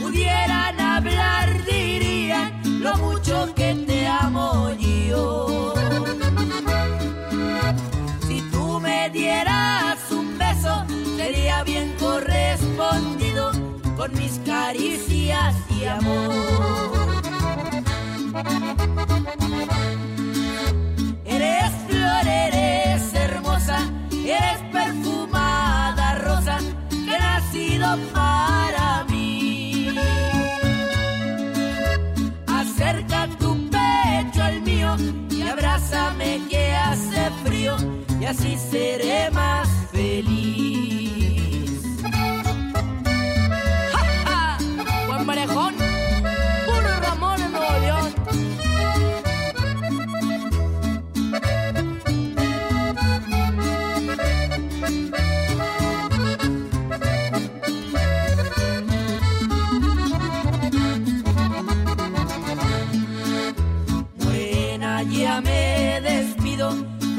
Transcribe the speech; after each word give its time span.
pudieran 0.00 0.80
hablar, 0.80 1.64
dirían 1.64 2.60
lo 2.80 2.96
mucho 2.98 3.52
que 3.54 3.74
te 3.86 4.06
amo 4.06 4.72
yo. 4.78 5.74
Si 8.26 8.40
tú 8.50 8.80
me 8.80 9.10
dieras 9.10 9.98
un 10.10 10.38
beso, 10.38 10.84
sería 11.16 11.62
bien 11.64 11.94
correspondido 11.98 13.52
con 13.96 14.12
mis 14.14 14.38
caricias 14.44 15.54
y 15.70 15.84
amor. 15.84 16.96
Abrázame 35.56 36.42
que 36.50 36.74
hace 36.74 37.30
frío 37.44 37.76
y 38.20 38.24
así 38.26 38.58
seré 38.58 39.30
más 39.30 39.66
feliz. 39.90 41.05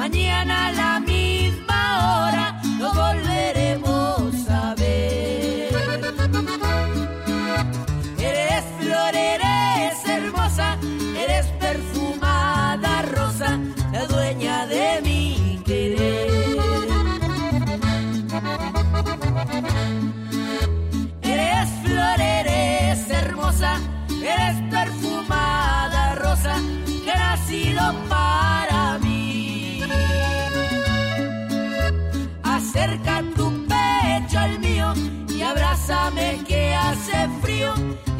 Mañana 0.09 0.68
a 0.68 0.72
la 0.72 1.00
misma 1.01 1.16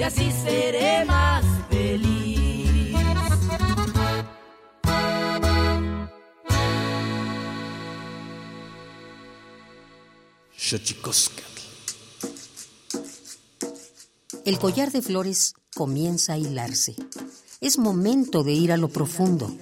así 0.08 0.32
seré 0.32 1.04
más 1.06 1.44
feliz. 1.70 2.96
El 14.46 14.60
collar 14.60 14.92
de 14.92 15.02
flores 15.02 15.54
comienza 15.76 16.34
a 16.34 16.38
hilarse. 16.38 16.96
Es 17.60 17.78
momento 17.78 18.44
de 18.44 18.54
ir 18.54 18.72
a 18.72 18.78
lo 18.78 18.88
profundo. 18.88 19.54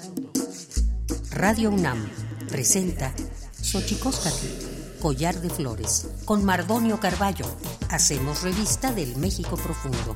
Radio 1.31 1.71
UNAM 1.71 2.07
presenta 2.49 3.13
Xochicóscatl 3.61 4.64
Collar 5.05 5.39
de 5.39 5.51
Flores. 5.51 6.07
Con 6.25 6.43
Mardonio 6.43 6.99
Carballo, 6.99 7.45
hacemos 7.91 8.41
revista 8.41 8.91
del 8.91 9.15
México 9.17 9.55
Profundo. 9.55 10.15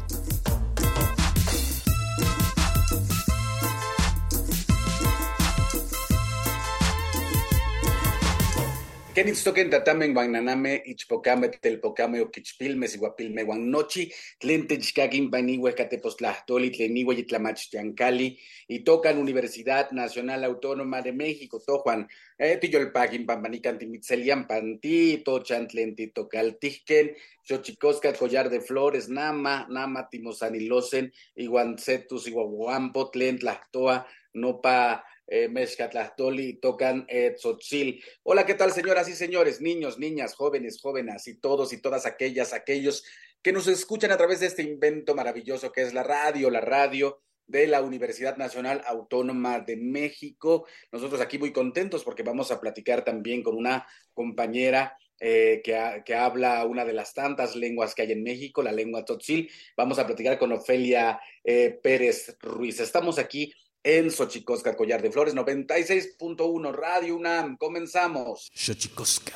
Kenitstoken 9.19 9.69
tatamen 9.69 10.13
guananame 10.13 10.81
ichpocame 10.85 11.49
telpocame 11.59 12.21
oquichpilme 12.21 12.87
siguapilme 12.87 13.43
guannochi, 13.43 14.05
tlen 14.39 14.61
techcaquin 14.67 15.27
paniwe 15.29 15.73
catepostlahtoli 15.75 16.69
tleniwe 16.71 17.17
yitlamachtiancali, 17.17 18.29
y 18.69 18.79
tocan 18.85 19.17
Universidad 19.17 19.91
Nacional 19.91 20.45
Autónoma 20.45 21.01
de 21.01 21.11
México, 21.11 21.59
tojuan, 21.59 22.07
eh, 22.37 22.55
tiyolpaquin 22.61 23.25
pampanican 23.25 23.77
timitzelian 23.77 24.47
panti, 24.47 25.17
tochan 25.25 25.67
tlen 25.67 25.95
titocaltijken, 25.97 27.11
xochicosca 27.43 28.13
collar 28.13 28.49
de 28.49 28.61
flores, 28.61 29.09
nama, 29.09 29.67
nama 29.67 30.07
timosanilosen, 30.07 31.11
iguancetus, 31.35 32.27
iguaguampo, 32.27 33.09
tlen 33.11 33.37
tlactoa, 33.37 34.05
nopa 34.33 35.03
eh, 35.29 35.47
Mezcatlastoli, 35.47 36.59
tocan 36.59 37.05
eh, 37.07 37.35
Tzotzil. 37.35 38.03
Hola, 38.23 38.45
¿qué 38.45 38.55
tal, 38.55 38.71
señoras 38.71 39.07
y 39.09 39.13
señores, 39.13 39.61
niños, 39.61 39.99
niñas, 39.99 40.33
jóvenes, 40.33 40.81
jóvenes 40.81 41.27
y 41.27 41.35
todos 41.35 41.71
y 41.71 41.81
todas 41.81 42.07
aquellas, 42.07 42.51
aquellos 42.53 43.03
que 43.41 43.53
nos 43.53 43.67
escuchan 43.67 44.11
a 44.11 44.17
través 44.17 44.39
de 44.39 44.47
este 44.47 44.63
invento 44.63 45.13
maravilloso 45.13 45.71
que 45.71 45.83
es 45.83 45.93
la 45.93 46.03
radio, 46.03 46.49
la 46.49 46.61
radio 46.61 47.21
de 47.45 47.67
la 47.67 47.81
Universidad 47.81 48.37
Nacional 48.37 48.81
Autónoma 48.85 49.59
de 49.59 49.77
México. 49.77 50.65
Nosotros 50.91 51.21
aquí 51.21 51.37
muy 51.37 51.53
contentos 51.53 52.03
porque 52.03 52.23
vamos 52.23 52.51
a 52.51 52.59
platicar 52.59 53.03
también 53.03 53.43
con 53.43 53.55
una 53.55 53.87
compañera 54.13 54.97
eh, 55.19 55.61
que, 55.63 56.01
que, 56.05 56.15
habla 56.15 56.65
una 56.65 56.85
de 56.85 56.93
las 56.93 57.13
tantas 57.13 57.55
lenguas 57.55 57.93
que 57.93 58.03
hay 58.03 58.13
en 58.13 58.23
México, 58.23 58.63
la 58.63 58.71
lengua 58.71 59.03
tzotzil. 59.03 59.49
Vamos 59.75 59.99
a 59.99 60.07
platicar 60.07 60.39
con 60.39 60.51
Ofelia 60.53 61.19
eh, 61.43 61.77
Pérez 61.83 62.37
Ruiz. 62.39 62.79
Estamos 62.79 63.19
aquí 63.19 63.53
en 63.83 64.11
Xochicosca, 64.11 64.75
Collar 64.75 65.01
de 65.01 65.11
Flores, 65.11 65.35
96.1 65.35 66.71
Radio 66.73 67.15
UNAM. 67.15 67.57
Comenzamos. 67.57 68.49
Xochicosca. 68.53 69.33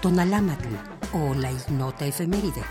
Tonalámatl 0.00 0.68
o 1.12 1.34
la 1.34 1.50
ignota 1.50 2.06
efeméride. 2.06 2.62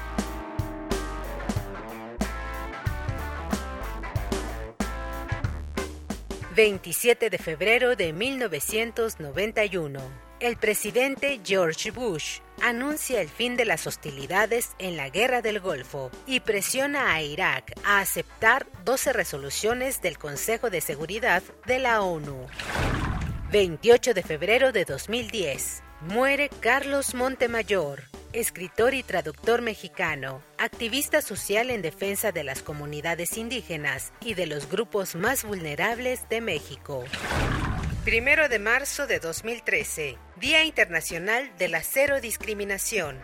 ...27 6.55 7.29
de 7.29 7.37
febrero 7.37 7.97
de 7.97 8.13
1991... 8.13 9.99
...el 10.39 10.55
presidente 10.55 11.41
George 11.43 11.91
Bush 11.91 12.39
anuncia 12.61 13.21
el 13.21 13.29
fin 13.29 13.55
de 13.55 13.65
las 13.65 13.87
hostilidades 13.87 14.71
en 14.79 14.97
la 14.97 15.09
Guerra 15.09 15.41
del 15.41 15.59
Golfo 15.59 16.11
y 16.25 16.39
presiona 16.39 17.13
a 17.13 17.21
Irak 17.21 17.73
a 17.83 17.99
aceptar 17.99 18.67
12 18.83 19.13
resoluciones 19.13 20.01
del 20.01 20.17
Consejo 20.17 20.69
de 20.69 20.81
Seguridad 20.81 21.43
de 21.65 21.79
la 21.79 22.01
ONU. 22.01 22.47
28 23.51 24.13
de 24.13 24.23
febrero 24.23 24.71
de 24.71 24.85
2010. 24.85 25.81
Muere 26.01 26.49
Carlos 26.59 27.15
Montemayor, 27.15 28.03
escritor 28.33 28.93
y 28.93 29.01
traductor 29.01 29.61
mexicano, 29.61 30.41
activista 30.57 31.21
social 31.21 31.69
en 31.69 31.81
defensa 31.81 32.31
de 32.31 32.43
las 32.43 32.61
comunidades 32.61 33.37
indígenas 33.37 34.11
y 34.19 34.33
de 34.33 34.45
los 34.45 34.69
grupos 34.69 35.15
más 35.15 35.45
vulnerables 35.45 36.27
de 36.29 36.41
México. 36.41 37.05
Primero 38.05 38.47
de 38.49 38.59
marzo 38.59 39.07
de 39.07 39.19
2013, 39.19 40.19
Día 40.35 40.63
Internacional 40.63 41.51
de 41.57 41.69
la 41.69 41.81
Cero 41.81 42.21
Discriminación 42.21 43.19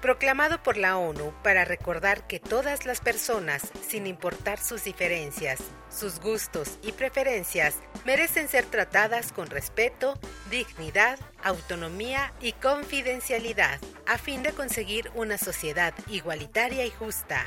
proclamado 0.00 0.62
por 0.62 0.76
la 0.76 0.98
ONU 0.98 1.32
para 1.42 1.64
recordar 1.64 2.26
que 2.26 2.38
todas 2.38 2.84
las 2.84 3.00
personas, 3.00 3.70
sin 3.88 4.06
importar 4.06 4.58
sus 4.58 4.84
diferencias, 4.84 5.60
sus 5.90 6.20
gustos 6.20 6.78
y 6.82 6.92
preferencias, 6.92 7.76
merecen 8.04 8.48
ser 8.48 8.66
tratadas 8.66 9.32
con 9.32 9.46
respeto, 9.46 10.18
dignidad, 10.50 11.18
autonomía 11.42 12.34
y 12.40 12.52
confidencialidad, 12.52 13.80
a 14.06 14.18
fin 14.18 14.42
de 14.42 14.52
conseguir 14.52 15.10
una 15.14 15.38
sociedad 15.38 15.94
igualitaria 16.08 16.84
y 16.84 16.90
justa. 16.90 17.44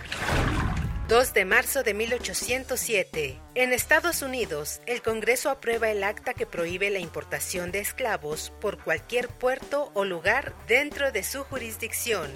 2 1.08 1.34
de 1.34 1.46
marzo 1.46 1.84
de 1.84 1.94
1807. 1.94 3.40
En 3.56 3.72
Estados 3.72 4.22
Unidos, 4.22 4.82
el 4.86 5.02
Congreso 5.02 5.50
aprueba 5.50 5.90
el 5.90 6.04
acta 6.04 6.34
que 6.34 6.46
prohíbe 6.46 6.90
la 6.90 7.00
importación 7.00 7.72
de 7.72 7.80
esclavos 7.80 8.52
por 8.60 8.84
cualquier 8.84 9.30
puerto 9.30 9.90
o 9.94 10.04
lugar 10.04 10.54
dentro 10.68 11.14
de 11.14 11.24
su 11.24 11.46
jurisdicción. 11.46 12.30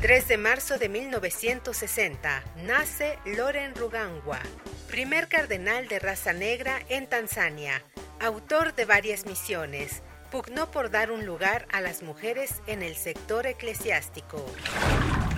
3 0.00 0.26
de 0.26 0.38
marzo 0.38 0.78
de 0.78 0.88
1960. 0.88 2.44
Nace 2.64 3.18
Loren 3.26 3.74
Rugangwa, 3.74 4.40
primer 4.88 5.28
cardenal 5.28 5.86
de 5.86 5.98
raza 5.98 6.32
negra 6.32 6.80
en 6.88 7.06
Tanzania, 7.06 7.84
autor 8.20 8.74
de 8.74 8.86
varias 8.86 9.26
misiones. 9.26 10.00
Pugnó 10.30 10.70
por 10.70 10.90
dar 10.90 11.10
un 11.10 11.26
lugar 11.26 11.66
a 11.70 11.82
las 11.82 12.02
mujeres 12.02 12.62
en 12.66 12.82
el 12.82 12.96
sector 12.96 13.46
eclesiástico. 13.46 14.42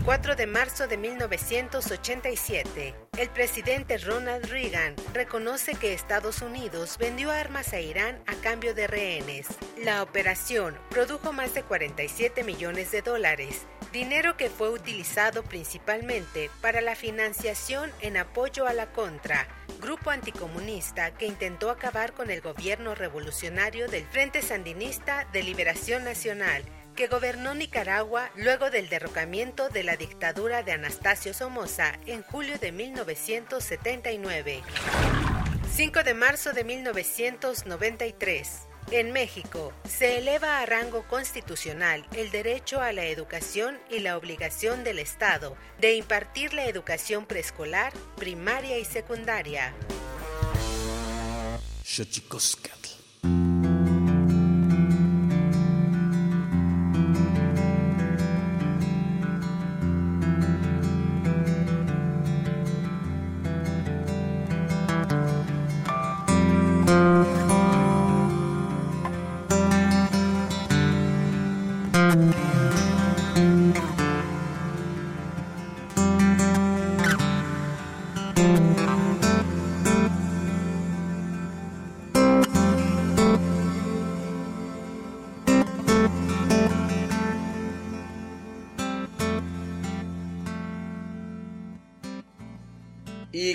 4 0.08 0.36
de 0.36 0.46
marzo 0.46 0.88
de 0.88 0.96
1987, 0.96 2.94
el 3.18 3.28
presidente 3.28 3.98
Ronald 3.98 4.46
Reagan 4.46 4.94
reconoce 5.12 5.74
que 5.74 5.92
Estados 5.92 6.40
Unidos 6.40 6.96
vendió 6.96 7.30
armas 7.30 7.74
a 7.74 7.80
Irán 7.80 8.18
a 8.26 8.34
cambio 8.36 8.72
de 8.72 8.86
rehenes. 8.86 9.48
La 9.76 10.02
operación 10.02 10.78
produjo 10.88 11.34
más 11.34 11.52
de 11.52 11.62
47 11.62 12.42
millones 12.42 12.90
de 12.90 13.02
dólares, 13.02 13.66
dinero 13.92 14.38
que 14.38 14.48
fue 14.48 14.70
utilizado 14.70 15.42
principalmente 15.42 16.48
para 16.62 16.80
la 16.80 16.96
financiación 16.96 17.92
en 18.00 18.16
apoyo 18.16 18.66
a 18.66 18.72
la 18.72 18.90
Contra, 18.92 19.46
grupo 19.78 20.08
anticomunista 20.08 21.10
que 21.18 21.26
intentó 21.26 21.68
acabar 21.68 22.14
con 22.14 22.30
el 22.30 22.40
gobierno 22.40 22.94
revolucionario 22.94 23.88
del 23.88 24.06
Frente 24.06 24.40
Sandinista 24.40 25.28
de 25.34 25.42
Liberación 25.42 26.02
Nacional 26.02 26.64
que 26.98 27.06
gobernó 27.06 27.54
Nicaragua 27.54 28.28
luego 28.34 28.70
del 28.70 28.88
derrocamiento 28.88 29.68
de 29.68 29.84
la 29.84 29.96
dictadura 29.96 30.64
de 30.64 30.72
Anastasio 30.72 31.32
Somoza 31.32 31.92
en 32.06 32.24
julio 32.24 32.58
de 32.58 32.72
1979. 32.72 34.62
5 35.72 36.02
de 36.02 36.14
marzo 36.14 36.52
de 36.52 36.64
1993. 36.64 38.62
En 38.90 39.12
México, 39.12 39.72
se 39.88 40.18
eleva 40.18 40.58
a 40.58 40.66
rango 40.66 41.06
constitucional 41.06 42.04
el 42.16 42.32
derecho 42.32 42.80
a 42.80 42.90
la 42.90 43.04
educación 43.04 43.78
y 43.88 44.00
la 44.00 44.16
obligación 44.16 44.82
del 44.82 44.98
Estado 44.98 45.56
de 45.80 45.94
impartir 45.94 46.52
la 46.52 46.64
educación 46.64 47.26
preescolar, 47.26 47.92
primaria 48.16 48.76
y 48.76 48.84
secundaria. 48.84 49.72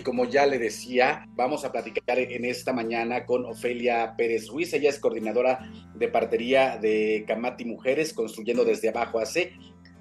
Como 0.03 0.25
ya 0.25 0.45
le 0.45 0.59
decía, 0.59 1.25
vamos 1.35 1.65
a 1.65 1.71
platicar 1.71 2.19
en 2.19 2.45
esta 2.45 2.73
mañana 2.73 3.25
con 3.25 3.45
Ofelia 3.45 4.13
Pérez 4.17 4.47
Ruiz. 4.47 4.73
Ella 4.73 4.89
es 4.89 5.00
coordinadora 5.00 5.71
de 5.95 6.07
partería 6.09 6.77
de 6.77 7.23
Camati 7.27 7.65
Mujeres, 7.65 8.13
construyendo 8.13 8.65
desde 8.65 8.89
abajo 8.89 9.19
AC, 9.19 9.51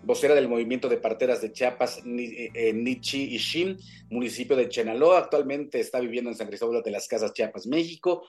vocera 0.02 0.34
del 0.34 0.48
movimiento 0.48 0.88
de 0.88 0.96
parteras 0.96 1.40
de 1.40 1.52
Chiapas, 1.52 2.02
eh, 2.04 2.72
Nichi 2.74 3.34
Ishim, 3.34 3.76
municipio 4.10 4.56
de 4.56 4.68
Chenaló. 4.68 5.12
Actualmente 5.12 5.80
está 5.80 6.00
viviendo 6.00 6.30
en 6.30 6.36
San 6.36 6.48
Cristóbal 6.48 6.82
de 6.82 6.90
las 6.90 7.08
Casas, 7.08 7.32
Chiapas, 7.32 7.66
México. 7.66 8.26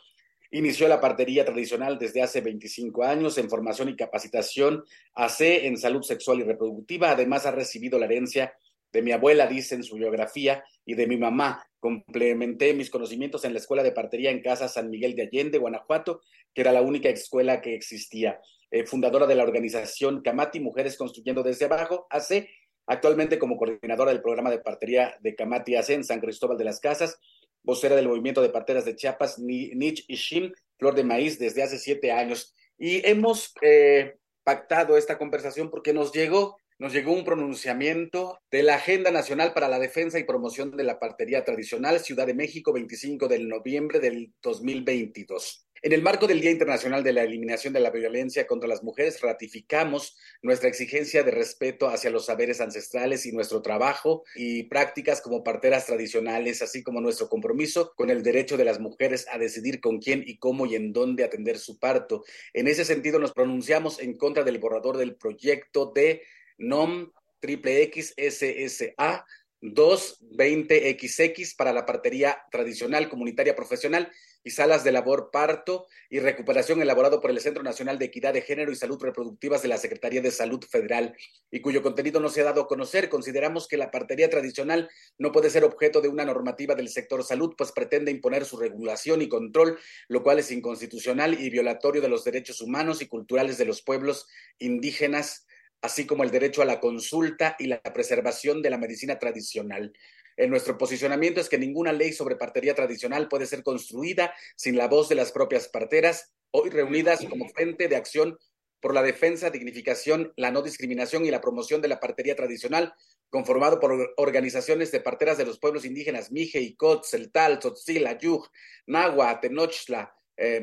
Inició 0.51 0.87
la 0.87 1.01
partería 1.01 1.43
tradicional 1.43 1.97
desde 1.97 2.21
hace 2.21 2.41
25 2.41 3.03
años 3.03 3.39
en 3.39 3.49
formación 3.49 3.89
y 3.89 3.95
capacitación 3.95 4.83
AC 5.15 5.41
en 5.41 5.77
salud 5.77 6.03
sexual 6.03 6.39
y 6.39 6.43
reproductiva. 6.43 7.09
Además, 7.09 7.47
ha 7.47 7.51
recibido 7.51 7.97
la 7.97 8.05
herencia 8.05 8.53
de 8.93 9.01
mi 9.01 9.11
abuela, 9.11 9.47
dice 9.47 9.75
en 9.75 9.83
su 9.83 9.95
biografía, 9.95 10.63
y 10.85 10.95
de 10.95 11.07
mi 11.07 11.17
mamá. 11.17 11.65
Complementé 11.79 12.73
mis 12.73 12.89
conocimientos 12.89 13.43
en 13.43 13.53
la 13.53 13.59
Escuela 13.59 13.83
de 13.83 13.91
Partería 13.91 14.31
en 14.31 14.41
Casa 14.41 14.69
San 14.69 14.89
Miguel 14.89 15.15
de 15.15 15.23
Allende, 15.23 15.57
Guanajuato, 15.57 16.21
que 16.53 16.61
era 16.61 16.71
la 16.71 16.81
única 16.81 17.09
escuela 17.09 17.61
que 17.61 17.75
existía. 17.75 18.39
Eh, 18.71 18.85
fundadora 18.85 19.27
de 19.27 19.35
la 19.35 19.43
organización 19.43 20.21
Camati 20.21 20.59
Mujeres 20.59 20.97
Construyendo 20.97 21.43
desde 21.43 21.65
Abajo, 21.65 22.07
AC, 22.09 22.47
actualmente 22.87 23.39
como 23.39 23.57
coordinadora 23.57 24.11
del 24.11 24.21
programa 24.21 24.49
de 24.49 24.59
partería 24.59 25.17
de 25.21 25.35
Camati 25.35 25.75
AC 25.75 25.89
en 25.89 26.03
San 26.03 26.21
Cristóbal 26.21 26.57
de 26.57 26.65
las 26.65 26.79
Casas, 26.79 27.17
vocera 27.63 27.95
del 27.95 28.07
movimiento 28.07 28.41
de 28.41 28.49
parteras 28.49 28.85
de 28.85 28.95
Chiapas, 28.95 29.39
Nich 29.39 30.05
Ishim, 30.07 30.51
Flor 30.77 30.95
de 30.95 31.03
Maíz, 31.03 31.39
desde 31.39 31.63
hace 31.63 31.79
siete 31.79 32.11
años. 32.11 32.53
Y 32.77 33.05
hemos 33.07 33.53
eh, 33.61 34.15
pactado 34.43 34.97
esta 34.97 35.17
conversación 35.17 35.69
porque 35.69 35.93
nos 35.93 36.11
llegó 36.11 36.57
nos 36.83 36.91
llegó 36.91 37.13
un 37.13 37.23
pronunciamiento 37.23 38.41
de 38.51 38.61
la 38.61 38.75
Agenda 38.75 39.09
Nacional 39.09 39.53
para 39.53 39.69
la 39.69 39.79
Defensa 39.79 40.19
y 40.19 40.25
Promoción 40.25 40.75
de 40.75 40.83
la 40.83 40.99
Partería 40.99 41.45
Tradicional, 41.45 42.01
Ciudad 42.01 42.27
de 42.27 42.33
México, 42.33 42.73
25 42.73 43.29
de 43.29 43.39
noviembre 43.39 44.01
del 44.01 44.33
2022. 44.41 45.65
En 45.81 45.93
el 45.93 46.01
marco 46.01 46.27
del 46.27 46.41
Día 46.41 46.51
Internacional 46.51 47.01
de 47.01 47.13
la 47.13 47.23
Eliminación 47.23 47.71
de 47.71 47.79
la 47.79 47.89
Violencia 47.89 48.45
contra 48.47 48.67
las 48.67 48.83
Mujeres, 48.83 49.21
ratificamos 49.21 50.17
nuestra 50.41 50.67
exigencia 50.67 51.23
de 51.23 51.31
respeto 51.31 51.87
hacia 51.87 52.09
los 52.09 52.25
saberes 52.25 52.59
ancestrales 52.59 53.25
y 53.25 53.31
nuestro 53.31 53.61
trabajo 53.61 54.25
y 54.35 54.63
prácticas 54.63 55.21
como 55.21 55.41
parteras 55.41 55.85
tradicionales, 55.85 56.61
así 56.61 56.83
como 56.83 56.99
nuestro 56.99 57.29
compromiso 57.29 57.93
con 57.95 58.09
el 58.09 58.23
derecho 58.23 58.57
de 58.57 58.65
las 58.65 58.81
mujeres 58.81 59.25
a 59.31 59.37
decidir 59.37 59.79
con 59.79 59.99
quién 59.99 60.21
y 60.27 60.37
cómo 60.37 60.65
y 60.65 60.75
en 60.75 60.91
dónde 60.91 61.23
atender 61.23 61.59
su 61.59 61.79
parto. 61.79 62.25
En 62.51 62.67
ese 62.67 62.83
sentido, 62.83 63.19
nos 63.19 63.31
pronunciamos 63.31 64.01
en 64.01 64.17
contra 64.17 64.43
del 64.43 64.59
borrador 64.59 64.97
del 64.97 65.15
proyecto 65.15 65.93
de 65.95 66.23
NOM 66.57 67.11
triple 67.39 67.91
XSSA 67.93 69.25
220XX 69.63 71.55
para 71.55 71.71
la 71.71 71.85
partería 71.85 72.37
tradicional, 72.51 73.07
comunitaria, 73.09 73.55
profesional 73.55 74.11
y 74.43 74.49
salas 74.49 74.83
de 74.83 74.91
labor 74.91 75.29
parto 75.31 75.87
y 76.09 76.19
recuperación 76.19 76.81
elaborado 76.81 77.21
por 77.21 77.31
el 77.31 77.39
Centro 77.39 77.63
Nacional 77.63 77.97
de 77.97 78.05
Equidad 78.05 78.33
de 78.33 78.41
Género 78.41 78.73
y 78.73 78.75
Salud 78.75 79.01
Reproductivas 79.01 79.61
de 79.61 79.69
la 79.69 79.77
Secretaría 79.77 80.21
de 80.21 80.31
Salud 80.31 80.61
Federal 80.69 81.15
y 81.49 81.61
cuyo 81.61 81.81
contenido 81.81 82.19
no 82.19 82.27
se 82.27 82.41
ha 82.41 82.45
dado 82.45 82.61
a 82.61 82.67
conocer. 82.67 83.07
Consideramos 83.07 83.69
que 83.69 83.77
la 83.77 83.89
partería 83.89 84.29
tradicional 84.29 84.89
no 85.17 85.31
puede 85.31 85.49
ser 85.49 85.63
objeto 85.63 86.01
de 86.01 86.09
una 86.09 86.25
normativa 86.25 86.75
del 86.75 86.89
sector 86.89 87.23
salud, 87.23 87.53
pues 87.57 87.71
pretende 87.71 88.11
imponer 88.11 88.43
su 88.43 88.57
regulación 88.57 89.21
y 89.21 89.29
control, 89.29 89.79
lo 90.09 90.23
cual 90.23 90.39
es 90.39 90.51
inconstitucional 90.51 91.39
y 91.39 91.49
violatorio 91.49 92.01
de 92.01 92.09
los 92.09 92.25
derechos 92.25 92.59
humanos 92.59 93.01
y 93.01 93.07
culturales 93.07 93.57
de 93.57 93.65
los 93.65 93.81
pueblos 93.81 94.27
indígenas 94.59 95.45
así 95.83 96.07
como 96.07 96.23
el 96.23 96.31
derecho 96.31 96.61
a 96.61 96.65
la 96.65 96.79
consulta 96.79 97.57
y 97.59 97.67
la 97.67 97.81
preservación 97.81 98.61
de 98.61 98.69
la 98.69 98.77
medicina 98.77 99.19
tradicional. 99.19 99.93
En 100.37 100.49
nuestro 100.49 100.77
posicionamiento 100.77 101.41
es 101.41 101.49
que 101.49 101.59
ninguna 101.59 101.91
ley 101.91 102.13
sobre 102.13 102.37
partería 102.37 102.73
tradicional 102.73 103.27
puede 103.27 103.45
ser 103.45 103.63
construida 103.63 104.33
sin 104.55 104.77
la 104.77 104.87
voz 104.87 105.09
de 105.09 105.15
las 105.15 105.33
propias 105.33 105.67
parteras, 105.67 106.33
hoy 106.51 106.69
reunidas 106.69 107.25
como 107.29 107.49
frente 107.49 107.89
de 107.89 107.97
acción 107.97 108.39
por 108.79 108.93
la 108.93 109.03
defensa, 109.03 109.49
dignificación, 109.49 110.33
la 110.37 110.51
no 110.51 110.61
discriminación 110.61 111.25
y 111.25 111.31
la 111.31 111.41
promoción 111.41 111.81
de 111.81 111.89
la 111.89 111.99
partería 111.99 112.35
tradicional, 112.35 112.93
conformado 113.29 113.79
por 113.79 114.13
organizaciones 114.15 114.91
de 114.91 115.01
parteras 115.01 115.37
de 115.37 115.45
los 115.45 115.59
pueblos 115.59 115.83
indígenas 115.83 116.31
Mije, 116.31 116.61
Icot, 116.61 117.05
Celtal, 117.05 117.59
Tzotzil, 117.59 118.07
Ayuj, 118.07 118.47
Nahua, 118.87 119.41
Tenochtla, 119.41 120.15
eh, 120.35 120.61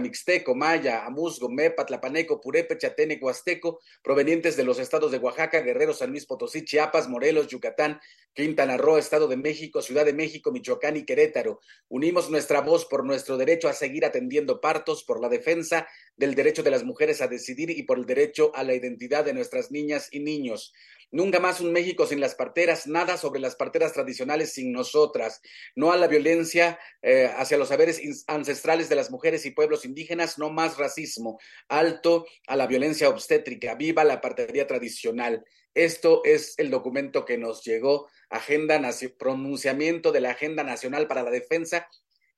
Mixteco, 0.00 0.54
Maya, 0.54 1.04
Amusgo, 1.04 1.48
Mepa, 1.48 1.86
Tlapaneco, 1.86 2.40
Purepe, 2.40 2.78
Chatene, 2.78 3.18
Huasteco, 3.20 3.80
provenientes 4.02 4.56
de 4.56 4.64
los 4.64 4.78
estados 4.78 5.12
de 5.12 5.18
Oaxaca, 5.18 5.60
Guerrero, 5.60 5.92
San 5.92 6.10
Luis 6.10 6.26
Potosí, 6.26 6.64
Chiapas, 6.64 7.08
Morelos, 7.08 7.48
Yucatán, 7.48 8.00
Quintana 8.34 8.76
Roo, 8.76 8.98
Estado 8.98 9.28
de 9.28 9.36
México, 9.36 9.80
Ciudad 9.80 10.04
de 10.04 10.12
México, 10.12 10.50
Michoacán 10.50 10.96
y 10.96 11.04
Querétaro. 11.04 11.60
Unimos 11.88 12.30
nuestra 12.30 12.60
voz 12.60 12.86
por 12.86 13.04
nuestro 13.04 13.36
derecho 13.36 13.68
a 13.68 13.72
seguir 13.72 14.04
atendiendo 14.04 14.60
partos, 14.60 15.04
por 15.04 15.20
la 15.20 15.28
defensa 15.28 15.86
del 16.16 16.34
derecho 16.34 16.62
de 16.62 16.70
las 16.70 16.84
mujeres 16.84 17.20
a 17.20 17.28
decidir 17.28 17.70
y 17.70 17.84
por 17.84 17.98
el 17.98 18.06
derecho 18.06 18.50
a 18.54 18.64
la 18.64 18.74
identidad 18.74 19.24
de 19.24 19.34
nuestras 19.34 19.70
niñas 19.70 20.08
y 20.10 20.20
niños. 20.20 20.72
Nunca 21.14 21.38
más 21.38 21.60
un 21.60 21.70
México 21.70 22.08
sin 22.08 22.18
las 22.18 22.34
parteras, 22.34 22.88
nada 22.88 23.16
sobre 23.16 23.38
las 23.38 23.54
parteras 23.54 23.92
tradicionales 23.92 24.52
sin 24.52 24.72
nosotras, 24.72 25.40
no 25.76 25.92
a 25.92 25.96
la 25.96 26.08
violencia 26.08 26.76
eh, 27.02 27.30
hacia 27.36 27.56
los 27.56 27.68
saberes 27.68 28.24
ancestrales 28.26 28.88
de 28.88 28.96
las 28.96 29.12
mujeres 29.12 29.46
y 29.46 29.52
pueblos 29.52 29.84
indígenas, 29.84 30.38
no 30.38 30.50
más 30.50 30.76
racismo, 30.76 31.38
alto 31.68 32.26
a 32.48 32.56
la 32.56 32.66
violencia 32.66 33.08
obstétrica, 33.08 33.76
viva 33.76 34.02
la 34.02 34.20
partería 34.20 34.66
tradicional. 34.66 35.44
Esto 35.72 36.22
es 36.24 36.58
el 36.58 36.68
documento 36.68 37.24
que 37.24 37.38
nos 37.38 37.62
llegó, 37.62 38.08
agenda, 38.28 38.80
pronunciamiento 39.16 40.10
de 40.10 40.20
la 40.20 40.32
Agenda 40.32 40.64
Nacional 40.64 41.06
para 41.06 41.22
la 41.22 41.30
Defensa 41.30 41.86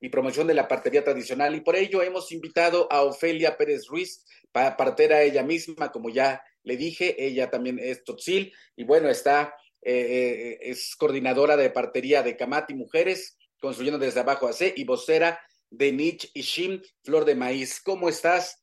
y 0.00 0.08
promoción 0.08 0.46
de 0.46 0.54
la 0.54 0.68
partería 0.68 1.04
tradicional. 1.04 1.54
Y 1.54 1.60
por 1.60 1.76
ello 1.76 2.02
hemos 2.02 2.32
invitado 2.32 2.86
a 2.90 3.02
Ofelia 3.02 3.56
Pérez 3.56 3.86
Ruiz, 3.86 4.24
partera 4.52 5.22
ella 5.22 5.42
misma, 5.42 5.92
como 5.92 6.10
ya 6.10 6.42
le 6.62 6.76
dije, 6.76 7.14
ella 7.24 7.50
también 7.50 7.78
es 7.78 8.02
Totzil 8.04 8.52
y 8.74 8.84
bueno, 8.84 9.08
está, 9.08 9.54
eh, 9.82 9.94
eh, 9.94 10.58
es 10.62 10.96
coordinadora 10.96 11.56
de 11.56 11.70
partería 11.70 12.22
de 12.22 12.36
Camati 12.36 12.74
Mujeres, 12.74 13.38
construyendo 13.60 13.98
desde 13.98 14.20
abajo 14.20 14.48
a 14.48 14.52
C 14.52 14.74
y 14.76 14.84
vocera 14.84 15.40
de 15.70 15.92
Nich 15.92 16.30
y 16.34 16.42
Shim, 16.42 16.82
Flor 17.04 17.24
de 17.24 17.34
Maíz. 17.34 17.80
¿Cómo 17.80 18.08
estás? 18.08 18.62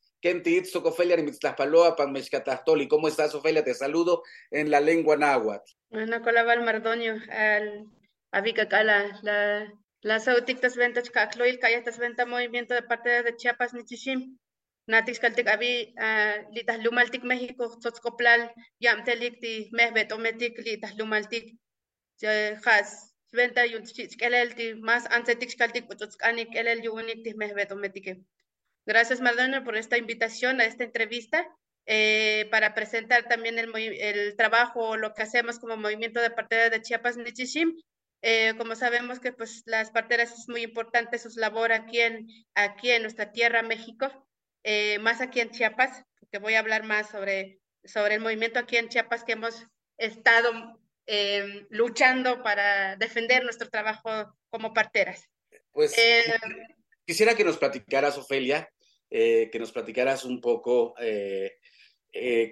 Panmeshkatahtoli. 1.96 2.88
¿Cómo 2.88 3.08
estás, 3.08 3.34
Ofelia? 3.34 3.62
Te 3.62 3.74
saludo 3.74 4.22
en 4.50 4.70
la 4.70 4.80
lengua 4.80 5.16
náhuatl. 5.16 5.70
Bueno, 5.90 6.22
Mardoño, 6.62 7.20
al 7.30 7.86
la 8.32 9.72
la 10.04 10.20
sautictas 10.20 10.76
ventas 10.76 11.08
cacloil, 11.08 11.58
cayatas 11.58 11.98
venta 11.98 12.26
movimiento 12.26 12.74
de 12.74 12.82
parte 12.82 13.22
de 13.22 13.36
Chiapas, 13.36 13.72
Nichishim. 13.72 14.38
Natis 14.86 15.18
kaltik 15.18 15.48
abi 15.48 15.94
litas 16.52 16.78
lumaltik 16.84 17.22
México 17.24 17.64
tzotzcoplal 17.80 18.52
yamtelik 18.80 19.40
ti 19.40 19.70
mehbet 19.72 20.12
ometik 20.12 20.58
litas 20.58 20.92
lumaltik 20.98 21.56
has 22.66 23.14
venta 23.32 23.64
yunchich 23.64 24.18
kelel 24.20 24.54
ti 24.54 24.74
más 24.74 25.06
ansetik 25.16 25.56
kaltik 25.56 25.88
putzkanik 25.88 26.52
kelel 26.52 26.82
yunik 26.82 27.24
ti 27.24 27.32
mehbet 27.34 27.72
ometik. 27.72 28.06
Gracias 28.84 29.22
Madonna 29.22 29.64
por 29.64 29.74
esta 29.76 29.96
invitación 29.96 30.60
a 30.60 30.66
esta 30.66 30.84
entrevista 30.84 31.48
eh, 31.86 32.46
para 32.50 32.74
presentar 32.74 33.26
también 33.26 33.58
el, 33.58 33.74
el 33.74 34.36
trabajo, 34.36 34.98
lo 34.98 35.14
que 35.14 35.22
hacemos 35.22 35.58
como 35.58 35.78
movimiento 35.78 36.20
de 36.20 36.30
partida 36.30 36.68
de 36.68 36.82
Chiapas 36.82 37.16
Nichishim. 37.16 37.72
Eh, 38.26 38.54
como 38.56 38.74
sabemos 38.74 39.20
que 39.20 39.32
pues 39.32 39.64
las 39.66 39.90
parteras 39.90 40.32
es 40.32 40.48
muy 40.48 40.62
importante 40.62 41.18
su 41.18 41.28
labor 41.38 41.72
aquí 41.72 42.00
en, 42.00 42.26
aquí 42.54 42.90
en 42.90 43.02
nuestra 43.02 43.32
tierra, 43.32 43.62
México. 43.62 44.10
Eh, 44.62 44.98
más 45.00 45.20
aquí 45.20 45.40
en 45.40 45.50
Chiapas, 45.50 46.02
que 46.32 46.38
voy 46.38 46.54
a 46.54 46.60
hablar 46.60 46.84
más 46.84 47.10
sobre, 47.10 47.60
sobre 47.84 48.14
el 48.14 48.22
movimiento 48.22 48.58
aquí 48.58 48.78
en 48.78 48.88
Chiapas 48.88 49.24
que 49.24 49.32
hemos 49.32 49.66
estado 49.98 50.80
eh, 51.06 51.66
luchando 51.68 52.42
para 52.42 52.96
defender 52.96 53.44
nuestro 53.44 53.68
trabajo 53.68 54.34
como 54.48 54.72
parteras. 54.72 55.28
Pues 55.70 55.94
quisiera 57.04 57.34
que 57.34 57.44
nos 57.44 57.58
platicaras, 57.58 58.16
Ofelia, 58.16 58.66
que 59.10 59.56
nos 59.58 59.70
platicaras 59.70 60.24
un 60.24 60.40
poco 60.40 60.94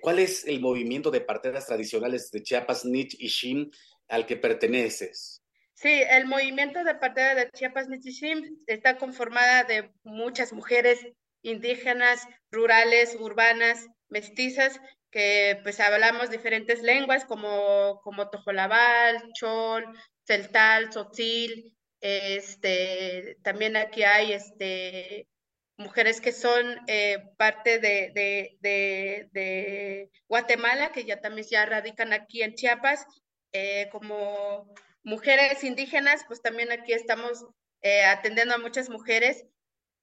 cuál 0.03 0.19
es 0.19 0.47
el 0.47 0.61
movimiento 0.61 1.11
de 1.11 1.23
parteras 1.23 1.67
tradicionales 1.67 2.31
de 2.31 2.43
Chiapas, 2.43 2.85
Nich 2.85 3.17
y 3.19 3.29
Shim 3.29 3.71
al 4.09 4.27
que 4.27 4.37
perteneces. 4.37 5.42
Sí, 5.75 6.03
el 6.09 6.27
movimiento 6.27 6.85
de 6.85 6.95
parteras 6.95 7.37
de 7.37 7.51
Chiapas, 7.51 7.89
Shim 7.89 8.59
está 8.67 8.99
conformada 8.99 9.65
de 9.65 9.91
muchas 10.05 10.53
mujeres 10.53 11.01
indígenas, 11.43 12.27
rurales, 12.51 13.17
urbanas, 13.19 13.87
mestizas, 14.09 14.81
que 15.11 15.59
pues 15.63 15.81
hablamos 15.81 16.31
diferentes 16.31 16.83
lenguas 16.83 17.25
como, 17.25 18.01
como 18.03 18.31
tojolabal, 18.31 19.33
chol, 19.35 19.85
celtal, 20.25 20.91
tzotzil, 20.91 21.77
este, 22.01 23.39
también 23.43 23.77
aquí 23.77 24.03
hay 24.03 24.33
este, 24.33 25.29
mujeres 25.77 26.21
que 26.21 26.33
son 26.33 26.81
eh, 26.87 27.19
parte 27.37 27.79
de, 27.79 28.11
de, 28.15 29.29
de, 29.33 30.11
Guatemala, 30.29 30.93
que 30.93 31.05
ya 31.05 31.21
también 31.21 31.47
ya 31.49 31.67
radican 31.67 32.13
aquí 32.13 32.43
en 32.43 32.55
Chiapas, 32.55 33.07
eh, 33.53 33.89
como 33.93 34.75
mujeres 35.05 35.65
indígenas, 35.65 36.25
pues 36.27 36.43
también 36.43 36.73
aquí 36.73 36.93
estamos 36.93 37.45
eh, 37.83 38.05
atendiendo 38.05 38.55
a 38.55 38.59
muchas 38.59 38.89
mujeres 38.89 39.45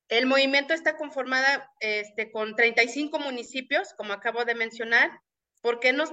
el 0.10 0.26
movimiento 0.26 0.74
está 0.74 0.98
conformada 0.98 1.72
este, 1.80 2.32
con 2.32 2.56
35 2.56 3.20
municipios, 3.20 3.94
como 3.94 4.12
acabo 4.12 4.44
de 4.44 4.56
mencionar. 4.56 5.12
¿Por 5.62 5.80
qué 5.80 5.94
nos, 5.94 6.10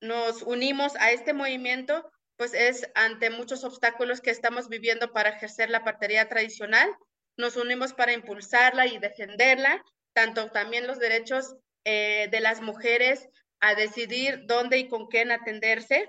nos 0.00 0.42
unimos 0.42 0.94
a 0.96 1.10
este 1.10 1.32
movimiento? 1.32 2.08
Pues 2.36 2.54
es 2.54 2.88
ante 2.94 3.30
muchos 3.30 3.64
obstáculos 3.64 4.20
que 4.20 4.30
estamos 4.30 4.68
viviendo 4.68 5.12
para 5.12 5.30
ejercer 5.30 5.68
la 5.68 5.82
partería 5.82 6.28
tradicional. 6.28 6.88
Nos 7.36 7.56
unimos 7.56 7.92
para 7.92 8.12
impulsarla 8.12 8.86
y 8.86 8.98
defenderla, 8.98 9.84
tanto 10.12 10.50
también 10.52 10.86
los 10.86 11.00
derechos 11.00 11.56
eh, 11.84 12.28
de 12.30 12.40
las 12.40 12.60
mujeres 12.60 13.28
a 13.58 13.74
decidir 13.74 14.42
dónde 14.46 14.78
y 14.78 14.88
con 14.88 15.08
quién 15.08 15.32
atenderse. 15.32 16.08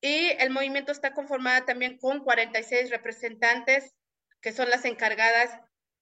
Y 0.00 0.30
el 0.38 0.50
movimiento 0.50 0.92
está 0.92 1.12
conformado 1.12 1.64
también 1.64 1.98
con 1.98 2.20
46 2.20 2.90
representantes 2.90 3.94
que 4.40 4.52
son 4.52 4.70
las 4.70 4.84
encargadas 4.84 5.50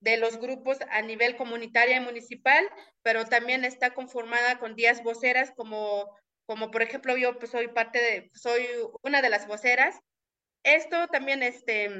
de 0.00 0.16
los 0.16 0.38
grupos 0.38 0.78
a 0.90 1.02
nivel 1.02 1.36
comunitario 1.36 1.96
y 1.96 2.00
municipal, 2.00 2.68
pero 3.02 3.24
también 3.24 3.64
está 3.64 3.94
conformada 3.94 4.58
con 4.58 4.76
10 4.76 5.02
voceras, 5.02 5.52
como, 5.56 6.16
como 6.46 6.70
por 6.70 6.82
ejemplo 6.82 7.16
yo 7.16 7.38
pues, 7.38 7.50
soy 7.50 7.68
parte 7.68 7.98
de, 7.98 8.30
soy 8.34 8.64
una 9.02 9.22
de 9.22 9.28
las 9.28 9.46
voceras. 9.46 9.98
Esto 10.62 11.08
también, 11.08 11.42
este, 11.42 11.90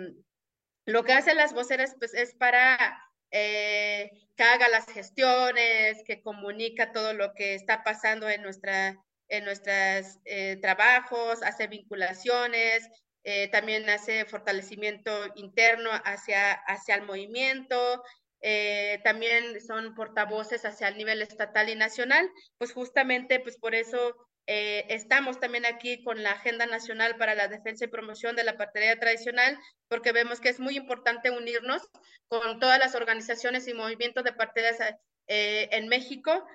lo 0.86 1.04
que 1.04 1.12
hacen 1.12 1.36
las 1.36 1.54
voceras 1.54 1.96
pues 1.98 2.14
es 2.14 2.34
para 2.34 3.02
eh, 3.30 4.10
que 4.36 4.42
haga 4.42 4.68
las 4.68 4.86
gestiones, 4.86 6.02
que 6.04 6.22
comunica 6.22 6.92
todo 6.92 7.14
lo 7.14 7.34
que 7.34 7.54
está 7.54 7.82
pasando 7.82 8.28
en 8.28 8.42
nuestra 8.42 8.96
en 9.28 9.44
nuestros 9.44 10.18
eh, 10.24 10.58
trabajos, 10.60 11.42
hace 11.42 11.66
vinculaciones, 11.66 12.88
eh, 13.24 13.48
también 13.48 13.88
hace 13.90 14.24
fortalecimiento 14.24 15.10
interno 15.36 15.90
hacia, 16.04 16.52
hacia 16.52 16.94
el 16.94 17.02
movimiento, 17.02 18.02
eh, 18.40 19.00
también 19.04 19.60
son 19.60 19.94
portavoces 19.94 20.64
hacia 20.64 20.88
el 20.88 20.96
nivel 20.96 21.20
estatal 21.22 21.68
y 21.68 21.74
nacional, 21.74 22.30
pues 22.56 22.72
justamente 22.72 23.40
pues 23.40 23.58
por 23.58 23.74
eso 23.74 24.16
estamos 24.50 25.40
también 25.40 25.66
aquí 25.66 26.02
con 26.02 26.22
la 26.22 26.32
Agenda 26.32 26.64
Nacional 26.64 27.16
para 27.18 27.34
la 27.34 27.48
Defensa 27.48 27.84
y 27.84 27.88
Promoción 27.88 28.34
de 28.34 28.44
la 28.44 28.56
Partería 28.56 28.98
Tradicional, 28.98 29.58
porque 29.88 30.12
vemos 30.12 30.40
que 30.40 30.48
es 30.48 30.58
muy 30.58 30.74
importante 30.74 31.30
unirnos 31.30 31.82
con 32.28 32.58
todas 32.58 32.78
las 32.78 32.94
organizaciones 32.94 33.68
y 33.68 33.74
movimientos 33.74 34.24
de 34.24 34.32
parteras 34.32 34.78
en 35.26 35.88
México, 35.88 36.46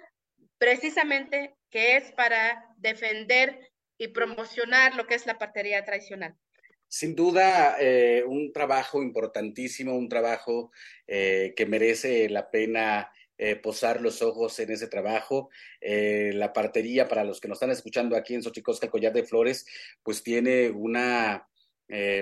precisamente 0.57 1.55
que 1.69 1.97
es 1.97 2.11
para 2.11 2.63
defender 2.77 3.71
y 3.97 4.09
promocionar 4.09 4.95
lo 4.95 5.07
que 5.07 5.15
es 5.15 5.25
la 5.25 5.37
partería 5.37 5.83
tradicional. 5.83 6.35
Sin 6.87 7.15
duda, 7.15 7.77
eh, 7.79 8.23
un 8.23 8.53
trabajo 8.53 9.01
importantísimo, 9.01 9.95
un 9.95 10.09
trabajo 10.09 10.71
eh, 11.07 11.53
que 11.55 11.65
merece 11.65 12.29
la 12.29 12.51
pena 12.51 13.11
eh, 13.37 13.55
posar 13.55 13.99
los 13.99 14.21
ojos 14.21 14.59
en 14.59 14.71
ese 14.71 14.87
trabajo. 14.87 15.49
la 15.81 16.53
partería, 16.53 17.07
para 17.07 17.23
los 17.23 17.41
que 17.41 17.47
nos 17.47 17.55
están 17.55 17.71
escuchando 17.71 18.15
aquí 18.15 18.35
en 18.35 18.43
Xochicosca, 18.43 18.91
Collar 18.91 19.11
de 19.11 19.23
Flores, 19.23 19.65
pues 20.03 20.21
tiene 20.21 20.69
una, 20.69 21.49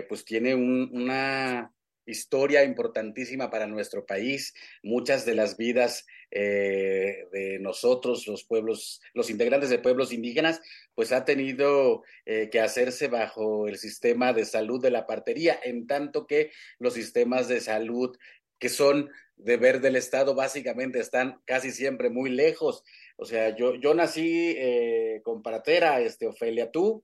pues 0.07 0.23
tiene 0.23 0.55
una 0.55 1.73
historia 2.11 2.63
importantísima 2.63 3.49
para 3.49 3.67
nuestro 3.67 4.05
país. 4.05 4.53
Muchas 4.83 5.25
de 5.25 5.35
las 5.35 5.57
vidas 5.57 6.05
eh, 6.29 7.27
de 7.31 7.59
nosotros, 7.59 8.27
los 8.27 8.43
pueblos, 8.43 9.01
los 9.13 9.29
integrantes 9.29 9.69
de 9.69 9.79
pueblos 9.79 10.13
indígenas, 10.13 10.61
pues 10.93 11.11
ha 11.11 11.25
tenido 11.25 12.03
eh, 12.25 12.49
que 12.51 12.59
hacerse 12.59 13.07
bajo 13.07 13.67
el 13.67 13.77
sistema 13.77 14.33
de 14.33 14.45
salud 14.45 14.81
de 14.81 14.91
la 14.91 15.07
partería, 15.07 15.59
en 15.63 15.87
tanto 15.87 16.27
que 16.27 16.51
los 16.77 16.93
sistemas 16.93 17.47
de 17.47 17.61
salud 17.61 18.15
que 18.59 18.69
son 18.69 19.09
deber 19.37 19.81
del 19.81 19.95
Estado 19.95 20.35
básicamente 20.35 20.99
están 20.99 21.41
casi 21.45 21.71
siempre 21.71 22.09
muy 22.09 22.29
lejos. 22.29 22.83
O 23.17 23.25
sea, 23.25 23.55
yo, 23.55 23.75
yo 23.75 23.93
nací 23.93 24.53
eh, 24.55 25.21
con 25.23 25.41
partera, 25.41 25.99
este, 25.99 26.27
Ofelia, 26.27 26.71
¿tú? 26.71 27.03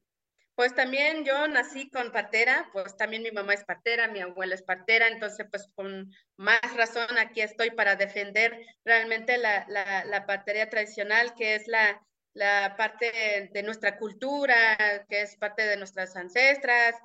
Pues 0.58 0.74
también 0.74 1.24
yo 1.24 1.48
nací 1.48 1.88
con 1.92 2.12
partera, 2.12 2.68
pues 2.74 2.98
también 2.98 3.22
mi 3.22 3.30
mamá 3.30 3.54
es 3.54 3.64
partera, 3.64 4.08
mi 4.08 4.22
abuela 4.22 4.56
es 4.56 4.64
partera, 4.64 5.08
entonces 5.08 5.46
pues 5.52 5.70
con 5.76 6.12
más 6.36 6.76
razón 6.76 7.16
aquí 7.20 7.42
estoy 7.42 7.70
para 7.70 7.96
defender 7.96 8.60
realmente 8.84 9.38
la, 9.38 9.68
la, 9.68 10.26
tradicional, 10.72 11.36
que 11.36 11.54
es 11.54 11.68
la, 11.68 12.02
la 12.34 12.74
parte 12.76 13.52
de 13.54 13.62
nuestra 13.62 14.00
cultura, 14.00 15.06
que 15.08 15.22
es 15.22 15.36
parte 15.36 15.64
de 15.64 15.78
nuestras 15.78 16.16
ancestras, 16.16 16.96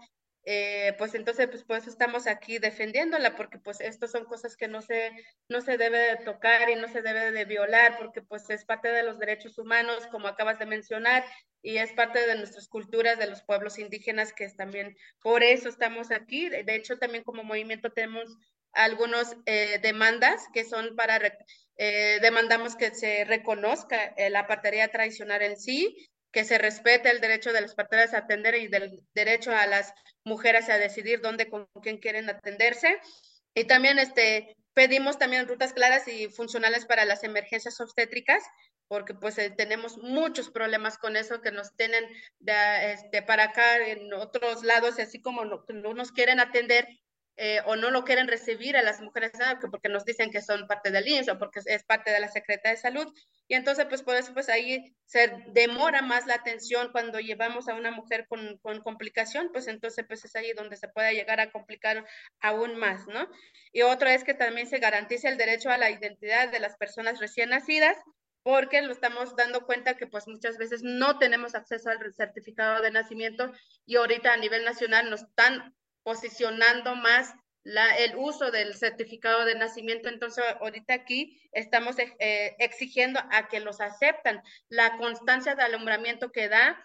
eh, 0.45 0.95
pues 0.99 1.15
entonces 1.15 1.47
pues 1.49 1.63
por 1.63 1.77
eso 1.77 1.89
estamos 1.89 2.27
aquí 2.27 2.59
defendiéndola 2.59 3.37
porque 3.37 3.59
pues 3.59 3.81
estas 3.81 4.11
son 4.11 4.25
cosas 4.25 4.57
que 4.57 4.67
no 4.67 4.83
se 4.83 5.13
no 5.49 5.61
se 5.61 5.77
debe 5.77 5.99
de 5.99 6.17
tocar 6.17 6.69
y 6.69 6.75
no 6.75 6.89
se 6.89 7.01
debe 7.01 7.31
de 7.31 7.45
violar 7.45 7.97
porque 7.97 8.23
pues 8.23 8.51
es 8.51 8.65
parte 8.65 8.89
de 8.89 9.05
los 9.05 9.21
derechos 9.21 9.57
humanos 9.59 10.05
como 10.09 10.27
acabas 10.27 10.59
de 10.59 10.67
mencionar 10.67 11.25
y 11.63 11.77
es 11.77 11.93
parte 11.93 12.27
de 12.27 12.35
nuestras 12.35 12.67
culturas 12.67 13.21
de 13.21 13.29
los 13.29 13.43
pueblos 13.43 13.79
indígenas 13.79 14.33
que 14.33 14.43
es 14.43 14.57
también 14.57 14.97
por 15.21 15.45
eso 15.45 15.69
estamos 15.69 16.11
aquí. 16.11 16.49
De 16.49 16.75
hecho 16.75 16.99
también 16.99 17.23
como 17.23 17.45
movimiento 17.45 17.93
tenemos 17.93 18.37
algunos 18.73 19.37
eh, 19.47 19.79
demandas 19.81 20.49
que 20.53 20.65
son 20.65 20.97
para 20.97 21.21
eh, 21.77 22.19
demandamos 22.21 22.75
que 22.75 22.93
se 22.93 23.25
reconozca 23.25 24.13
la 24.31 24.49
partería 24.49 24.89
tradicional 24.89 25.43
en 25.43 25.57
sí 25.57 26.12
que 26.33 26.45
se 26.45 26.59
respete 26.59 27.11
el 27.11 27.21
derecho 27.21 27.53
de 27.53 27.61
las 27.61 27.75
parteras 27.75 28.15
a 28.15 28.19
atender 28.19 28.55
y 28.57 28.69
del 28.69 29.01
derecho 29.15 29.53
a 29.55 29.67
las 29.67 29.93
mujeres 30.25 30.69
a 30.69 30.79
decidir 30.79 31.21
dónde, 31.21 31.49
con 31.49 31.69
quién 31.83 31.99
quieren 31.99 32.29
atenderse. 32.31 32.99
Y 33.55 33.65
también 33.65 33.99
este, 33.99 34.57
pedimos 34.73 35.19
también 35.19 35.47
rutas 35.47 35.75
claras 35.75 36.09
y 36.09 36.29
funcionales 36.29 36.87
para 36.87 37.05
las 37.05 37.23
emergencias 37.23 37.79
obstétricas, 37.81 38.43
porque 38.89 39.15
pues 39.15 39.37
eh, 39.39 39.51
tenemos 39.51 39.99
muchos 39.99 40.51
problemas 40.51 40.99
con 40.99 41.17
eso 41.17 41.43
que 41.43 41.51
nos 41.53 41.75
tienen 41.77 42.05
de, 42.39 42.93
este, 42.93 43.23
para 43.23 43.45
acá 43.45 43.87
en 43.87 44.13
otros 44.15 44.65
lados, 44.65 44.99
así 44.99 45.21
como 45.21 45.45
no, 45.45 45.65
no 45.69 45.95
nos 45.95 46.13
quieren 46.13 46.41
atender 46.41 46.89
eh, 47.37 47.61
o 47.65 47.77
no 47.77 47.91
lo 47.91 48.05
quieren 48.05 48.29
recibir 48.29 48.77
a 48.77 48.83
las 48.83 49.01
mujeres 49.01 49.33
porque 49.71 49.89
nos 49.89 50.05
dicen 50.05 50.31
que 50.31 50.43
son 50.43 50.67
parte 50.67 50.91
del 50.91 51.09
INS 51.09 51.29
o 51.29 51.39
porque 51.39 51.61
es 51.65 51.83
parte 51.85 52.11
de 52.11 52.21
la 52.21 52.29
Secretaría 52.29 52.73
de 52.73 52.81
Salud. 52.81 53.13
Y 53.49 53.55
entonces, 53.55 53.87
pues 53.89 54.03
por 54.03 54.17
eso, 54.17 54.35
pues 54.35 54.49
ahí 54.49 54.95
se 55.07 55.33
demora 55.49 56.03
más 56.03 56.27
la 56.27 56.35
atención 56.35 56.91
cuando 56.93 57.21
llevamos 57.21 57.69
a 57.69 57.75
una 57.75 57.91
mujer 57.91 58.27
con, 58.29 58.59
con 58.59 58.83
complicación, 58.83 59.51
pues 59.53 59.67
entonces, 59.67 60.05
pues 60.07 60.25
es 60.25 60.37
ahí 60.37 60.53
donde 60.53 60.77
se 60.77 60.89
puede 60.89 61.15
llegar 61.15 61.41
a 61.41 61.51
complicar 61.51 62.05
aún 62.41 62.77
más, 62.77 63.07
¿no? 63.07 63.29
Y 63.73 63.83
otro 63.83 64.09
es 64.09 64.25
que 64.25 64.35
también 64.35 64.67
se 64.67 64.79
garantice 64.79 65.29
el 65.29 65.39
derecho 65.39 65.71
a 65.71 65.79
la 65.79 65.91
identidad 65.91 66.51
de 66.51 66.61
las 66.61 66.77
personas 66.77 67.19
recién 67.19 67.51
nacidas, 67.51 67.97
porque 68.43 68.83
lo 68.83 68.93
estamos 68.93 69.37
dando 69.37 69.65
cuenta 69.67 69.97
que 69.97 70.07
pues 70.07 70.27
muchas 70.27 70.59
veces 70.59 70.83
no 70.83 71.19
tenemos 71.19 71.55
acceso 71.55 71.91
al 71.91 71.99
certificado 72.13 72.83
de 72.83 72.91
nacimiento 72.91 73.53
y 73.87 73.97
ahorita 73.97 74.33
a 74.33 74.37
nivel 74.37 74.65
nacional 74.65 75.11
nos 75.11 75.23
están 75.23 75.75
posicionando 76.03 76.95
más 76.97 77.35
la, 77.65 77.97
el 77.97 78.17
uso 78.17 78.51
del 78.51 78.75
certificado 78.75 79.45
de 79.45 79.55
nacimiento. 79.55 80.09
Entonces, 80.09 80.45
ahorita 80.61 80.95
aquí 80.95 81.41
estamos 81.53 81.97
eh, 81.99 82.57
exigiendo 82.59 83.21
a 83.31 83.49
que 83.49 83.61
los 83.61 83.81
aceptan 83.81 84.43
la 84.69 84.97
constancia 84.97 85.55
de 85.55 85.63
alumbramiento 85.63 86.33
que 86.33 86.49
da 86.49 86.85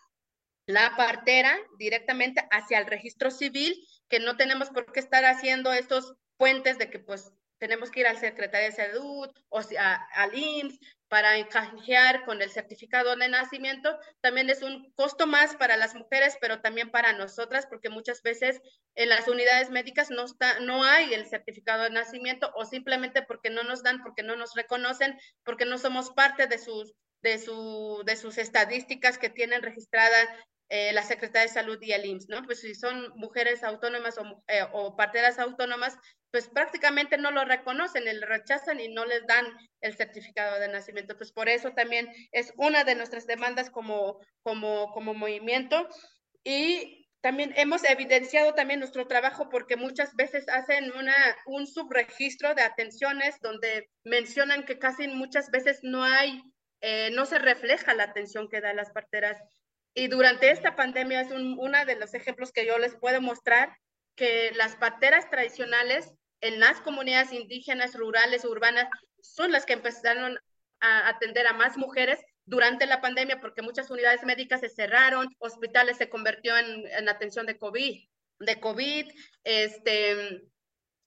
la 0.67 0.95
partera 0.97 1.57
directamente 1.79 2.45
hacia 2.51 2.79
el 2.79 2.87
registro 2.87 3.31
civil, 3.31 3.75
que 4.09 4.19
no 4.19 4.35
tenemos 4.35 4.69
por 4.69 4.91
qué 4.91 4.99
estar 4.99 5.23
haciendo 5.25 5.71
estos 5.71 6.15
puentes 6.35 6.77
de 6.77 6.89
que 6.89 6.99
pues 6.99 7.31
tenemos 7.57 7.89
que 7.89 8.01
ir 8.01 8.07
al 8.07 8.17
secretario 8.17 8.67
de 8.67 8.75
salud 8.75 9.29
o 9.49 9.63
sea, 9.63 9.95
al 10.13 10.37
IMSS 10.37 10.79
para 11.09 11.37
encajar 11.37 12.25
con 12.25 12.41
el 12.41 12.49
certificado 12.49 13.15
de 13.15 13.29
nacimiento. 13.29 13.97
También 14.21 14.49
es 14.49 14.61
un 14.61 14.91
costo 14.93 15.27
más 15.27 15.55
para 15.55 15.77
las 15.77 15.95
mujeres, 15.95 16.37
pero 16.41 16.61
también 16.61 16.91
para 16.91 17.13
nosotras, 17.13 17.65
porque 17.65 17.89
muchas 17.89 18.21
veces 18.21 18.61
en 18.95 19.09
las 19.09 19.27
unidades 19.27 19.69
médicas 19.69 20.09
no, 20.09 20.25
está, 20.25 20.59
no 20.59 20.83
hay 20.83 21.13
el 21.13 21.25
certificado 21.27 21.83
de 21.83 21.91
nacimiento 21.91 22.51
o 22.55 22.65
simplemente 22.65 23.21
porque 23.21 23.49
no 23.49 23.63
nos 23.63 23.83
dan, 23.83 24.01
porque 24.03 24.23
no 24.23 24.35
nos 24.35 24.55
reconocen, 24.55 25.17
porque 25.43 25.65
no 25.65 25.77
somos 25.77 26.11
parte 26.11 26.47
de 26.47 26.59
sus, 26.59 26.93
de, 27.21 27.39
su, 27.39 28.03
de 28.05 28.15
sus 28.15 28.37
estadísticas 28.37 29.17
que 29.17 29.29
tienen 29.29 29.61
registrada 29.61 30.17
eh, 30.69 30.91
la 30.93 31.03
Secretaría 31.03 31.47
de 31.47 31.53
Salud 31.53 31.77
y 31.81 31.93
el 31.93 32.05
IMSS, 32.05 32.29
¿no? 32.29 32.43
Pues 32.43 32.59
si 32.61 32.75
son 32.75 33.13
mujeres 33.15 33.63
autónomas 33.63 34.17
o, 34.17 34.43
eh, 34.47 34.65
o, 34.73 34.95
parteras 34.95 35.39
autónomas, 35.39 35.97
pues 36.31 36.49
prácticamente 36.49 37.17
no 37.17 37.31
lo 37.31 37.45
reconocen, 37.45 38.03
le 38.03 38.25
rechazan 38.25 38.79
y 38.79 38.89
no 38.89 39.05
les 39.05 39.25
dan 39.27 39.45
el 39.81 39.95
certificado 39.95 40.59
de 40.59 40.67
nacimiento. 40.67 41.15
Pues 41.15 41.31
por 41.31 41.47
eso 41.47 41.71
también 41.71 42.09
es 42.31 42.53
una 42.57 42.83
de 42.83 42.95
nuestras 42.95 43.25
demandas 43.27 43.69
como, 43.69 44.19
como, 44.43 44.91
como 44.91 45.13
movimiento. 45.13 45.87
Y 46.43 47.07
también 47.21 47.53
hemos 47.55 47.83
evidenciado 47.83 48.53
también 48.53 48.79
nuestro 48.79 49.07
trabajo 49.07 49.49
porque 49.49 49.75
muchas 49.75 50.15
veces 50.15 50.47
hacen 50.49 50.91
una, 50.91 51.15
un 51.45 51.65
subregistro 51.65 52.53
de 52.55 52.61
atenciones 52.61 53.39
donde 53.41 53.89
mencionan 54.03 54.65
que 54.65 54.79
casi 54.79 55.07
muchas 55.07 55.49
veces 55.49 55.79
no 55.81 56.03
hay, 56.03 56.41
eh, 56.81 57.09
no 57.11 57.25
se 57.25 57.39
refleja 57.39 57.93
la 57.95 58.03
atención 58.03 58.49
que 58.49 58.61
dan 58.61 58.75
las 58.75 58.91
parteras 58.91 59.37
y 59.97 60.09
durante 60.09 60.51
esta 60.51 60.75
pandemia 60.75 61.21
es 61.21 61.31
uno 61.31 61.85
de 61.87 61.95
los 61.95 62.13
ejemplos 62.13 62.51
que 62.51 62.67
yo 62.67 62.77
les 62.77 62.95
puedo 62.95 63.19
mostrar 63.19 63.75
que 64.15 64.51
las 64.53 64.75
parteras 64.75 65.27
tradicionales 65.31 66.13
en 66.39 66.59
las 66.59 66.79
comunidades 66.81 67.33
indígenas, 67.33 67.95
rurales, 67.95 68.45
urbanas, 68.45 68.87
son 69.23 69.51
las 69.51 69.65
que 69.65 69.73
empezaron 69.73 70.37
a 70.81 71.09
atender 71.09 71.47
a 71.47 71.53
más 71.53 71.77
mujeres 71.77 72.19
durante 72.45 72.85
la 72.85 73.01
pandemia 73.01 73.41
porque 73.41 73.63
muchas 73.63 73.89
unidades 73.89 74.23
médicas 74.23 74.59
se 74.59 74.69
cerraron, 74.69 75.35
hospitales 75.39 75.97
se 75.97 76.09
convirtió 76.09 76.55
en, 76.55 76.85
en 76.91 77.09
atención 77.09 77.47
de 77.47 77.57
COVID, 77.57 78.07
de 78.41 78.59
COVID, 78.59 79.11
este, 79.45 80.43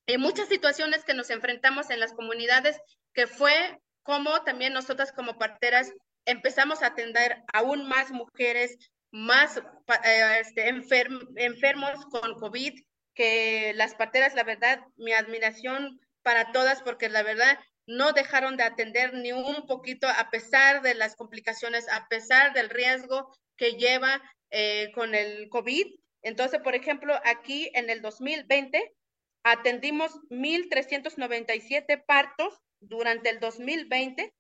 y 0.06 0.18
muchas 0.18 0.48
situaciones 0.48 1.04
que 1.04 1.14
nos 1.14 1.30
enfrentamos 1.30 1.90
en 1.90 2.00
las 2.00 2.12
comunidades 2.12 2.76
que 3.14 3.28
fue 3.28 3.78
como 4.02 4.42
también 4.42 4.72
nosotras 4.72 5.12
como 5.12 5.38
parteras 5.38 5.92
empezamos 6.24 6.82
a 6.82 6.86
atender 6.86 7.42
aún 7.52 7.88
más 7.88 8.10
mujeres, 8.10 8.76
más 9.10 9.58
eh, 9.58 10.40
este, 10.40 10.68
enfermos 10.68 12.06
con 12.06 12.34
COVID, 12.34 12.78
que 13.14 13.72
las 13.74 13.94
parteras, 13.94 14.34
la 14.34 14.44
verdad, 14.44 14.80
mi 14.96 15.12
admiración 15.12 16.00
para 16.22 16.52
todas, 16.52 16.82
porque 16.82 17.08
la 17.08 17.22
verdad 17.22 17.58
no 17.86 18.12
dejaron 18.12 18.56
de 18.56 18.62
atender 18.62 19.14
ni 19.14 19.32
un 19.32 19.66
poquito 19.66 20.06
a 20.08 20.30
pesar 20.30 20.82
de 20.82 20.94
las 20.94 21.16
complicaciones, 21.16 21.88
a 21.88 22.06
pesar 22.08 22.52
del 22.52 22.70
riesgo 22.70 23.32
que 23.56 23.72
lleva 23.72 24.22
eh, 24.50 24.90
con 24.94 25.14
el 25.14 25.48
COVID. 25.48 25.86
Entonces, 26.22 26.60
por 26.60 26.74
ejemplo, 26.74 27.18
aquí 27.24 27.70
en 27.74 27.90
el 27.90 28.00
2020 28.00 28.94
atendimos 29.42 30.12
1.397 30.28 32.04
partos 32.06 32.60
durante 32.80 33.30
el 33.30 33.40
2020 33.40 34.32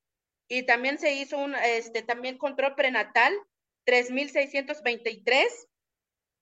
y 0.50 0.64
también 0.64 0.98
se 0.98 1.14
hizo 1.14 1.38
un, 1.38 1.54
este, 1.54 2.02
también 2.02 2.36
control 2.36 2.74
prenatal, 2.74 3.32
3.623, 3.86 5.46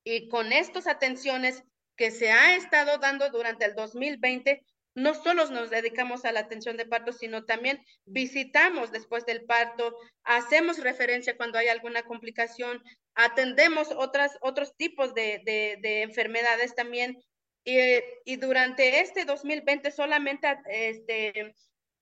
y 0.03 0.29
con 0.29 0.51
estas 0.51 0.87
atenciones 0.87 1.63
que 1.95 2.11
se 2.11 2.33
ha 2.33 2.57
estado 2.57 2.97
dando 2.97 3.29
durante 3.29 3.67
el 3.67 3.75
2020, 3.75 4.65
no 4.95 5.13
solo 5.13 5.45
nos 5.51 5.69
dedicamos 5.69 6.25
a 6.25 6.33
la 6.33 6.41
atención 6.41 6.79
de 6.79 6.87
parto, 6.87 7.13
sino 7.13 7.45
también 7.45 7.85
visitamos 8.07 8.91
después 8.93 9.27
del 9.27 9.45
parto, 9.45 9.95
hacemos 10.25 10.79
referencia 10.79 11.37
cuando 11.37 11.59
hay 11.59 11.69
alguna 11.69 12.03
complicación, 12.03 12.83
atendemos 13.15 13.93
otras, 13.93 14.39
otros 14.41 14.75
tipos 14.77 15.13
de, 15.13 15.43
de, 15.45 15.77
de 15.83 16.01
enfermedades 16.01 16.75
también. 16.75 17.23
Y, 17.63 17.77
y, 18.25 18.37
durante 18.37 19.01
este 19.01 19.27
2020 19.27 19.91
solamente 19.91 20.49
este, 20.71 21.55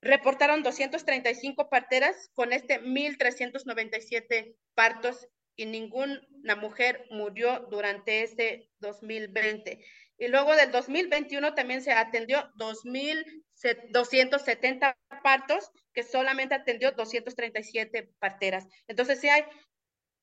reportaron 0.06 0.62
235 0.62 1.68
parteras 1.68 2.30
con 2.34 2.52
este 2.52 2.80
1.397 2.80 4.54
partos 4.74 5.28
y 5.56 5.66
ninguna 5.66 6.20
mujer 6.56 7.04
murió 7.10 7.66
durante 7.70 8.22
este 8.22 8.70
2020. 8.80 9.84
Y 10.18 10.28
luego 10.28 10.56
del 10.56 10.70
2021 10.70 11.54
también 11.54 11.82
se 11.82 11.92
atendió 11.92 12.50
2.270 12.56 14.96
partos, 15.22 15.70
que 15.92 16.02
solamente 16.02 16.54
atendió 16.54 16.92
237 16.92 18.10
parteras. 18.18 18.66
Entonces, 18.86 19.20
sí 19.20 19.28
hay 19.28 19.44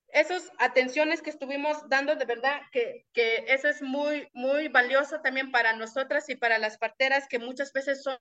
esas 0.07 0.51
atenciones 0.59 1.21
que 1.21 1.29
estuvimos 1.31 1.89
dando, 1.89 2.15
de 2.15 2.25
verdad 2.25 2.61
que, 2.71 3.05
que 3.13 3.45
eso 3.47 3.67
es 3.67 3.81
muy, 3.81 4.29
muy 4.33 4.67
valioso 4.67 5.21
también 5.21 5.51
para 5.51 5.75
nosotras 5.75 6.29
y 6.29 6.35
para 6.35 6.59
las 6.59 6.77
parteras, 6.77 7.27
que 7.27 7.39
muchas 7.39 7.73
veces 7.73 8.03
son 8.03 8.19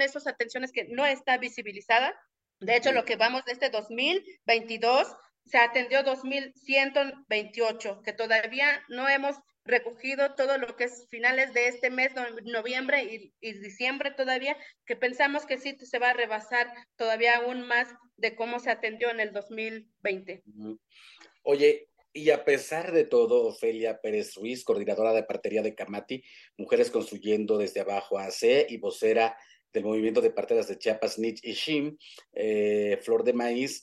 esas 0.00 0.26
atenciones 0.26 0.72
que 0.72 0.84
no 0.84 1.04
está 1.04 1.36
visibilizada. 1.38 2.18
De 2.60 2.76
hecho, 2.76 2.92
lo 2.92 3.04
que 3.04 3.16
vamos 3.16 3.44
de 3.44 3.52
este 3.52 3.70
2022, 3.70 5.08
se 5.44 5.58
atendió 5.58 6.04
2.128, 6.04 8.02
que 8.02 8.12
todavía 8.12 8.82
no 8.88 9.08
hemos 9.08 9.36
recogido 9.64 10.34
todo 10.34 10.58
lo 10.58 10.76
que 10.76 10.84
es 10.84 11.06
finales 11.08 11.52
de 11.54 11.68
este 11.68 11.90
mes, 11.90 12.12
noviembre 12.44 13.04
y, 13.04 13.34
y, 13.40 13.52
diciembre 13.54 14.10
todavía, 14.12 14.56
que 14.86 14.96
pensamos 14.96 15.46
que 15.46 15.58
sí 15.58 15.76
se 15.78 15.98
va 15.98 16.10
a 16.10 16.14
rebasar 16.14 16.72
todavía 16.96 17.36
aún 17.36 17.66
más 17.66 17.88
de 18.16 18.34
cómo 18.34 18.58
se 18.60 18.70
atendió 18.70 19.10
en 19.10 19.20
el 19.20 19.32
2020. 19.32 20.42
Oye, 21.42 21.88
Y 22.14 22.28
a 22.28 22.44
pesar 22.44 22.92
de 22.92 23.04
todo, 23.04 23.46
Ofelia 23.46 23.98
Pérez 24.00 24.34
Ruiz, 24.34 24.64
coordinadora 24.64 25.14
de 25.14 25.22
partería 25.22 25.62
de 25.62 25.74
Camati, 25.74 26.22
Mujeres 26.58 26.90
Construyendo 26.90 27.56
desde 27.56 27.80
Abajo 27.80 28.18
AC 28.18 28.66
y 28.68 28.76
vocera 28.76 29.34
del 29.72 29.84
movimiento 29.84 30.20
de 30.20 30.30
parteras 30.30 30.68
de 30.68 30.78
Chiapas, 30.78 31.18
Nich 31.18 31.40
y 31.42 31.52
Shim, 31.52 31.96
eh, 32.32 32.98
Flor 33.02 33.24
de 33.24 33.32
Maíz, 33.32 33.82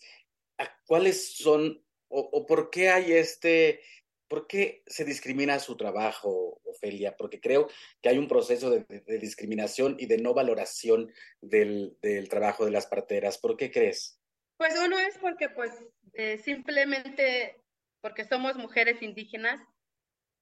¿cuáles 0.85 1.35
son 1.37 1.83
o, 2.09 2.45
por 2.45 2.69
qué 2.69 2.89
hay 2.89 3.13
este, 3.13 3.81
por 4.27 4.47
qué 4.47 4.83
se 4.87 5.05
discrimina 5.05 5.59
su 5.59 5.77
trabajo, 5.77 6.59
Ofelia? 6.65 7.15
Porque 7.15 7.39
creo 7.39 7.69
que 8.01 8.09
hay 8.09 8.17
un 8.17 8.27
proceso 8.27 8.71
de, 8.71 8.85
discriminación 9.19 9.95
y 9.99 10.07
de 10.07 10.17
no 10.17 10.33
valoración 10.33 11.11
del, 11.41 11.97
trabajo 12.29 12.65
de 12.65 12.71
las 12.71 12.87
parteras. 12.87 13.37
¿Por 13.37 13.57
qué 13.57 13.71
crees? 13.71 14.19
Pues 14.57 14.77
uno 14.83 14.97
es 14.99 15.17
porque 15.19 15.49
pues 15.49 15.71
eh, 16.13 16.37
simplemente 16.39 17.61
porque 18.01 18.25
somos 18.25 18.55
mujeres 18.55 19.01
indígenas, 19.01 19.61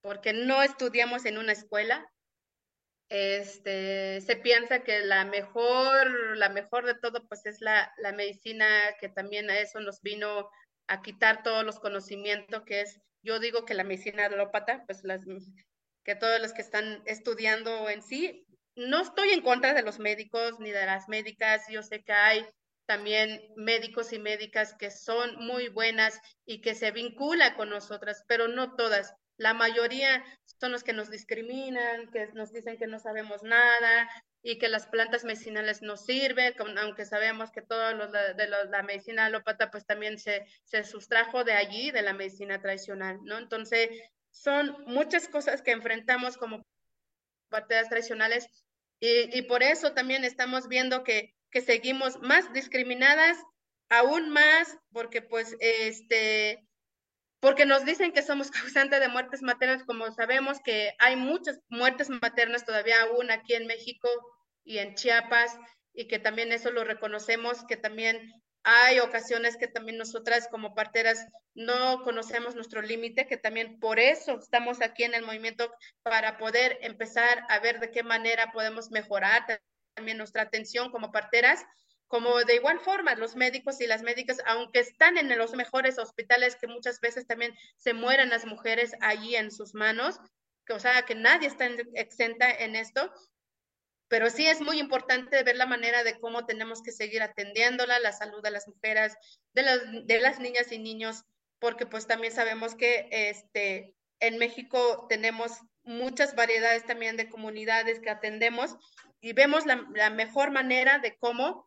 porque 0.02 0.34
no 0.34 0.64
estudiamos 0.64 1.26
en 1.26 1.38
una 1.38 1.52
escuela, 1.52 2.10
este, 3.10 4.22
se 4.22 4.36
piensa 4.36 4.84
que 4.84 5.00
la 5.00 5.26
mejor, 5.26 6.38
la 6.38 6.50
mejor 6.50 6.86
de 6.86 6.96
todo, 6.96 7.26
pues 7.28 7.46
es 7.46 7.62
la, 7.62 7.94
la 7.98 8.12
medicina, 8.12 8.68
que 9.00 9.10
también 9.10 9.50
a 9.50 9.60
eso 9.60 9.80
nos 9.80 10.02
vino 10.02 10.50
a 10.88 11.02
quitar 11.02 11.44
todos 11.44 11.64
los 11.64 11.80
conocimientos 11.80 12.64
que 12.64 12.82
es, 12.82 13.00
yo 13.24 13.40
digo 13.40 13.66
que 13.66 13.74
la 13.74 13.84
medicina 13.84 14.26
alópata, 14.26 14.84
pues 14.86 15.04
las, 15.04 15.22
que 16.04 16.16
todos 16.16 16.42
los 16.42 16.54
que 16.54 16.62
están 16.62 17.02
estudiando 17.06 17.90
en 17.90 18.02
sí, 18.02 18.46
no 18.76 19.02
estoy 19.02 19.30
en 19.30 19.42
contra 19.42 19.74
de 19.74 19.82
los 19.82 20.00
médicos 20.00 20.60
ni 20.60 20.72
de 20.72 20.86
las 20.86 21.10
médicas, 21.10 21.66
yo 21.70 21.84
sé 21.84 22.04
que 22.04 22.14
hay 22.14 22.46
también 22.86 23.42
médicos 23.56 24.14
y 24.14 24.20
médicas 24.20 24.74
que 24.76 24.92
son 24.92 25.36
muy 25.46 25.68
buenas 25.68 26.20
y 26.46 26.62
que 26.62 26.74
se 26.74 26.92
vinculan 26.92 27.56
con 27.56 27.70
nosotras, 27.70 28.24
pero 28.28 28.48
no 28.48 28.76
todas. 28.76 29.14
La 29.36 29.54
mayoría 29.54 30.24
son 30.60 30.72
los 30.72 30.84
que 30.84 30.94
nos 30.94 31.10
discriminan, 31.10 32.10
que 32.12 32.28
nos 32.34 32.52
dicen 32.52 32.78
que 32.78 32.88
no 32.88 33.00
sabemos 33.00 33.44
nada 33.44 34.10
y 34.42 34.58
que 34.58 34.70
las 34.70 34.88
plantas 34.88 35.24
medicinales 35.24 35.82
no 35.82 35.98
sirven, 35.98 36.54
aunque 36.78 37.06
sabemos 37.06 37.52
que 37.52 37.62
todo 37.62 37.94
lo 37.94 38.08
de 38.12 38.48
la 38.48 38.84
medicina 38.84 39.26
alópata 39.26 39.70
pues 39.72 39.86
también 39.86 40.18
se, 40.18 40.46
se 40.64 40.84
sustrajo 40.84 41.44
de 41.44 41.54
allí, 41.54 41.92
de 41.92 42.02
la 42.02 42.14
medicina 42.14 42.62
tradicional, 42.62 43.20
¿no? 43.24 43.38
Entonces, 43.38 43.90
son 44.32 44.84
muchas 44.86 45.28
cosas 45.28 45.62
que 45.62 45.72
enfrentamos 45.72 46.38
como 46.38 46.66
parteras 47.50 47.90
tradicionales 47.90 48.48
y, 49.00 49.38
y 49.38 49.42
por 49.44 49.64
eso 49.64 49.94
también 49.94 50.24
estamos 50.24 50.68
viendo 50.68 51.04
que, 51.04 51.36
que 51.52 51.62
seguimos 51.62 52.20
más 52.22 52.52
discriminadas, 52.54 53.38
aún 53.90 54.30
más, 54.30 54.78
porque 54.92 55.22
pues 55.22 55.56
este 55.60 56.67
porque 57.40 57.66
nos 57.66 57.86
dicen 57.86 58.12
que 58.12 58.24
somos 58.24 58.52
causantes 58.52 59.00
de 59.00 59.10
muertes 59.10 59.42
maternas, 59.42 59.84
como 59.84 60.12
sabemos 60.12 60.60
que 60.64 60.94
hay 61.00 61.16
muchas 61.16 61.60
muertes 61.70 62.10
maternas 62.10 62.66
todavía 62.66 63.02
aún 63.04 63.32
aquí 63.32 63.54
en 63.54 63.68
México 63.68 64.10
y 64.64 64.80
en 64.80 64.96
Chiapas, 64.96 65.58
y 65.94 66.08
que 66.08 66.20
también 66.20 66.52
eso 66.52 66.72
lo 66.72 66.84
reconocemos, 66.84 67.66
que 67.66 67.78
también 67.78 68.34
hay 68.64 69.00
ocasiones 69.00 69.56
que 69.56 69.68
también 69.68 69.98
nosotras 69.98 70.50
como 70.52 70.76
parteras 70.76 71.26
no 71.56 72.04
conocemos 72.04 72.54
nuestro 72.54 72.82
límite, 72.82 73.26
que 73.26 73.38
también 73.38 73.80
por 73.80 73.98
eso 73.98 74.38
estamos 74.38 74.82
aquí 74.82 75.04
en 75.06 75.14
el 75.14 75.26
movimiento 75.26 75.72
para 76.04 76.38
poder 76.38 76.78
empezar 76.82 77.44
a 77.50 77.60
ver 77.60 77.80
de 77.80 77.92
qué 77.92 78.04
manera 78.04 78.52
podemos 78.52 78.92
mejorar 78.92 79.46
también 79.96 80.18
nuestra 80.18 80.44
atención 80.44 80.92
como 80.92 81.12
parteras 81.12 81.64
como 82.08 82.38
de 82.44 82.56
igual 82.56 82.80
forma 82.80 83.16
los 83.16 83.36
médicos 83.36 83.82
y 83.82 83.88
las 83.88 84.02
médicas, 84.02 84.38
aunque 84.46 84.80
están 84.80 85.18
en 85.18 85.36
los 85.38 85.54
mejores 85.54 86.00
hospitales, 86.00 86.56
que 86.56 86.68
muchas 86.68 87.00
veces 87.02 87.28
también 87.28 87.54
se 87.76 87.94
mueren 87.94 88.30
las 88.30 88.46
mujeres 88.46 88.94
allí 89.02 89.36
en 89.36 89.52
sus 89.52 89.74
manos, 89.74 90.20
que, 90.66 90.74
o 90.74 90.80
sea, 90.80 91.04
que 91.04 91.16
nadie 91.16 91.48
está 91.48 91.68
exenta 91.96 92.50
en 92.50 92.76
esto, 92.76 93.12
pero 94.08 94.30
sí 94.30 94.48
es 94.48 94.62
muy 94.62 94.80
importante 94.80 95.44
ver 95.44 95.58
la 95.58 95.66
manera 95.66 96.04
de 96.04 96.18
cómo 96.20 96.46
tenemos 96.46 96.82
que 96.82 96.92
seguir 96.92 97.22
atendiéndola, 97.22 98.00
la 98.00 98.14
salud 98.14 98.42
de 98.42 98.52
las 98.52 98.68
mujeres, 98.68 99.16
de 99.54 99.64
las, 99.64 99.80
de 100.06 100.20
las 100.22 100.40
niñas 100.40 100.72
y 100.72 100.80
niños, 100.80 101.24
porque 101.60 101.86
pues 101.86 102.08
también 102.08 102.32
sabemos 102.32 102.76
que 102.76 103.10
este, 103.12 103.94
en 104.22 104.38
México 104.38 105.08
tenemos 105.10 105.52
muchas 105.84 106.36
variedades 106.36 106.86
también 106.86 107.18
de 107.18 107.30
comunidades 107.30 108.00
que 108.00 108.10
atendemos 108.10 108.76
y 109.20 109.34
vemos 109.34 109.66
la, 109.66 109.86
la 109.94 110.10
mejor 110.10 110.52
manera 110.52 111.00
de 111.00 111.18
cómo 111.18 111.67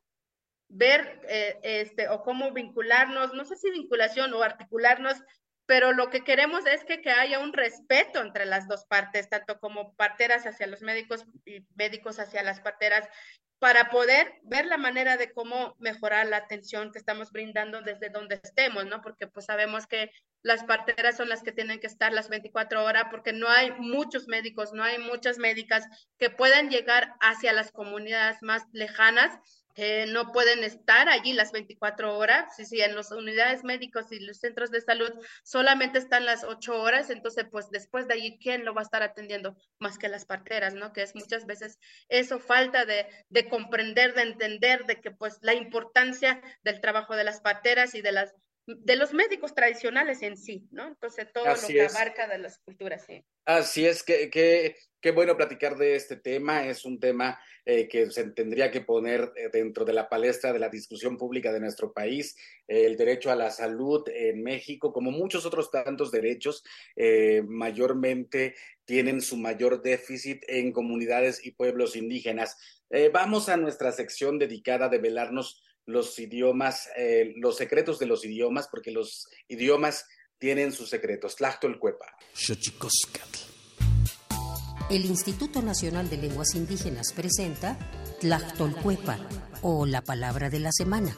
ver 0.71 1.21
eh, 1.29 1.59
este, 1.63 2.09
o 2.09 2.23
cómo 2.23 2.53
vincularnos, 2.53 3.35
no 3.35 3.45
sé 3.45 3.57
si 3.57 3.71
vinculación 3.71 4.33
o 4.33 4.43
articularnos, 4.43 5.19
pero 5.67 5.93
lo 5.93 6.11
que 6.11 6.25
queremos 6.25 6.67
es 6.67 6.85
que, 6.85 7.01
que 7.01 7.11
haya 7.11 7.39
un 7.39 7.53
respeto 7.53 8.21
entre 8.21 8.45
las 8.45 8.67
dos 8.67 8.87
partes, 8.87 9.29
tanto 9.29 9.61
como 9.61 9.95
parteras 9.95 10.47
hacia 10.47 10.67
los 10.67 10.81
médicos 10.81 11.27
y 11.45 11.65
médicos 11.77 12.19
hacia 12.19 12.43
las 12.43 12.61
parteras, 12.61 13.09
para 13.61 13.91
poder 13.91 14.41
ver 14.43 14.65
la 14.65 14.79
manera 14.79 15.19
de 15.19 15.33
cómo 15.33 15.77
mejorar 15.79 16.27
la 16.27 16.39
atención 16.39 16.93
que 16.93 16.99
estamos 16.99 17.31
brindando 17.31 17.83
desde 17.83 18.09
donde 18.09 18.41
estemos, 18.43 18.87
¿no? 18.87 19.03
Porque 19.03 19.27
pues 19.27 19.47
sabemos 19.47 19.87
que 19.87 20.11
las 20.43 20.65
parteras 20.65 21.19
son 21.19 21.29
las 21.29 21.43
que 21.43 21.53
tienen 21.53 21.79
que 21.79 21.87
estar 21.87 22.11
las 22.13 22.31
24 22.31 22.83
horas 22.83 23.05
porque 23.11 23.35
no 23.35 23.49
hay 23.49 23.71
muchos 23.73 24.29
médicos, 24.29 24.73
no 24.73 24.83
hay 24.83 24.99
muchas 24.99 25.37
médicas 25.37 25.85
que 26.19 26.31
puedan 26.31 26.71
llegar 26.71 27.15
hacia 27.21 27.53
las 27.53 27.71
comunidades 27.71 28.39
más 28.41 28.65
lejanas 28.73 29.39
no 30.09 30.33
pueden 30.33 30.65
estar 30.65 31.09
allí 31.09 31.33
las 31.33 31.53
24 31.53 32.17
horas. 32.17 32.57
Si, 32.57 32.65
si 32.65 32.81
en 32.81 32.95
las 32.95 33.11
unidades 33.13 33.65
médicas 33.65 34.11
y 34.13 34.21
los 34.21 34.39
centros 34.39 34.71
de 34.71 34.81
salud 34.81 35.13
solamente 35.43 35.99
están 35.99 36.25
las 36.25 36.45
8 36.45 36.81
horas, 36.81 37.11
entonces 37.11 37.47
pues 37.51 37.71
después 37.71 38.09
de 38.09 38.15
allí, 38.15 38.39
¿quién 38.41 38.65
lo 38.65 38.75
va 38.75 38.83
a 38.83 38.85
estar 38.85 39.03
atendiendo 39.03 39.57
más 39.79 39.99
que 39.99 40.09
las 40.09 40.25
parteras, 40.25 40.75
no? 40.75 40.93
Que 40.93 41.03
es 41.03 41.15
muchas 41.15 41.47
veces 41.47 41.79
eso 42.09 42.39
falta 42.39 42.85
de, 42.85 43.07
de 43.29 43.49
comprender, 43.49 44.15
de 44.15 44.23
entender, 44.23 44.85
de 44.87 45.01
que 45.01 45.11
pues 45.11 45.39
la 45.43 45.55
importancia 45.55 46.43
del 46.63 46.81
trabajo 46.81 47.17
de 47.17 47.25
las 47.25 47.41
parteras 47.41 47.95
y 47.95 48.03
de 48.03 48.13
las 48.13 48.35
de 48.79 48.97
los 48.97 49.13
médicos 49.13 49.55
tradicionales 49.55 50.23
en 50.23 50.37
sí, 50.37 50.69
¿no? 50.71 50.87
Entonces 50.87 51.27
todo 51.33 51.47
lo 51.47 51.67
que 51.67 51.83
abarca 51.83 52.29
de 52.29 52.39
las 52.39 52.59
culturas, 52.59 53.05
sí. 53.07 53.25
Así 53.45 53.87
es, 53.87 54.03
que, 54.03 54.31
que, 54.31 54.77
qué 55.01 55.11
bueno 55.11 55.37
platicar 55.37 55.77
de 55.77 55.97
este 55.97 56.17
tema. 56.17 56.67
Es 56.67 56.85
un 56.85 57.01
tema 57.01 57.41
eh, 57.65 57.89
que 57.89 58.11
se 58.11 58.31
tendría 58.31 58.71
que 58.71 58.83
poner 58.83 59.33
eh, 59.37 59.49
dentro 59.53 59.85
de 59.85 59.93
la 59.93 60.09
palestra 60.09 60.53
de 60.53 60.59
la 60.59 60.69
discusión 60.69 61.17
pública 61.17 61.53
de 61.53 61.61
nuestro 61.61 61.93
país. 61.93 62.37
Eh, 62.69 62.85
el 62.87 62.97
derecho 62.97 63.31
a 63.31 63.37
la 63.37 63.51
salud 63.51 64.05
en 64.09 64.43
México, 64.43 64.93
como 64.93 65.11
muchos 65.11 65.47
otros 65.47 65.71
tantos 65.71 66.11
derechos, 66.11 66.63
mayormente 67.47 68.55
tienen 68.85 69.21
su 69.21 69.37
mayor 69.37 69.83
déficit 69.83 70.43
en 70.49 70.73
comunidades 70.73 71.45
y 71.45 71.53
pueblos 71.53 71.97
indígenas. 71.97 72.57
vamos 73.13 73.49
a 73.49 73.57
nuestra 73.57 73.93
sección 73.93 74.39
dedicada 74.39 74.87
a 74.87 74.89
develarnos 74.89 75.63
los 75.91 76.19
idiomas, 76.19 76.89
los 77.37 77.57
secretos 77.57 77.99
de 77.99 78.07
los 78.07 78.25
idiomas, 78.25 78.69
porque 78.71 78.91
los 78.91 79.29
idiomas 79.49 80.05
tienen 80.39 80.73
sus 80.73 80.89
secretos. 80.89 81.37
Cuepa. 81.79 82.07
El 84.91 85.05
Instituto 85.05 85.63
Nacional 85.63 86.11
de 86.11 86.17
Lenguas 86.17 86.55
Indígenas 86.55 87.13
presenta 87.15 87.79
Tlactolcuepa 88.21 89.19
o 89.63 89.87
la 89.87 90.03
palabra 90.03 90.51
de 90.51 90.59
la 90.59 90.73
semana. 90.73 91.17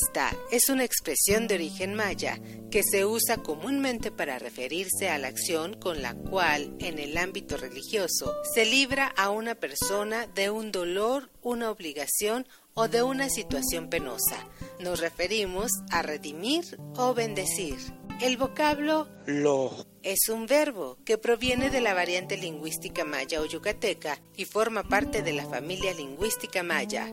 Esta 0.00 0.36
es 0.52 0.68
una 0.68 0.84
expresión 0.84 1.48
de 1.48 1.56
origen 1.56 1.94
maya 1.94 2.38
que 2.70 2.82
se 2.84 3.04
usa 3.04 3.38
comúnmente 3.38 4.12
para 4.12 4.38
referirse 4.38 5.08
a 5.08 5.18
la 5.18 5.28
acción 5.28 5.74
con 5.74 6.02
la 6.02 6.14
cual, 6.14 6.76
en 6.78 7.00
el 7.00 7.16
ámbito 7.16 7.56
religioso, 7.56 8.32
se 8.54 8.64
libra 8.64 9.08
a 9.16 9.30
una 9.30 9.56
persona 9.56 10.26
de 10.28 10.50
un 10.50 10.70
dolor, 10.70 11.30
una 11.42 11.70
obligación 11.70 12.46
o 12.74 12.86
de 12.86 13.02
una 13.02 13.28
situación 13.28 13.88
penosa. 13.88 14.46
Nos 14.78 15.00
referimos 15.00 15.72
a 15.90 16.02
redimir 16.02 16.78
o 16.96 17.12
bendecir. 17.14 17.76
El 18.20 18.36
vocablo 18.36 19.08
lo 19.26 19.84
es 20.02 20.28
un 20.28 20.46
verbo 20.46 20.98
que 21.04 21.18
proviene 21.18 21.70
de 21.70 21.80
la 21.80 21.94
variante 21.94 22.36
lingüística 22.36 23.04
maya 23.04 23.40
o 23.40 23.46
yucateca 23.46 24.20
y 24.36 24.44
forma 24.44 24.84
parte 24.84 25.22
de 25.22 25.32
la 25.32 25.46
familia 25.46 25.92
lingüística 25.92 26.62
maya. 26.62 27.12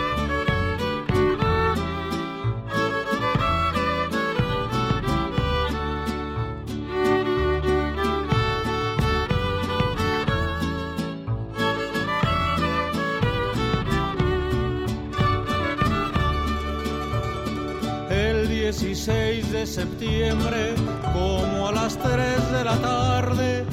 16 18.71 19.51
de 19.51 19.67
septiembre, 19.67 20.75
como 21.11 21.67
a 21.67 21.73
las 21.73 21.97
3 21.97 22.51
de 22.53 22.63
la 22.63 22.77
tarde, 22.77 23.65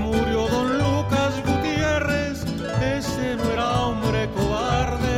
murió 0.00 0.46
don 0.46 0.78
Lucas 0.78 1.42
Gutiérrez, 1.44 2.44
ese 2.80 3.34
no 3.34 3.50
era 3.50 3.80
hombre 3.80 4.30
cobarde. 4.30 5.08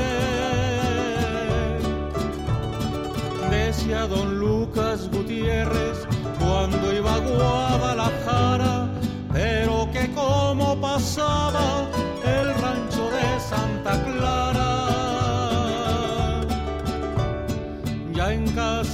Decía 3.50 4.06
don 4.06 4.38
Lucas 4.38 5.10
Gutiérrez 5.10 6.08
cuando 6.38 6.94
iba 6.94 7.16
a 7.16 7.18
Guadalajara, 7.18 8.88
pero 9.34 9.86
que 9.92 10.10
como 10.14 10.80
pasaba 10.80 11.86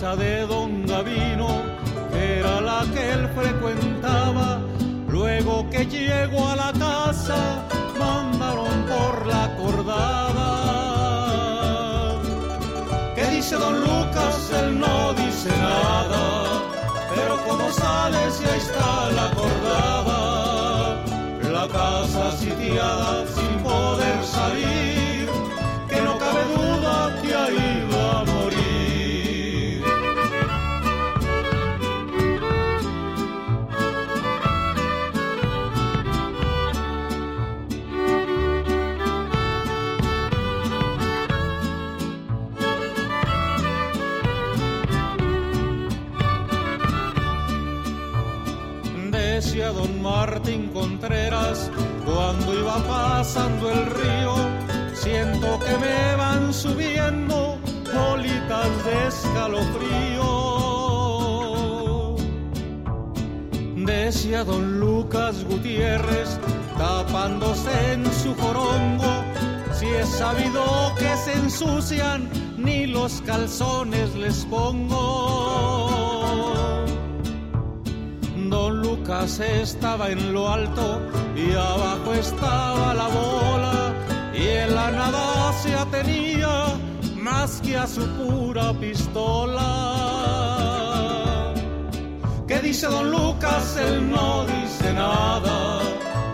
de 0.03 0.47
don 0.49 0.85
Gavino, 0.85 1.63
que 2.11 2.41
era 2.41 2.61
la 2.61 2.85
que 2.93 3.13
él 3.13 3.29
frecuentaba, 3.37 4.61
luego 5.09 5.71
que 5.71 5.87
llegó 5.87 6.49
a 6.49 6.57
la 6.57 6.73
casa, 6.73 7.63
mandaron 8.01 8.83
por 8.91 9.27
la 9.29 9.57
cordada. 9.57 10.49
¿Qué 13.15 13.27
dice 13.27 13.55
don 13.55 13.81
Lucas? 13.81 14.51
Él 14.61 14.81
no 14.81 15.13
dice 15.15 15.51
nada, 15.51 16.23
pero 17.15 17.37
como 17.47 17.71
sale 17.71 18.29
si 18.33 18.45
ahí 18.45 18.59
está 18.59 19.09
la 19.13 19.31
cordada, 19.37 20.97
la 21.49 21.69
casa 21.69 22.33
sitiada 22.39 23.25
sin 23.29 23.63
poder 23.63 24.25
salir, 24.25 24.72
pasando 52.81 53.71
el 53.71 53.87
río, 53.87 54.35
siento 54.95 55.59
que 55.59 55.77
me 55.79 56.17
van 56.17 56.53
subiendo 56.53 57.59
bolitas 57.93 58.85
de 58.85 59.09
escalofrío. 59.09 60.33
Decía 63.77 64.45
don 64.45 64.79
Lucas 64.81 65.45
Gutiérrez 65.45 66.39
tapándose 66.79 67.93
en 67.93 68.05
su 68.13 68.35
corongo, 68.37 69.25
si 69.73 69.87
es 69.87 70.09
sabido 70.09 70.93
que 70.99 71.17
se 71.17 71.33
ensucian, 71.35 72.29
ni 72.57 72.87
los 72.87 73.21
calzones 73.23 74.15
les 74.15 74.45
pongo. 74.47 76.22
Lucas 79.03 79.41
estaba 79.41 80.11
en 80.11 80.33
lo 80.33 80.49
alto 80.49 81.01
y 81.35 81.51
abajo 81.55 82.15
estaba 82.15 82.95
la 82.95 83.09
bola 83.09 83.93
y 84.33 84.47
en 84.47 84.77
la 84.77 84.93
nada 84.93 85.53
se 85.55 85.75
atenía 85.75 86.77
más 87.17 87.61
que 87.63 87.77
a 87.77 87.89
su 87.89 88.07
pura 88.11 88.73
pistola. 88.75 89.65
¿Qué 92.47 92.61
dice 92.61 92.87
don 92.87 93.11
Lucas? 93.11 93.77
Él 93.77 94.09
no 94.09 94.45
dice 94.45 94.93
nada, 94.93 95.81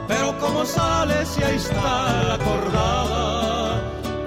pero 0.06 0.38
como 0.38 0.66
sale 0.66 1.24
si 1.24 1.42
ahí 1.42 1.56
está 1.56 2.22
la 2.24 2.36
cordada, 2.36 3.80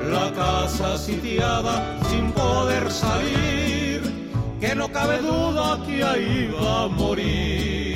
la 0.09 0.31
casa 0.33 0.97
sitiada 0.97 1.99
sin 2.09 2.31
poder 2.31 2.89
salir, 2.91 4.01
que 4.59 4.73
no 4.73 4.91
cabe 4.91 5.19
duda 5.19 5.79
que 5.85 6.03
ahí 6.03 6.51
va 6.59 6.85
a 6.85 6.87
morir. 6.87 7.90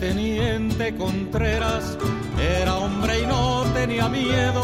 Teniente 0.00 0.94
Contreras 0.96 1.98
era 2.40 2.76
hombre 2.76 3.22
y 3.22 3.26
no 3.26 3.64
tenía 3.74 4.08
miedo. 4.08 4.62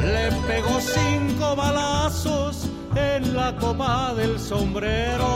Le 0.00 0.30
pegó 0.46 0.80
cinco 0.80 1.56
balazos 1.56 2.68
en 2.94 3.34
la 3.34 3.56
copa 3.56 4.14
del 4.14 4.38
sombrero. 4.38 5.26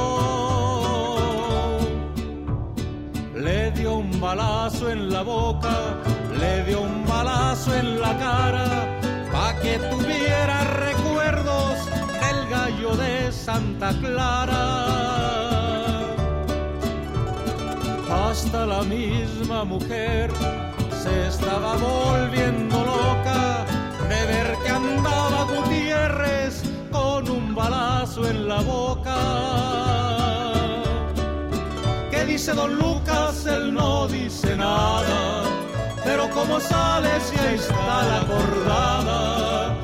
Le 3.34 3.70
dio 3.72 3.94
un 3.94 4.20
balazo 4.20 4.90
en 4.90 5.10
la 5.10 5.22
boca, 5.22 5.96
le 6.38 6.64
dio 6.64 6.82
un 6.82 7.04
balazo 7.06 7.74
en 7.74 8.00
la 8.00 8.16
cara, 8.16 8.98
pa' 9.32 9.58
que 9.60 9.78
tuviera 9.78 10.64
recuerdos 10.64 11.86
del 12.20 12.48
gallo 12.48 12.96
de 12.96 13.32
Santa 13.32 13.92
Clara 14.00 15.51
hasta 18.32 18.64
la 18.64 18.82
misma 18.84 19.62
mujer 19.62 20.30
se 21.02 21.28
estaba 21.28 21.76
volviendo 21.76 22.76
loca 22.82 23.66
de 24.08 24.20
ver 24.32 24.56
que 24.62 24.70
andaba 24.70 25.44
Gutiérrez 25.52 26.62
con 26.90 27.28
un 27.28 27.54
balazo 27.54 28.26
en 28.26 28.48
la 28.48 28.60
boca. 28.62 29.18
¿Qué 32.10 32.24
dice 32.24 32.54
don 32.54 32.74
Lucas? 32.74 33.44
Él 33.44 33.74
no 33.74 34.08
dice 34.08 34.56
nada, 34.56 35.42
pero 36.02 36.30
como 36.30 36.58
sale 36.58 37.10
si 37.20 37.36
ahí 37.38 37.56
está 37.56 37.96
la 38.10 38.18
acordada, 38.24 39.76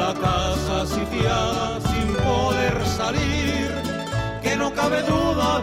la 0.00 0.14
casa 0.26 0.86
sitiada 0.94 1.80
sin 1.90 2.08
poder 2.28 2.86
salir, 2.86 3.68
que 4.44 4.54
no 4.54 4.72
cabe 4.74 5.02
duda 5.02 5.60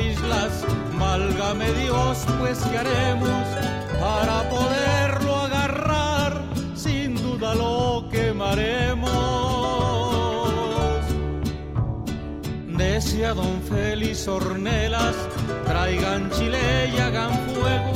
Islas, 0.00 0.64
válgame 0.98 1.70
Dios, 1.72 2.18
pues 2.38 2.58
qué 2.70 2.78
haremos 2.78 3.46
para 4.00 4.48
poderlo 4.48 5.36
agarrar, 5.36 6.42
sin 6.74 7.14
duda 7.14 7.54
lo 7.54 8.08
quemaremos. 8.10 9.10
Decía 12.66 13.34
don 13.34 13.60
Félix 13.62 14.26
Ornelas, 14.26 15.16
traigan 15.66 16.30
chile 16.30 16.90
y 16.94 16.98
hagan 16.98 17.32
fuego, 17.48 17.92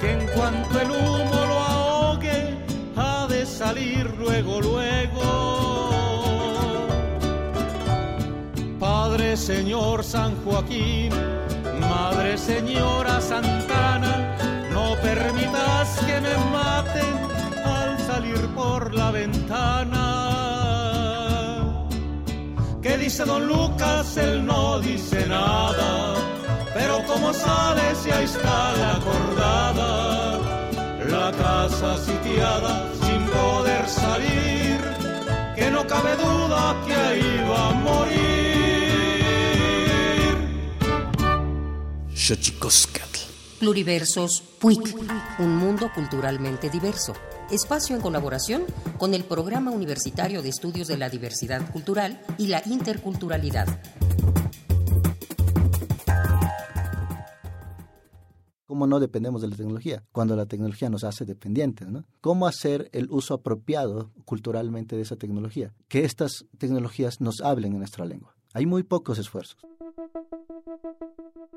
que 0.00 0.12
en 0.12 0.26
cuanto 0.28 0.80
el 0.80 0.90
humo 0.90 1.46
lo 1.46 1.60
ahogue, 1.60 2.56
ha 2.96 3.26
de 3.28 3.44
salir 3.44 4.10
luego, 4.18 4.60
luego. 4.60 4.94
Padre 8.78 9.36
Señor 9.36 10.04
San 10.04 10.34
Joaquín, 10.44 11.10
Señora 12.32 13.20
Santana, 13.20 14.36
no 14.72 14.96
permitas 14.96 15.98
que 16.04 16.20
me 16.20 16.34
maten 16.52 17.14
al 17.64 17.98
salir 18.00 18.48
por 18.56 18.92
la 18.92 19.10
ventana. 19.12 20.04
¿Qué 22.82 22.98
dice 22.98 23.24
don 23.24 23.46
Lucas? 23.46 24.16
Él 24.16 24.44
no 24.44 24.80
dice 24.80 25.26
nada, 25.28 26.14
pero 26.74 27.04
como 27.06 27.32
sale 27.32 27.94
si 27.94 28.10
ahí 28.10 28.24
está 28.24 28.72
la 28.72 28.96
acordada, 28.96 30.38
la 31.08 31.30
casa 31.30 31.96
sitiada 31.98 32.90
sin 33.00 33.22
poder 33.26 33.88
salir, 33.88 34.80
que 35.54 35.70
no 35.70 35.86
cabe 35.86 36.16
duda 36.16 36.74
que 36.86 36.94
ahí 36.94 37.46
va 37.48 37.68
a 37.68 37.72
morir. 37.72 38.33
Xochicoscatl. 42.26 43.18
Pluriversos 43.60 44.40
PUIC, 44.58 44.96
un 45.40 45.56
mundo 45.58 45.90
culturalmente 45.94 46.70
diverso. 46.70 47.12
Espacio 47.50 47.94
en 47.94 48.00
colaboración 48.00 48.62
con 48.96 49.12
el 49.12 49.24
Programa 49.24 49.72
Universitario 49.72 50.40
de 50.40 50.48
Estudios 50.48 50.88
de 50.88 50.96
la 50.96 51.10
Diversidad 51.10 51.70
Cultural 51.70 52.18
y 52.38 52.46
la 52.46 52.62
Interculturalidad. 52.64 53.66
¿Cómo 58.64 58.86
no 58.86 59.00
dependemos 59.00 59.42
de 59.42 59.48
la 59.48 59.56
tecnología? 59.56 60.02
Cuando 60.10 60.34
la 60.34 60.46
tecnología 60.46 60.88
nos 60.88 61.04
hace 61.04 61.26
dependientes, 61.26 61.88
¿no? 61.88 62.06
¿Cómo 62.22 62.46
hacer 62.46 62.88
el 62.92 63.10
uso 63.10 63.34
apropiado 63.34 64.12
culturalmente 64.24 64.96
de 64.96 65.02
esa 65.02 65.16
tecnología? 65.16 65.74
Que 65.88 66.06
estas 66.06 66.46
tecnologías 66.56 67.20
nos 67.20 67.42
hablen 67.42 67.72
en 67.72 67.80
nuestra 67.80 68.06
lengua. 68.06 68.33
Hay 68.54 68.66
muy 68.66 68.84
pocos 68.84 69.18
esfuerzos. 69.18 69.58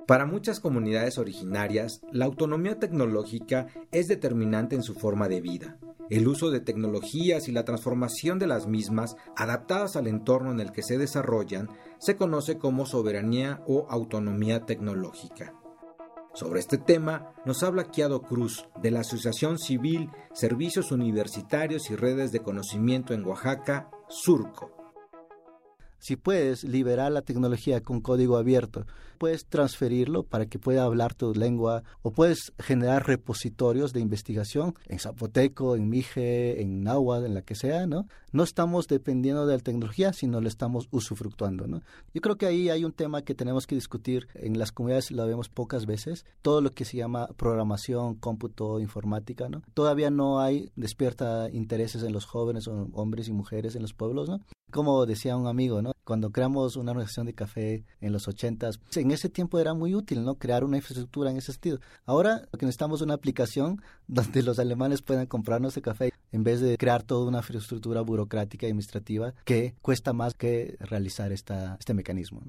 Para 0.08 0.26
muchas 0.26 0.60
comunidades 0.60 1.20
originarias, 1.20 2.02
la 2.12 2.26
autonomía 2.26 2.80
tecnológica 2.80 3.68
es 3.92 4.08
determinante 4.08 4.76
en 4.76 4.82
su 4.82 4.96
forma 4.96 5.28
de 5.28 5.40
vida. 5.40 5.78
El 6.10 6.28
uso 6.28 6.50
de 6.50 6.60
tecnologías 6.60 7.48
y 7.48 7.52
la 7.52 7.66
transformación 7.66 8.40
de 8.40 8.48
las 8.48 8.66
mismas, 8.66 9.16
adaptadas 9.36 9.96
al 9.96 10.08
entorno 10.08 10.52
en 10.52 10.60
el 10.60 10.72
que 10.72 10.82
se 10.82 10.98
desarrollan, 10.98 11.70
se 12.00 12.16
conoce 12.16 12.58
como 12.58 12.88
soberanía 12.88 13.62
o 13.68 13.86
autonomía 13.90 14.66
tecnológica. 14.66 15.54
Sobre 16.34 16.62
este 16.62 16.80
tema 16.80 17.34
nos 17.46 17.62
habla 17.62 17.92
Kiado 17.92 18.24
Cruz, 18.24 18.66
de 18.82 18.90
la 18.90 19.02
Asociación 19.02 19.60
Civil 19.60 20.10
Servicios 20.34 20.92
Universitarios 20.92 21.92
y 21.92 21.96
Redes 21.96 22.32
de 22.32 22.40
Conocimiento 22.40 23.14
en 23.14 23.24
Oaxaca, 23.24 23.92
Surco. 24.08 24.77
Si 26.00 26.16
puedes 26.16 26.64
liberar 26.64 27.12
la 27.12 27.22
tecnología 27.22 27.82
con 27.82 28.02
código 28.02 28.38
abierto, 28.38 28.86
puedes 29.18 29.46
transferirlo 29.46 30.24
para 30.24 30.46
que 30.46 30.60
pueda 30.60 30.84
hablar 30.84 31.14
tu 31.14 31.34
lengua 31.34 31.84
o 32.02 32.12
puedes 32.12 32.54
generar 32.60 33.08
repositorios 33.08 33.94
de 33.94 34.00
investigación 34.00 34.76
en 34.88 35.00
zapoteco, 35.00 35.76
en 35.76 35.90
mije, 35.90 36.62
en 36.62 36.84
náhuatl, 36.84 37.26
en 37.26 37.34
la 37.34 37.42
que 37.42 37.56
sea, 37.56 37.88
¿no? 37.88 38.08
No 38.32 38.44
estamos 38.44 38.88
dependiendo 38.88 39.48
de 39.48 39.58
la 39.58 39.64
tecnología, 39.64 40.14
sino 40.14 40.42
le 40.42 40.50
estamos 40.50 40.88
usufructuando, 40.92 41.68
¿no? 41.68 41.82
Yo 42.14 42.22
creo 42.22 42.38
que 42.38 42.46
ahí 42.46 42.70
hay 42.70 42.84
un 42.84 42.92
tema 42.92 43.22
que 43.22 43.36
tenemos 43.36 43.68
que 43.68 43.76
discutir. 43.76 44.28
En 44.36 44.60
las 44.60 44.72
comunidades 44.72 45.12
lo 45.12 45.26
vemos 45.26 45.50
pocas 45.50 45.86
veces. 45.86 46.26
Todo 46.42 46.62
lo 46.62 46.72
que 46.72 46.86
se 46.86 46.98
llama 46.98 47.28
programación, 47.38 48.16
cómputo, 48.16 48.80
informática, 48.80 49.50
¿no? 49.50 49.62
Todavía 49.74 50.10
no 50.10 50.40
hay 50.40 50.72
despierta 50.76 51.50
intereses 51.52 52.04
en 52.04 52.14
los 52.14 52.26
jóvenes, 52.26 52.68
hombres 52.68 53.28
y 53.28 53.34
mujeres 53.34 53.76
en 53.76 53.82
los 53.82 53.94
pueblos, 53.94 54.30
¿no? 54.30 54.42
Como 54.72 55.06
decía 55.06 55.38
un 55.38 55.48
amigo, 55.48 55.82
¿no? 55.82 55.94
Cuando 56.04 56.32
creamos 56.32 56.76
una 56.76 56.92
organización 56.92 57.26
de 57.26 57.34
café 57.34 57.86
en 58.02 58.12
los 58.12 58.28
ochentas, 58.28 58.80
en 59.08 59.12
ese 59.12 59.30
tiempo 59.30 59.58
era 59.58 59.74
muy 59.74 59.96
útil, 59.96 60.24
¿no? 60.24 60.36
Crear 60.36 60.66
una 60.66 60.78
infraestructura 60.78 61.32
en 61.32 61.38
ese 61.38 61.54
sentido. 61.54 61.80
Ahora 62.06 62.48
lo 62.52 62.60
que 62.60 62.66
necesitamos 62.66 63.00
es 63.00 63.06
una 63.06 63.14
aplicación 63.14 63.82
donde 64.08 64.44
los 64.44 64.60
alemanes 64.60 65.02
puedan 65.02 65.26
comprarnos 65.26 65.78
el 65.78 65.84
café 65.84 66.12
en 66.32 66.44
vez 66.44 66.60
de 66.60 66.78
crear 66.78 67.04
toda 67.04 67.28
una 67.28 67.38
infraestructura 67.40 68.02
burocrática 68.02 68.66
y 68.66 68.70
administrativa 68.70 69.34
que 69.46 69.76
cuesta 69.82 70.12
más 70.12 70.34
que 70.34 70.76
realizar 70.80 71.32
esta, 71.32 71.78
este 71.80 71.94
mecanismo. 71.94 72.42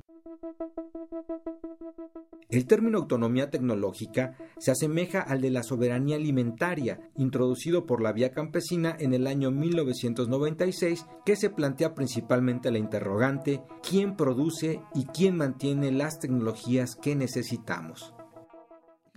El 2.48 2.66
término 2.66 2.96
autonomía 2.96 3.50
tecnológica 3.50 4.34
se 4.56 4.70
asemeja 4.70 5.20
al 5.20 5.42
de 5.42 5.50
la 5.50 5.62
soberanía 5.62 6.16
alimentaria, 6.16 6.98
introducido 7.14 7.84
por 7.84 8.00
la 8.00 8.12
vía 8.12 8.32
campesina 8.32 8.96
en 8.98 9.12
el 9.12 9.26
año 9.26 9.50
1996, 9.50 11.04
que 11.26 11.36
se 11.36 11.50
plantea 11.50 11.94
principalmente 11.94 12.70
la 12.70 12.78
interrogante 12.78 13.62
¿quién 13.86 14.16
produce 14.16 14.80
y 14.94 15.04
quién 15.06 15.36
mantiene 15.36 15.92
las 15.92 16.20
tecnologías 16.20 16.96
que 16.96 17.14
necesitamos? 17.16 18.14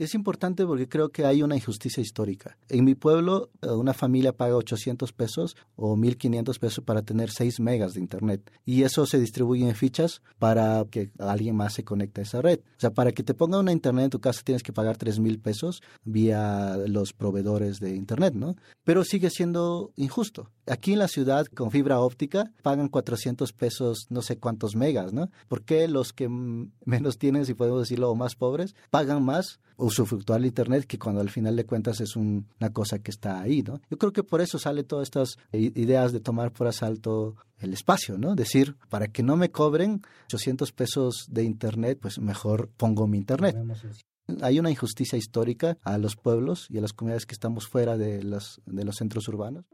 Es 0.02 0.16
importante 0.16 0.66
porque 0.66 0.90
creo 0.90 1.10
que 1.10 1.26
hay 1.26 1.44
una 1.44 1.56
injusticia 1.56 2.02
histórica. 2.02 2.58
En 2.70 2.86
mi 2.86 2.96
pueblo, 2.96 3.52
eh, 3.62 3.70
una 3.70 3.94
familia 3.94 4.36
paga 4.36 4.56
800 4.56 5.14
pesos 5.14 5.56
o 5.76 5.96
1500 5.96 6.58
pesos 6.58 6.84
para 6.84 7.04
tener 7.04 7.30
6 7.30 7.60
megas 7.60 7.94
de 7.94 8.00
internet. 8.00 8.52
Y 8.66 8.82
eso 8.82 9.06
se 9.06 9.20
distribuye 9.20 9.70
en 9.70 9.76
fichas 9.76 10.24
para 10.40 10.84
que 10.90 11.12
alguien 11.20 11.56
más 11.56 11.76
se 11.76 11.84
conecte 11.84 12.22
a 12.22 12.24
esa 12.24 12.42
red. 12.42 12.62
O 12.78 12.80
sea, 12.80 12.90
para 12.90 13.12
que 13.12 13.22
te 13.22 13.36
ponga 13.36 13.60
una 13.60 13.74
internet 13.74 14.06
en 14.06 14.10
tu 14.10 14.20
casa 14.20 14.42
tienes 14.44 14.64
que 14.64 14.74
pagar 14.74 14.98
3 14.98 15.20
mil 15.20 15.40
pesos 15.40 15.84
vía 16.04 16.78
los 16.88 17.14
proveedores 17.14 17.80
de 17.80 17.96
internet, 17.96 18.34
¿no? 18.34 18.56
Pero 18.84 19.04
sigue 19.04 19.30
siendo 19.30 19.92
injusto. 19.98 20.50
Aquí 20.72 20.94
en 20.94 21.00
la 21.00 21.10
ciudad, 21.10 21.48
con 21.48 21.70
fibra 21.70 22.00
óptica, 22.00 22.54
pagan 22.62 22.88
400 22.88 23.52
pesos 23.52 24.08
no 24.10 24.22
sé 24.22 24.38
cuántos 24.38 24.74
megas, 24.74 25.12
¿no? 25.12 25.30
¿Por 25.50 25.64
qué 25.64 25.90
los 25.90 26.14
que 26.14 26.30
menos 26.30 27.18
tienen, 27.18 27.46
si 27.46 27.54
podemos 27.54 27.82
decirlo, 27.82 28.10
o 28.10 28.16
más 28.16 28.36
pobres, 28.36 28.74
pagan 28.90 29.22
más? 29.22 29.60
usufructuar 29.76 30.40
el 30.40 30.46
Internet, 30.46 30.86
que 30.86 31.00
cuando 31.00 31.22
al 31.22 31.30
final 31.30 31.56
de 31.56 31.66
cuentas 31.66 32.00
es 32.02 32.16
una 32.16 32.72
cosa 32.72 33.00
que 33.00 33.12
está 33.12 33.42
ahí, 33.42 33.64
¿no? 33.64 33.82
Yo 33.90 33.98
creo 33.98 34.14
que 34.14 34.24
por 34.24 34.40
eso 34.40 34.60
sale 34.60 34.84
todas 34.84 35.08
estas 35.08 35.38
ideas 35.52 36.14
de 36.14 36.20
tomar 36.20 36.52
por 36.52 36.68
asalto 36.68 37.36
el 37.58 37.74
espacio, 37.74 38.18
¿no? 38.18 38.36
Decir, 38.36 38.76
para 38.90 39.08
que 39.08 39.24
no 39.24 39.36
me 39.38 39.52
cobren 39.52 40.04
800 40.26 40.72
pesos 40.72 41.26
de 41.30 41.44
Internet, 41.44 41.98
pues 42.00 42.20
mejor 42.20 42.70
pongo 42.78 43.08
mi 43.08 43.18
Internet. 43.18 43.58
Hay 44.42 44.60
una 44.60 44.72
injusticia 44.72 45.18
histórica 45.18 45.78
a 45.84 45.98
los 45.98 46.16
pueblos 46.16 46.68
y 46.70 46.78
a 46.78 46.82
las 46.82 46.94
comunidades 46.94 47.26
que 47.26 47.34
estamos 47.34 47.68
fuera 47.68 47.98
de 47.98 48.24
los, 48.24 48.62
de 48.66 48.86
los 48.86 48.96
centros 48.96 49.28
urbanos. 49.28 49.66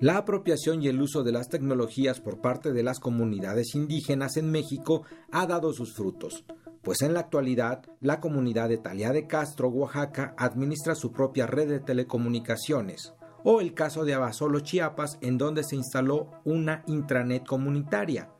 La 0.00 0.16
apropiación 0.16 0.82
y 0.82 0.88
el 0.88 1.00
uso 1.00 1.22
de 1.22 1.32
las 1.32 1.48
tecnologías 1.48 2.20
por 2.20 2.40
parte 2.40 2.72
de 2.72 2.82
las 2.82 2.98
comunidades 2.98 3.74
indígenas 3.74 4.36
en 4.36 4.50
México 4.50 5.04
ha 5.30 5.46
dado 5.46 5.72
sus 5.72 5.94
frutos 5.94 6.44
pues 6.82 7.02
en 7.02 7.14
la 7.14 7.20
actualidad 7.20 7.84
la 8.00 8.20
comunidad 8.20 8.68
de 8.68 8.78
Talía 8.78 9.12
de 9.12 9.26
Castro, 9.26 9.68
Oaxaca, 9.68 10.34
administra 10.36 10.94
su 10.94 11.12
propia 11.12 11.46
red 11.46 11.68
de 11.68 11.80
telecomunicaciones, 11.80 13.14
o 13.44 13.60
el 13.60 13.72
caso 13.74 14.04
de 14.04 14.14
Abasolo, 14.14 14.60
Chiapas, 14.60 15.18
en 15.20 15.38
donde 15.38 15.62
se 15.62 15.76
instaló 15.76 16.30
una 16.44 16.82
intranet 16.86 17.46
comunitaria. 17.46 18.30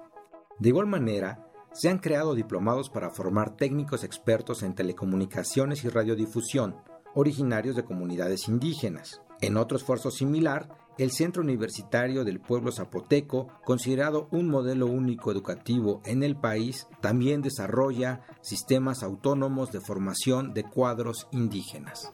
De 0.58 0.68
igual 0.68 0.86
manera, 0.86 1.46
se 1.72 1.88
han 1.88 1.98
creado 1.98 2.34
diplomados 2.34 2.90
para 2.90 3.10
formar 3.10 3.56
técnicos 3.56 4.04
expertos 4.04 4.62
en 4.62 4.74
telecomunicaciones 4.74 5.84
y 5.84 5.88
radiodifusión, 5.88 6.76
originarios 7.14 7.76
de 7.76 7.84
comunidades 7.84 8.48
indígenas. 8.48 9.22
En 9.42 9.56
otro 9.56 9.76
esfuerzo 9.76 10.12
similar, 10.12 10.68
el 10.98 11.10
Centro 11.10 11.42
Universitario 11.42 12.24
del 12.24 12.40
Pueblo 12.40 12.70
Zapoteco, 12.70 13.48
considerado 13.64 14.28
un 14.30 14.48
modelo 14.48 14.86
único 14.86 15.32
educativo 15.32 16.00
en 16.04 16.22
el 16.22 16.36
país, 16.36 16.86
también 17.00 17.42
desarrolla 17.42 18.20
sistemas 18.40 19.02
autónomos 19.02 19.72
de 19.72 19.80
formación 19.80 20.54
de 20.54 20.62
cuadros 20.62 21.26
indígenas. 21.32 22.12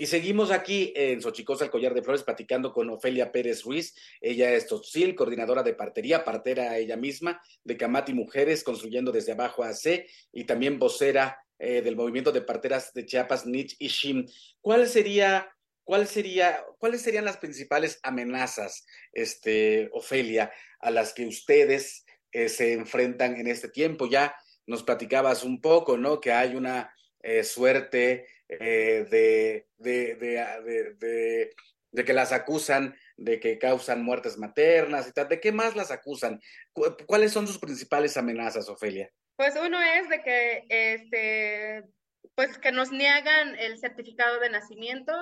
Y 0.00 0.06
seguimos 0.06 0.52
aquí 0.52 0.92
en 0.94 1.20
Xochicosca, 1.20 1.64
el 1.64 1.72
Collar 1.72 1.92
de 1.92 2.02
Flores, 2.02 2.22
platicando 2.22 2.72
con 2.72 2.88
Ofelia 2.88 3.32
Pérez 3.32 3.64
Ruiz. 3.64 3.96
Ella 4.20 4.52
es 4.52 4.68
Totzil, 4.68 5.16
coordinadora 5.16 5.64
de 5.64 5.74
partería, 5.74 6.24
partera 6.24 6.78
ella 6.78 6.96
misma, 6.96 7.42
de 7.64 7.76
Camati 7.76 8.14
Mujeres, 8.14 8.62
construyendo 8.62 9.10
desde 9.10 9.32
abajo 9.32 9.64
a 9.64 9.72
C, 9.72 10.06
y 10.32 10.44
también 10.44 10.78
vocera 10.78 11.44
eh, 11.58 11.82
del 11.82 11.96
movimiento 11.96 12.30
de 12.30 12.42
parteras 12.42 12.94
de 12.94 13.06
Chiapas, 13.06 13.44
Nich 13.44 13.74
y 13.80 13.88
Shim. 13.88 14.24
¿Cuál 14.60 14.86
sería 14.86 15.52
¿cuál 15.82 16.06
sería, 16.06 16.64
¿cuáles 16.78 17.00
serían 17.00 17.24
las 17.24 17.38
principales 17.38 17.98
amenazas, 18.02 18.84
este, 19.12 19.88
Ofelia, 19.92 20.52
a 20.80 20.90
las 20.90 21.14
que 21.14 21.26
ustedes 21.26 22.04
eh, 22.30 22.50
se 22.50 22.74
enfrentan 22.74 23.36
en 23.36 23.48
este 23.48 23.68
tiempo? 23.68 24.06
Ya 24.06 24.36
nos 24.66 24.82
platicabas 24.82 25.42
un 25.42 25.62
poco, 25.62 25.96
¿no? 25.96 26.20
Que 26.20 26.30
hay 26.30 26.54
una 26.54 26.94
eh, 27.22 27.42
suerte 27.42 28.26
eh, 28.48 29.06
de, 29.10 29.68
de, 29.76 31.54
de, 31.92 32.04
que 32.04 32.12
las 32.12 32.32
acusan 32.32 32.96
de 33.16 33.40
que 33.40 33.58
causan 33.58 34.04
muertes 34.04 34.38
maternas 34.38 35.08
y 35.08 35.12
tal. 35.12 35.28
¿De 35.28 35.40
qué 35.40 35.52
más 35.52 35.74
las 35.76 35.90
acusan? 35.90 36.40
¿Cuáles 37.06 37.32
son 37.32 37.46
sus 37.46 37.58
principales 37.58 38.16
amenazas, 38.16 38.68
Ofelia? 38.68 39.10
Pues 39.36 39.54
uno 39.56 39.80
es 39.80 40.08
de 40.08 40.22
que, 40.22 40.64
este, 40.68 41.84
pues 42.34 42.58
que 42.58 42.72
nos 42.72 42.90
niegan 42.92 43.56
el 43.56 43.78
certificado 43.78 44.40
de 44.40 44.50
nacimiento, 44.50 45.12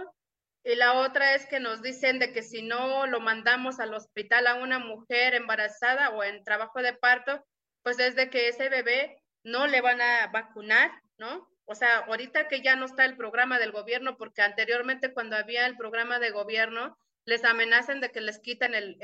y 0.66 0.74
la 0.74 0.94
otra 0.94 1.36
es 1.36 1.46
que 1.46 1.60
nos 1.60 1.80
dicen 1.80 2.18
de 2.18 2.32
que 2.32 2.42
si 2.42 2.60
no 2.60 3.06
lo 3.06 3.20
mandamos 3.20 3.78
al 3.78 3.94
hospital 3.94 4.48
a 4.48 4.56
una 4.56 4.80
mujer 4.80 5.34
embarazada 5.34 6.10
o 6.10 6.24
en 6.24 6.42
trabajo 6.42 6.82
de 6.82 6.92
parto, 6.92 7.46
pues 7.84 8.00
es 8.00 8.16
de 8.16 8.30
que 8.30 8.48
ese 8.48 8.68
bebé 8.68 9.22
no 9.44 9.68
le 9.68 9.80
van 9.80 10.00
a 10.00 10.26
vacunar, 10.26 10.90
¿no? 11.18 11.48
O 11.66 11.74
sea, 11.74 11.98
ahorita 11.98 12.48
que 12.48 12.62
ya 12.62 12.76
no 12.76 12.86
está 12.86 13.04
el 13.04 13.16
programa 13.16 13.58
del 13.58 13.72
gobierno, 13.72 14.16
porque 14.16 14.42
anteriormente 14.42 15.12
cuando 15.12 15.36
había 15.36 15.66
el 15.66 15.76
programa 15.76 16.18
de 16.18 16.30
gobierno, 16.30 16.96
les 17.24 17.44
amenazan 17.44 18.00
de 18.00 18.12
que 18.12 18.20
les 18.20 18.38
quitan 18.38 18.74
el, 18.74 18.96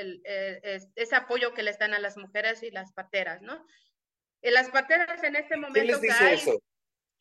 ese 0.94 1.16
apoyo 1.16 1.54
que 1.54 1.64
les 1.64 1.78
dan 1.78 1.92
a 1.92 1.98
las 1.98 2.16
mujeres 2.16 2.62
y 2.62 2.70
las 2.70 2.92
pateras, 2.92 3.42
¿no? 3.42 3.66
Y 4.40 4.50
las 4.50 4.70
pateras 4.70 5.22
en 5.24 5.36
este 5.36 5.56
momento... 5.56 5.72
¿Quién 5.74 5.86
les 5.88 6.00
dice 6.00 6.32
eso? 6.32 6.62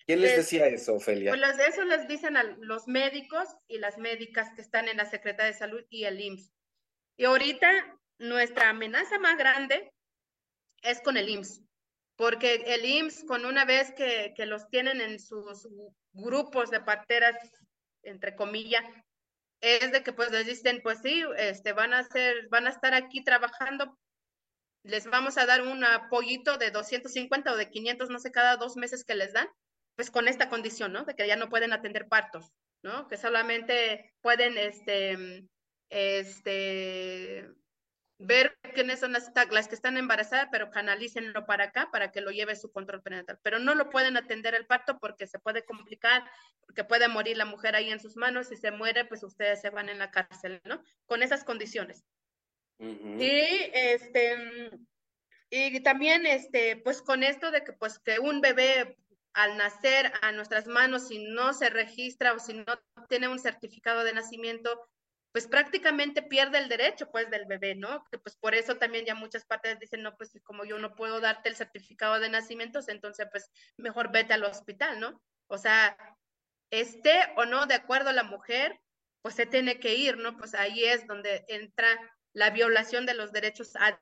¿Quién 0.05 0.21
les 0.21 0.35
decía 0.35 0.67
eso, 0.67 0.95
Ofelia? 0.95 1.31
Pues 1.31 1.59
eso 1.59 1.83
les 1.85 2.07
dicen 2.07 2.37
a 2.37 2.43
los 2.43 2.87
médicos 2.87 3.47
y 3.67 3.79
las 3.79 3.97
médicas 3.97 4.49
que 4.55 4.61
están 4.61 4.87
en 4.87 4.97
la 4.97 5.05
Secretaría 5.05 5.51
de 5.51 5.57
Salud 5.57 5.83
y 5.89 6.05
el 6.05 6.19
IMSS. 6.19 6.51
Y 7.17 7.25
ahorita 7.25 7.99
nuestra 8.19 8.69
amenaza 8.69 9.19
más 9.19 9.37
grande 9.37 9.91
es 10.83 11.01
con 11.01 11.17
el 11.17 11.29
IMSS. 11.29 11.61
Porque 12.21 12.63
el 12.67 12.85
IMSS 12.85 13.23
con 13.23 13.47
una 13.47 13.65
vez 13.65 13.91
que, 13.93 14.35
los 14.45 14.69
tienen 14.69 15.01
en 15.01 15.19
sus 15.19 15.67
grupos 16.13 16.69
de 16.69 16.79
parteras, 16.79 17.35
entre 18.03 18.35
comillas, 18.35 18.85
es 19.59 19.91
de 19.91 20.03
que 20.03 20.13
pues 20.13 20.29
les 20.29 20.45
dicen, 20.45 20.81
pues 20.83 20.99
sí, 21.01 21.23
este, 21.37 21.73
van 21.73 21.95
a 21.95 21.99
hacer, 21.99 22.47
van 22.49 22.67
a 22.67 22.69
estar 22.69 22.93
aquí 22.93 23.23
trabajando, 23.23 23.97
les 24.83 25.07
vamos 25.07 25.39
a 25.39 25.47
dar 25.47 25.63
un 25.63 25.83
apoyito 25.83 26.59
de 26.59 26.69
250 26.69 27.53
o 27.53 27.57
de 27.57 27.71
500, 27.71 28.11
no 28.11 28.19
sé, 28.19 28.31
cada 28.31 28.55
dos 28.57 28.75
meses 28.75 29.03
que 29.03 29.15
les 29.15 29.33
dan, 29.33 29.47
pues 29.95 30.11
con 30.11 30.27
esta 30.27 30.47
condición, 30.47 30.93
¿no? 30.93 31.05
De 31.05 31.15
que 31.15 31.25
ya 31.25 31.37
no 31.37 31.49
pueden 31.49 31.73
atender 31.73 32.07
partos, 32.07 32.51
¿no? 32.83 33.07
Que 33.07 33.17
solamente 33.17 34.13
pueden, 34.21 34.59
este, 34.59 35.47
este, 35.89 37.49
ver 38.21 38.57
quiénes 38.73 38.99
son 38.99 39.13
las, 39.13 39.31
las, 39.49 39.67
que 39.67 39.75
están 39.75 39.97
embarazadas, 39.97 40.47
pero 40.51 40.69
canalícenlo 40.69 41.45
para 41.45 41.65
acá 41.65 41.89
para 41.91 42.11
que 42.11 42.21
lo 42.21 42.31
lleve 42.31 42.55
su 42.55 42.71
control 42.71 43.01
prenatal. 43.01 43.39
Pero 43.43 43.59
no 43.59 43.75
lo 43.75 43.89
pueden 43.89 44.15
atender 44.17 44.55
el 44.55 44.65
parto 44.65 44.99
porque 44.99 45.27
se 45.27 45.39
puede 45.39 45.65
complicar, 45.65 46.23
porque 46.65 46.83
puede 46.83 47.07
morir 47.07 47.37
la 47.37 47.45
mujer 47.45 47.75
ahí 47.75 47.89
en 47.89 47.99
sus 47.99 48.15
manos. 48.15 48.47
Si 48.47 48.57
se 48.57 48.71
muere, 48.71 49.05
pues 49.05 49.23
ustedes 49.23 49.61
se 49.61 49.69
van 49.69 49.89
en 49.89 49.99
la 49.99 50.11
cárcel, 50.11 50.61
¿no? 50.65 50.83
Con 51.05 51.23
esas 51.23 51.43
condiciones. 51.43 52.03
Y 52.79 53.69
este 53.73 54.71
y 55.51 55.79
también 55.81 56.25
este 56.25 56.77
pues 56.77 57.01
con 57.03 57.23
esto 57.23 57.51
de 57.51 57.63
que 57.63 57.73
pues 57.73 57.99
que 57.99 58.17
un 58.17 58.41
bebé 58.41 58.97
al 59.33 59.55
nacer 59.57 60.11
a 60.21 60.31
nuestras 60.31 60.65
manos 60.65 61.07
si 61.07 61.23
no 61.23 61.53
se 61.53 61.69
registra 61.69 62.33
o 62.33 62.39
si 62.39 62.53
no 62.53 62.65
tiene 63.07 63.27
un 63.27 63.37
certificado 63.37 64.03
de 64.03 64.13
nacimiento 64.13 64.89
pues 65.31 65.47
prácticamente 65.47 66.21
pierde 66.21 66.57
el 66.57 66.69
derecho 66.69 67.09
pues 67.11 67.29
del 67.29 67.45
bebé, 67.45 67.75
¿no? 67.75 68.05
Que 68.11 68.17
pues 68.17 68.35
por 68.35 68.53
eso 68.53 68.77
también 68.77 69.05
ya 69.05 69.15
muchas 69.15 69.45
partes 69.45 69.79
dicen, 69.79 70.03
no, 70.03 70.15
pues 70.17 70.33
como 70.43 70.65
yo 70.65 70.77
no 70.77 70.95
puedo 70.95 71.19
darte 71.19 71.49
el 71.49 71.55
certificado 71.55 72.19
de 72.19 72.29
nacimiento, 72.29 72.79
entonces 72.87 73.27
pues 73.31 73.49
mejor 73.77 74.11
vete 74.11 74.33
al 74.33 74.43
hospital, 74.43 74.99
¿no? 74.99 75.21
O 75.47 75.57
sea, 75.57 75.97
esté 76.71 77.33
o 77.37 77.45
no 77.45 77.65
de 77.65 77.75
acuerdo 77.75 78.09
a 78.09 78.13
la 78.13 78.23
mujer, 78.23 78.79
pues 79.21 79.35
se 79.35 79.45
tiene 79.45 79.79
que 79.79 79.95
ir, 79.95 80.17
¿no? 80.17 80.37
Pues 80.37 80.53
ahí 80.53 80.83
es 80.83 81.07
donde 81.07 81.45
entra 81.47 81.87
la 82.33 82.49
violación 82.49 83.05
de 83.05 83.13
los 83.13 83.31
derechos 83.31 83.75
a 83.75 84.01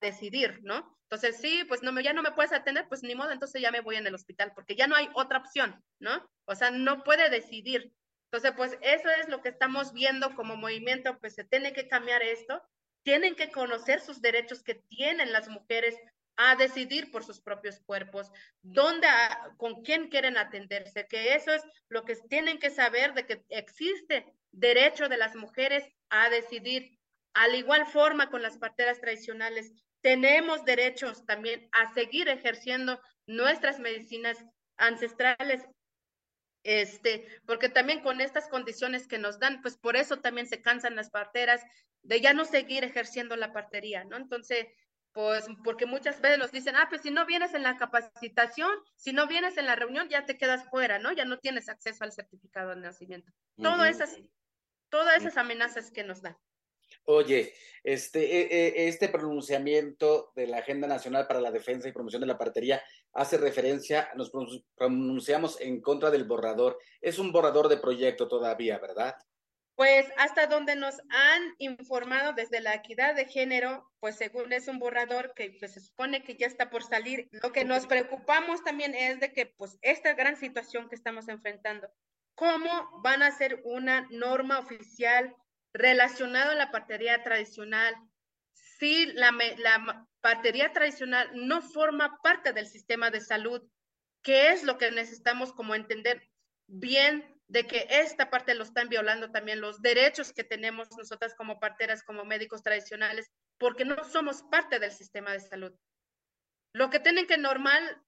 decidir, 0.00 0.60
¿no? 0.62 0.96
Entonces, 1.10 1.38
sí, 1.40 1.64
pues 1.64 1.82
no 1.82 1.92
me, 1.92 2.02
ya 2.04 2.12
no 2.12 2.22
me 2.22 2.30
puedes 2.32 2.52
atender, 2.52 2.86
pues 2.88 3.02
ni 3.02 3.16
modo, 3.16 3.32
entonces 3.32 3.60
ya 3.60 3.72
me 3.72 3.80
voy 3.80 3.96
en 3.96 4.06
el 4.06 4.14
hospital, 4.14 4.52
porque 4.54 4.76
ya 4.76 4.86
no 4.86 4.94
hay 4.94 5.10
otra 5.14 5.38
opción, 5.38 5.84
¿no? 5.98 6.30
O 6.44 6.54
sea, 6.54 6.70
no 6.70 7.02
puede 7.02 7.28
decidir. 7.30 7.92
Entonces, 8.32 8.52
pues 8.56 8.78
eso 8.80 9.10
es 9.10 9.28
lo 9.28 9.42
que 9.42 9.48
estamos 9.48 9.92
viendo 9.92 10.34
como 10.36 10.56
movimiento, 10.56 11.18
pues 11.18 11.34
se 11.34 11.44
tiene 11.44 11.72
que 11.72 11.88
cambiar 11.88 12.22
esto, 12.22 12.62
tienen 13.02 13.34
que 13.34 13.50
conocer 13.50 14.00
sus 14.00 14.20
derechos 14.20 14.62
que 14.62 14.76
tienen 14.88 15.32
las 15.32 15.48
mujeres 15.48 15.96
a 16.36 16.54
decidir 16.54 17.10
por 17.10 17.24
sus 17.24 17.40
propios 17.40 17.80
cuerpos, 17.80 18.30
dónde, 18.62 19.08
con 19.56 19.82
quién 19.82 20.08
quieren 20.08 20.36
atenderse, 20.36 21.06
que 21.08 21.34
eso 21.34 21.52
es 21.52 21.62
lo 21.88 22.04
que 22.04 22.14
tienen 22.28 22.58
que 22.58 22.70
saber 22.70 23.14
de 23.14 23.26
que 23.26 23.42
existe 23.48 24.24
derecho 24.52 25.08
de 25.08 25.16
las 25.16 25.34
mujeres 25.34 25.84
a 26.08 26.30
decidir. 26.30 26.98
Al 27.34 27.54
igual 27.56 27.86
forma 27.86 28.30
con 28.30 28.42
las 28.42 28.58
parteras 28.58 29.00
tradicionales, 29.00 29.72
tenemos 30.02 30.64
derechos 30.64 31.26
también 31.26 31.68
a 31.72 31.92
seguir 31.94 32.28
ejerciendo 32.28 33.00
nuestras 33.26 33.78
medicinas 33.78 34.38
ancestrales 34.78 35.62
este, 36.62 37.26
porque 37.46 37.68
también 37.68 38.00
con 38.00 38.20
estas 38.20 38.48
condiciones 38.48 39.06
que 39.06 39.18
nos 39.18 39.38
dan, 39.38 39.62
pues 39.62 39.76
por 39.76 39.96
eso 39.96 40.18
también 40.18 40.46
se 40.46 40.60
cansan 40.60 40.96
las 40.96 41.10
parteras 41.10 41.62
de 42.02 42.20
ya 42.20 42.34
no 42.34 42.44
seguir 42.44 42.84
ejerciendo 42.84 43.36
la 43.36 43.52
partería, 43.52 44.04
¿no? 44.04 44.16
Entonces, 44.16 44.66
pues 45.12 45.46
porque 45.64 45.86
muchas 45.86 46.20
veces 46.20 46.38
nos 46.38 46.52
dicen, 46.52 46.76
ah, 46.76 46.86
pues 46.88 47.02
si 47.02 47.10
no 47.10 47.26
vienes 47.26 47.54
en 47.54 47.62
la 47.62 47.76
capacitación, 47.76 48.70
si 48.96 49.12
no 49.12 49.26
vienes 49.26 49.56
en 49.56 49.66
la 49.66 49.74
reunión, 49.74 50.08
ya 50.08 50.24
te 50.24 50.38
quedas 50.38 50.68
fuera, 50.68 50.98
¿no? 50.98 51.12
Ya 51.12 51.24
no 51.24 51.38
tienes 51.38 51.68
acceso 51.68 52.04
al 52.04 52.12
certificado 52.12 52.70
de 52.70 52.76
nacimiento. 52.76 53.32
Todas 53.56 53.90
esas, 53.90 54.16
todas 54.88 55.16
esas 55.16 55.36
amenazas 55.36 55.90
que 55.90 56.04
nos 56.04 56.22
dan. 56.22 56.36
Oye, 57.04 57.54
este, 57.82 58.20
e, 58.20 58.68
e, 58.68 58.88
este 58.88 59.08
pronunciamiento 59.08 60.32
de 60.34 60.46
la 60.46 60.58
Agenda 60.58 60.86
Nacional 60.86 61.26
para 61.26 61.40
la 61.40 61.50
Defensa 61.50 61.88
y 61.88 61.92
Promoción 61.92 62.20
de 62.20 62.26
la 62.26 62.38
Partería 62.38 62.82
hace 63.12 63.38
referencia, 63.38 64.10
nos 64.16 64.30
pronunciamos 64.76 65.60
en 65.60 65.80
contra 65.80 66.10
del 66.10 66.24
borrador. 66.24 66.78
Es 67.00 67.18
un 67.18 67.32
borrador 67.32 67.68
de 67.68 67.78
proyecto 67.78 68.28
todavía, 68.28 68.78
¿verdad? 68.78 69.16
Pues 69.74 70.06
hasta 70.18 70.46
donde 70.46 70.76
nos 70.76 71.00
han 71.08 71.54
informado 71.56 72.34
desde 72.34 72.60
la 72.60 72.74
equidad 72.74 73.14
de 73.14 73.24
género, 73.24 73.90
pues 73.98 74.16
según 74.16 74.52
es 74.52 74.68
un 74.68 74.78
borrador 74.78 75.32
que 75.34 75.56
pues, 75.58 75.72
se 75.72 75.80
supone 75.80 76.22
que 76.22 76.36
ya 76.36 76.46
está 76.46 76.68
por 76.68 76.82
salir. 76.82 77.30
Lo 77.42 77.50
que 77.50 77.64
nos 77.64 77.86
preocupamos 77.86 78.62
también 78.62 78.94
es 78.94 79.20
de 79.20 79.32
que 79.32 79.46
pues 79.46 79.78
esta 79.80 80.12
gran 80.12 80.36
situación 80.36 80.90
que 80.90 80.96
estamos 80.96 81.28
enfrentando, 81.28 81.88
¿cómo 82.34 83.00
van 83.02 83.22
a 83.22 83.30
ser 83.30 83.62
una 83.64 84.06
norma 84.10 84.58
oficial 84.58 85.34
relacionado 85.72 86.52
a 86.52 86.54
la 86.54 86.70
partería 86.70 87.22
tradicional, 87.22 87.94
si 88.52 89.06
la, 89.06 89.32
partería 90.20 90.72
tradicional 90.72 91.30
no 91.34 91.62
forma 91.62 92.20
parte 92.22 92.52
del 92.52 92.66
sistema 92.66 93.10
de 93.10 93.20
salud, 93.20 93.62
¿qué 94.22 94.48
es 94.48 94.64
lo 94.64 94.78
que 94.78 94.90
necesitamos 94.90 95.52
como 95.52 95.74
entender 95.74 96.28
bien 96.66 97.40
de 97.48 97.66
que 97.66 97.86
esta 97.90 98.30
parte 98.30 98.54
lo 98.54 98.64
están 98.64 98.88
violando 98.88 99.32
también 99.32 99.60
los 99.60 99.82
derechos 99.82 100.32
que 100.32 100.44
tenemos 100.44 100.88
nosotras 100.96 101.34
como 101.34 101.58
parteras, 101.58 102.02
como 102.04 102.24
médicos 102.24 102.62
tradicionales, 102.62 103.30
porque 103.58 103.84
no 103.84 104.04
somos 104.04 104.42
parte 104.44 104.78
del 104.78 104.92
sistema 104.92 105.32
de 105.32 105.40
salud. 105.40 105.72
Lo 106.72 106.90
que 106.90 107.00
tienen 107.00 107.26
que 107.26 107.38
normal 107.38 108.02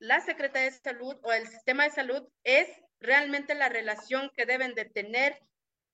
la 0.00 0.20
Secretaría 0.20 0.70
de 0.70 0.76
Salud 0.76 1.16
o 1.22 1.32
el 1.32 1.46
sistema 1.46 1.84
de 1.84 1.90
salud 1.90 2.28
es 2.42 2.68
realmente 3.00 3.54
la 3.54 3.68
relación 3.68 4.30
que 4.36 4.46
deben 4.46 4.74
de 4.74 4.84
tener 4.84 5.40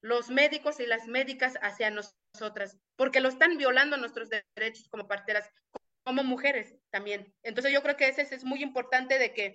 los 0.02 0.30
médicos 0.30 0.80
y 0.80 0.86
las 0.86 1.06
médicas 1.06 1.54
hacia 1.62 1.90
nosotras, 1.90 2.78
porque 2.96 3.20
lo 3.20 3.28
están 3.28 3.56
violando 3.58 3.96
nuestros 3.96 4.28
derechos 4.56 4.88
como 4.88 5.08
parteras, 5.08 5.48
como 6.04 6.24
mujeres 6.24 6.74
también. 6.90 7.34
Entonces 7.42 7.72
yo 7.72 7.82
creo 7.82 7.96
que 7.96 8.08
ese, 8.08 8.22
es 8.22 8.44
muy 8.44 8.62
importante 8.62 9.18
de 9.18 9.32
que, 9.32 9.54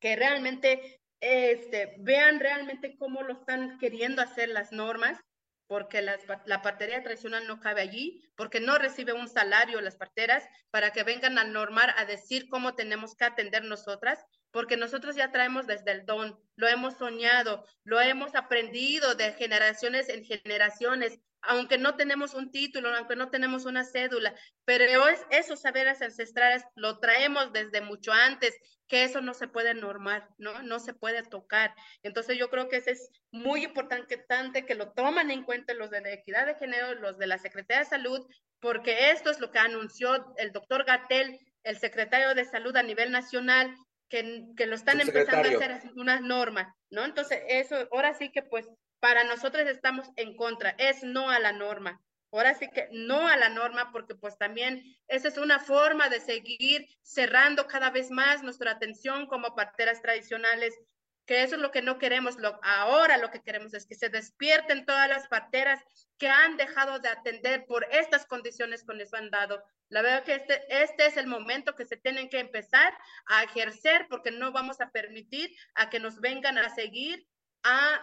que 0.00 0.16
realmente 0.16 1.00
este, 1.20 1.94
vean 1.98 2.40
realmente 2.40 2.96
cómo 2.96 3.22
lo 3.22 3.34
están 3.34 3.78
queriendo 3.78 4.22
hacer 4.22 4.48
las 4.48 4.72
normas, 4.72 5.20
porque 5.68 6.02
la 6.02 6.60
partería 6.60 7.02
tradicional 7.02 7.46
no 7.46 7.58
cabe 7.58 7.80
allí, 7.80 8.20
porque 8.36 8.60
no 8.60 8.76
recibe 8.76 9.14
un 9.14 9.26
salario 9.26 9.80
las 9.80 9.96
parteras 9.96 10.44
para 10.70 10.90
que 10.90 11.02
vengan 11.02 11.38
a 11.38 11.44
normar, 11.44 11.94
a 11.96 12.04
decir 12.04 12.48
cómo 12.50 12.74
tenemos 12.74 13.14
que 13.14 13.24
atender 13.24 13.64
nosotras, 13.64 14.22
porque 14.52 14.76
nosotros 14.76 15.16
ya 15.16 15.32
traemos 15.32 15.66
desde 15.66 15.90
el 15.90 16.06
don, 16.06 16.38
lo 16.56 16.68
hemos 16.68 16.94
soñado, 16.98 17.64
lo 17.84 18.00
hemos 18.00 18.34
aprendido 18.34 19.14
de 19.14 19.32
generaciones 19.32 20.08
en 20.08 20.24
generaciones, 20.24 21.18
aunque 21.40 21.76
no 21.76 21.96
tenemos 21.96 22.34
un 22.34 22.52
título, 22.52 22.94
aunque 22.94 23.16
no 23.16 23.30
tenemos 23.30 23.64
una 23.64 23.84
cédula, 23.84 24.34
pero 24.64 25.08
es, 25.08 25.26
esos 25.30 25.60
saberes 25.60 26.00
ancestrales 26.00 26.62
lo 26.76 27.00
traemos 27.00 27.52
desde 27.52 27.80
mucho 27.80 28.12
antes, 28.12 28.54
que 28.86 29.04
eso 29.04 29.20
no 29.22 29.34
se 29.34 29.48
puede 29.48 29.74
normar, 29.74 30.28
¿no? 30.38 30.62
No 30.62 30.78
se 30.78 30.92
puede 30.92 31.22
tocar. 31.22 31.74
Entonces 32.02 32.38
yo 32.38 32.50
creo 32.50 32.68
que 32.68 32.76
ese 32.76 32.92
es 32.92 33.10
muy 33.30 33.64
importante 33.64 34.66
que 34.66 34.74
lo 34.74 34.92
toman 34.92 35.30
en 35.30 35.44
cuenta 35.44 35.74
los 35.74 35.90
de 35.90 36.02
la 36.02 36.12
equidad 36.12 36.46
de 36.46 36.56
género, 36.56 36.94
los 36.96 37.18
de 37.18 37.26
la 37.26 37.38
Secretaría 37.38 37.84
de 37.84 37.90
Salud, 37.90 38.26
porque 38.60 39.10
esto 39.10 39.30
es 39.30 39.40
lo 39.40 39.50
que 39.50 39.58
anunció 39.58 40.34
el 40.36 40.52
doctor 40.52 40.84
Gatel, 40.84 41.40
el 41.64 41.78
secretario 41.78 42.34
de 42.34 42.44
Salud 42.44 42.76
a 42.76 42.82
nivel 42.82 43.10
nacional, 43.10 43.74
que, 44.12 44.66
lo 44.66 44.74
están 44.74 45.00
empezando 45.00 45.48
a 45.48 45.52
hacer 45.52 45.80
una 45.96 46.20
norma, 46.20 46.76
¿no? 46.90 47.04
Entonces, 47.04 47.40
eso, 47.48 47.88
ahora 47.92 48.12
sí 48.12 48.30
que 48.30 48.42
pues 48.42 48.68
para 49.00 49.24
nosotros 49.24 49.66
estamos 49.66 50.10
en 50.16 50.36
contra, 50.36 50.74
es 50.78 51.02
no 51.02 51.30
a 51.30 51.38
la 51.38 51.52
norma. 51.52 52.00
Ahora 52.30 52.54
sí 52.54 52.68
que 52.68 52.88
no 52.92 53.26
a 53.26 53.36
la 53.36 53.48
norma, 53.48 53.90
porque 53.90 54.14
pues 54.14 54.36
también 54.36 54.82
esa 55.08 55.28
es 55.28 55.38
una 55.38 55.58
forma 55.58 56.08
de 56.08 56.20
seguir 56.20 56.86
cerrando 57.02 57.66
cada 57.66 57.90
vez 57.90 58.10
más 58.10 58.42
nuestra 58.42 58.72
atención 58.72 59.26
como 59.26 59.54
parteras 59.54 60.02
tradicionales, 60.02 60.78
que 61.26 61.42
eso 61.42 61.56
es 61.56 61.60
lo 61.60 61.70
que 61.70 61.82
no 61.82 61.98
queremos. 61.98 62.36
Ahora 62.62 63.18
lo 63.18 63.30
que 63.30 63.42
queremos 63.42 63.74
es 63.74 63.86
que 63.86 63.94
se 63.94 64.08
despierten 64.08 64.86
todas 64.86 65.08
las 65.08 65.28
parteras 65.28 65.80
que 66.18 66.28
han 66.28 66.56
dejado 66.56 66.98
de 66.98 67.08
atender 67.08 67.64
por 67.66 67.84
estas 67.90 68.26
condiciones 68.26 68.84
que 68.84 68.94
les 68.94 69.12
han 69.14 69.30
dado, 69.30 69.62
la 69.92 70.00
verdad 70.00 70.24
que 70.24 70.34
este, 70.36 70.62
este 70.70 71.04
es 71.04 71.18
el 71.18 71.26
momento 71.26 71.76
que 71.76 71.84
se 71.84 71.98
tienen 71.98 72.30
que 72.30 72.38
empezar 72.38 72.94
a 73.26 73.44
ejercer 73.44 74.06
porque 74.08 74.30
no 74.30 74.50
vamos 74.50 74.80
a 74.80 74.90
permitir 74.90 75.54
a 75.74 75.90
que 75.90 76.00
nos 76.00 76.18
vengan 76.18 76.56
a 76.56 76.74
seguir 76.74 77.26
a 77.62 78.00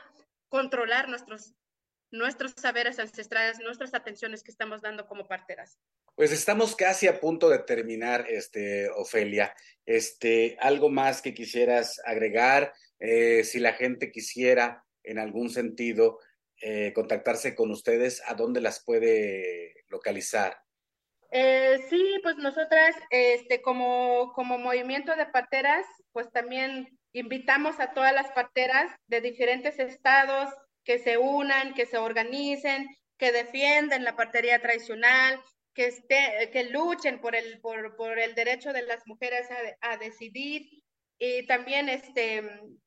controlar 0.49 1.09
nuestros, 1.09 1.55
nuestros 2.11 2.51
saberes 2.51 2.99
ancestrales, 2.99 3.57
nuestras 3.57 3.95
atenciones 3.95 4.43
que 4.43 4.51
estamos 4.51 4.83
dando 4.83 5.07
como 5.07 5.27
parteras. 5.27 5.79
Pues 6.13 6.31
estamos 6.31 6.75
casi 6.75 7.07
a 7.07 7.19
punto 7.19 7.49
de 7.49 7.57
terminar, 7.57 8.25
este, 8.29 8.87
Ofelia. 8.91 9.55
Este, 9.83 10.57
algo 10.59 10.89
más 10.89 11.23
que 11.23 11.33
quisieras 11.33 11.99
agregar, 12.05 12.71
eh, 12.99 13.43
si 13.43 13.59
la 13.59 13.73
gente 13.73 14.11
quisiera 14.11 14.85
en 15.03 15.19
algún 15.19 15.49
sentido 15.49 16.19
eh, 16.61 16.91
contactarse 16.93 17.55
con 17.55 17.71
ustedes, 17.71 18.21
¿a 18.25 18.33
dónde 18.33 18.59
las 18.59 18.83
puede 18.83 19.85
localizar? 19.87 20.57
Eh, 21.31 21.79
sí, 21.89 22.19
pues 22.23 22.35
nosotras, 22.37 22.95
este, 23.11 23.61
como, 23.61 24.33
como 24.33 24.57
movimiento 24.57 25.15
de 25.15 25.27
parteras, 25.27 25.85
pues 26.11 26.29
también 26.31 26.99
invitamos 27.13 27.79
a 27.79 27.93
todas 27.93 28.13
las 28.13 28.31
parteras 28.31 28.91
de 29.07 29.21
diferentes 29.21 29.79
estados 29.79 30.53
que 30.83 30.99
se 30.99 31.17
unan, 31.17 31.73
que 31.73 31.85
se 31.85 31.97
organicen, 31.97 32.87
que 33.17 33.31
defienden 33.31 34.03
la 34.03 34.15
partería 34.15 34.59
tradicional, 34.59 35.39
que, 35.73 35.85
esté, 35.85 36.49
que 36.51 36.65
luchen 36.65 37.21
por 37.21 37.35
el, 37.35 37.61
por, 37.61 37.95
por 37.95 38.17
el 38.19 38.35
derecho 38.35 38.73
de 38.73 38.81
las 38.81 39.05
mujeres 39.05 39.47
a, 39.81 39.91
a 39.91 39.97
decidir 39.97 40.67
y 41.19 41.45
también 41.45 41.89
este, 41.89 42.43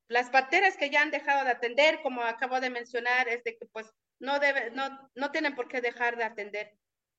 las 0.07 0.29
parteras 0.29 0.75
que 0.75 0.89
ya 0.89 1.01
han 1.01 1.11
dejado 1.11 1.45
de 1.45 1.51
atender, 1.51 2.01
como 2.01 2.21
acabo 2.23 2.59
de 2.59 2.69
mencionar, 2.69 3.29
es 3.29 3.43
de 3.43 3.57
que 3.57 3.65
pues 3.67 3.89
no, 4.19 4.39
debe, 4.39 4.71
no, 4.71 5.09
no 5.15 5.31
tienen 5.31 5.55
por 5.55 5.67
qué 5.67 5.81
dejar 5.81 6.17
de 6.17 6.23
atender 6.23 6.73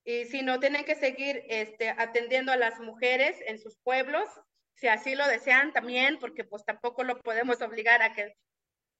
y 0.04 0.26
si 0.26 0.42
no 0.42 0.60
tienen 0.60 0.84
que 0.84 0.94
seguir 0.94 1.44
este, 1.48 1.88
atendiendo 1.88 2.52
a 2.52 2.56
las 2.56 2.78
mujeres 2.78 3.36
en 3.46 3.58
sus 3.58 3.78
pueblos, 3.78 4.28
si 4.74 4.86
así 4.86 5.14
lo 5.14 5.26
desean 5.26 5.72
también, 5.72 6.18
porque 6.18 6.44
pues 6.44 6.64
tampoco 6.64 7.04
lo 7.04 7.20
podemos 7.20 7.60
obligar 7.62 8.02
a 8.02 8.12
que 8.12 8.36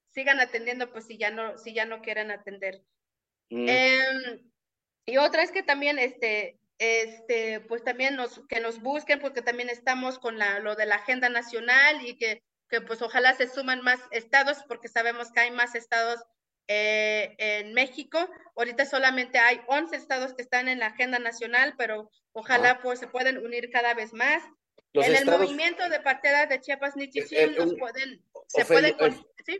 sigan 0.09 0.39
atendiendo, 0.39 0.91
pues 0.91 1.05
si 1.05 1.17
ya 1.17 1.29
no, 1.29 1.57
si 1.59 1.73
ya 1.73 1.85
no 1.85 2.01
quieren 2.01 2.31
atender. 2.31 2.81
Mm. 3.51 3.69
Em, 3.69 4.51
y 5.05 5.17
otra 5.17 5.43
es 5.43 5.51
que 5.51 5.61
también, 5.61 5.99
este, 5.99 6.57
este, 6.77 7.61
pues 7.61 7.83
también 7.83 8.15
nos, 8.15 8.41
que 8.47 8.59
nos 8.59 8.81
busquen, 8.81 9.19
porque 9.19 9.41
también 9.41 9.69
estamos 9.69 10.19
con 10.19 10.37
la, 10.37 10.59
lo 10.59 10.75
de 10.75 10.85
la 10.85 10.95
agenda 10.95 11.29
nacional 11.29 12.05
y 12.05 12.17
que, 12.17 12.43
que 12.69 12.81
pues 12.81 13.01
ojalá 13.01 13.33
se 13.33 13.47
suman 13.47 13.81
más 13.81 13.99
estados, 14.11 14.57
porque 14.67 14.87
sabemos 14.87 15.31
que 15.31 15.39
hay 15.41 15.51
más 15.51 15.75
estados 15.75 16.19
eh, 16.67 17.35
en 17.37 17.73
México. 17.73 18.17
Ahorita 18.55 18.85
solamente 18.85 19.37
hay 19.37 19.61
11 19.67 19.95
estados 19.95 20.33
que 20.33 20.41
están 20.41 20.67
en 20.67 20.79
la 20.79 20.87
agenda 20.87 21.19
nacional, 21.19 21.75
pero 21.77 22.09
ojalá 22.33 22.71
ah. 22.71 22.79
pues 22.81 22.99
se 22.99 23.07
pueden 23.07 23.37
unir 23.37 23.69
cada 23.71 23.93
vez 23.93 24.13
más. 24.13 24.43
en 24.93 25.15
el 25.15 25.25
movimiento 25.25 25.87
de 25.89 25.99
parteras 25.99 26.49
de 26.49 26.59
Chiapas 26.59 26.95
Nichichim 26.95 27.37
eh, 27.37 27.55
eh, 27.57 27.77
pueden, 27.77 28.23
se 28.47 28.65
pueden, 28.65 28.95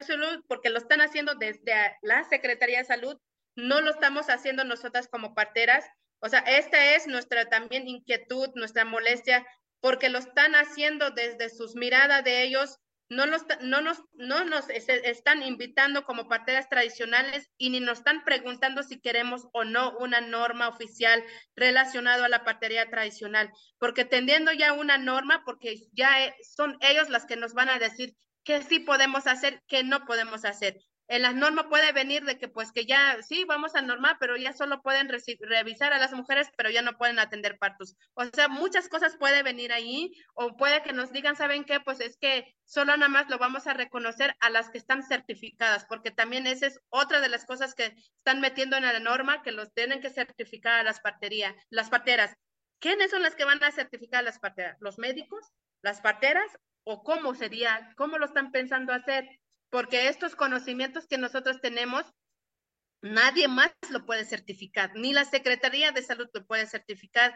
de 0.00 0.06
Salud, 0.06 0.44
porque 0.48 0.68
lo 0.68 0.78
están 0.78 1.00
haciendo 1.00 1.36
desde 1.36 1.72
la 2.02 2.24
Secretaría 2.24 2.78
de 2.78 2.86
Salud, 2.86 3.20
no 3.54 3.80
lo 3.80 3.92
estamos 3.92 4.30
haciendo 4.30 4.64
nosotras 4.64 5.06
como 5.06 5.32
parteras, 5.32 5.86
o 6.18 6.28
sea, 6.28 6.40
esta 6.40 6.96
es 6.96 7.06
nuestra 7.06 7.48
también 7.48 7.86
inquietud, 7.86 8.48
nuestra 8.56 8.84
molestia, 8.84 9.46
porque 9.80 10.08
lo 10.08 10.18
están 10.18 10.56
haciendo 10.56 11.12
desde 11.12 11.50
sus 11.50 11.76
miradas 11.76 12.24
de 12.24 12.42
ellos, 12.42 12.80
no 13.08 13.26
nos, 13.26 13.42
no 13.60 13.80
nos, 13.80 14.02
no 14.14 14.44
nos 14.44 14.68
están 14.70 15.42
invitando 15.42 16.04
como 16.04 16.28
parteras 16.28 16.68
tradicionales 16.68 17.50
y 17.58 17.70
ni 17.70 17.80
nos 17.80 17.98
están 17.98 18.24
preguntando 18.24 18.82
si 18.82 19.00
queremos 19.00 19.48
o 19.52 19.64
no 19.64 19.96
una 19.98 20.20
norma 20.20 20.68
oficial 20.68 21.22
relacionada 21.54 22.24
a 22.24 22.28
la 22.28 22.44
partería 22.44 22.88
tradicional, 22.88 23.50
porque 23.78 24.04
tendiendo 24.04 24.52
ya 24.52 24.72
una 24.72 24.98
norma, 24.98 25.42
porque 25.44 25.76
ya 25.92 26.24
eh, 26.24 26.34
son 26.56 26.76
ellos 26.80 27.10
las 27.10 27.26
que 27.26 27.36
nos 27.36 27.52
van 27.52 27.68
a 27.68 27.78
decir 27.78 28.14
qué 28.42 28.62
sí 28.62 28.78
podemos 28.78 29.26
hacer, 29.26 29.62
qué 29.66 29.84
no 29.84 30.04
podemos 30.04 30.44
hacer 30.44 30.78
en 31.14 31.22
las 31.22 31.36
normas 31.36 31.66
puede 31.66 31.92
venir 31.92 32.24
de 32.24 32.38
que 32.38 32.48
pues 32.48 32.72
que 32.72 32.86
ya 32.86 33.22
sí 33.22 33.44
vamos 33.44 33.76
a 33.76 33.82
normal, 33.82 34.16
pero 34.18 34.36
ya 34.36 34.52
solo 34.52 34.82
pueden 34.82 35.08
revisar 35.08 35.92
a 35.92 35.98
las 35.98 36.12
mujeres, 36.12 36.50
pero 36.56 36.70
ya 36.70 36.82
no 36.82 36.98
pueden 36.98 37.20
atender 37.20 37.56
partos. 37.56 37.96
O 38.14 38.24
sea, 38.24 38.48
muchas 38.48 38.88
cosas 38.88 39.16
puede 39.16 39.44
venir 39.44 39.72
ahí 39.72 40.12
o 40.34 40.56
puede 40.56 40.82
que 40.82 40.92
nos 40.92 41.12
digan, 41.12 41.36
¿saben 41.36 41.62
qué? 41.62 41.78
Pues 41.78 42.00
es 42.00 42.16
que 42.16 42.56
solo 42.64 42.96
nada 42.96 43.08
más 43.08 43.30
lo 43.30 43.38
vamos 43.38 43.68
a 43.68 43.74
reconocer 43.74 44.34
a 44.40 44.50
las 44.50 44.70
que 44.70 44.78
están 44.78 45.04
certificadas, 45.04 45.84
porque 45.84 46.10
también 46.10 46.48
esa 46.48 46.66
es 46.66 46.80
otra 46.88 47.20
de 47.20 47.28
las 47.28 47.44
cosas 47.44 47.76
que 47.76 47.94
están 48.16 48.40
metiendo 48.40 48.76
en 48.76 48.82
la 48.82 48.98
norma, 48.98 49.42
que 49.42 49.52
los 49.52 49.72
tienen 49.72 50.00
que 50.00 50.10
certificar 50.10 50.80
a 50.80 50.82
las 50.82 50.98
parterías, 50.98 51.54
las 51.70 51.90
parteras. 51.90 52.34
¿Quiénes 52.80 53.12
son 53.12 53.22
las 53.22 53.36
que 53.36 53.44
van 53.44 53.62
a 53.62 53.70
certificar 53.70 54.18
a 54.18 54.24
las 54.24 54.40
parteras? 54.40 54.78
¿Los 54.80 54.98
médicos? 54.98 55.46
¿Las 55.80 56.00
parteras? 56.00 56.58
¿O 56.82 57.04
cómo 57.04 57.36
sería? 57.36 57.92
¿Cómo 57.96 58.18
lo 58.18 58.26
están 58.26 58.50
pensando 58.50 58.92
hacer? 58.92 59.28
Porque 59.74 60.06
estos 60.06 60.36
conocimientos 60.36 61.08
que 61.08 61.18
nosotros 61.18 61.60
tenemos, 61.60 62.04
nadie 63.02 63.48
más 63.48 63.72
lo 63.90 64.06
puede 64.06 64.24
certificar, 64.24 64.92
ni 64.94 65.12
la 65.12 65.24
Secretaría 65.24 65.90
de 65.90 66.00
Salud 66.00 66.28
lo 66.32 66.46
puede 66.46 66.68
certificar. 66.68 67.34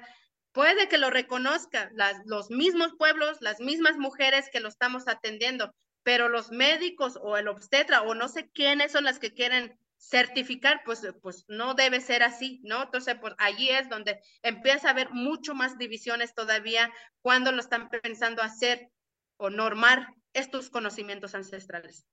Puede 0.52 0.86
que 0.88 0.98
lo 0.98 1.10
reconozca 1.10 1.90
los 2.26 2.48
mismos 2.50 2.92
pueblos, 2.96 3.38
las 3.40 3.58
mismas 3.58 3.96
mujeres 3.96 4.50
que 4.52 4.60
lo 4.60 4.68
estamos 4.68 5.08
atendiendo, 5.08 5.74
pero 6.04 6.28
los 6.28 6.52
médicos 6.52 7.18
o 7.20 7.36
el 7.36 7.48
obstetra 7.48 8.02
o 8.02 8.14
no 8.14 8.28
sé 8.28 8.48
quiénes 8.54 8.92
son 8.92 9.02
las 9.02 9.18
que 9.18 9.34
quieren 9.34 9.76
certificar, 9.98 10.82
pues, 10.84 11.02
pues 11.20 11.44
no 11.48 11.74
debe 11.74 12.00
ser 12.00 12.22
así, 12.22 12.60
¿no? 12.62 12.84
Entonces, 12.84 13.16
pues 13.20 13.34
allí 13.38 13.68
es 13.70 13.88
donde 13.88 14.20
empieza 14.42 14.86
a 14.86 14.90
haber 14.92 15.10
mucho 15.10 15.56
más 15.56 15.76
divisiones 15.76 16.36
todavía 16.36 16.88
cuando 17.20 17.50
lo 17.50 17.58
están 17.58 17.88
pensando 17.88 18.42
hacer 18.42 18.92
o 19.38 19.50
normar 19.50 20.14
estos 20.34 20.70
conocimientos 20.70 21.34
ancestrales. 21.34 22.06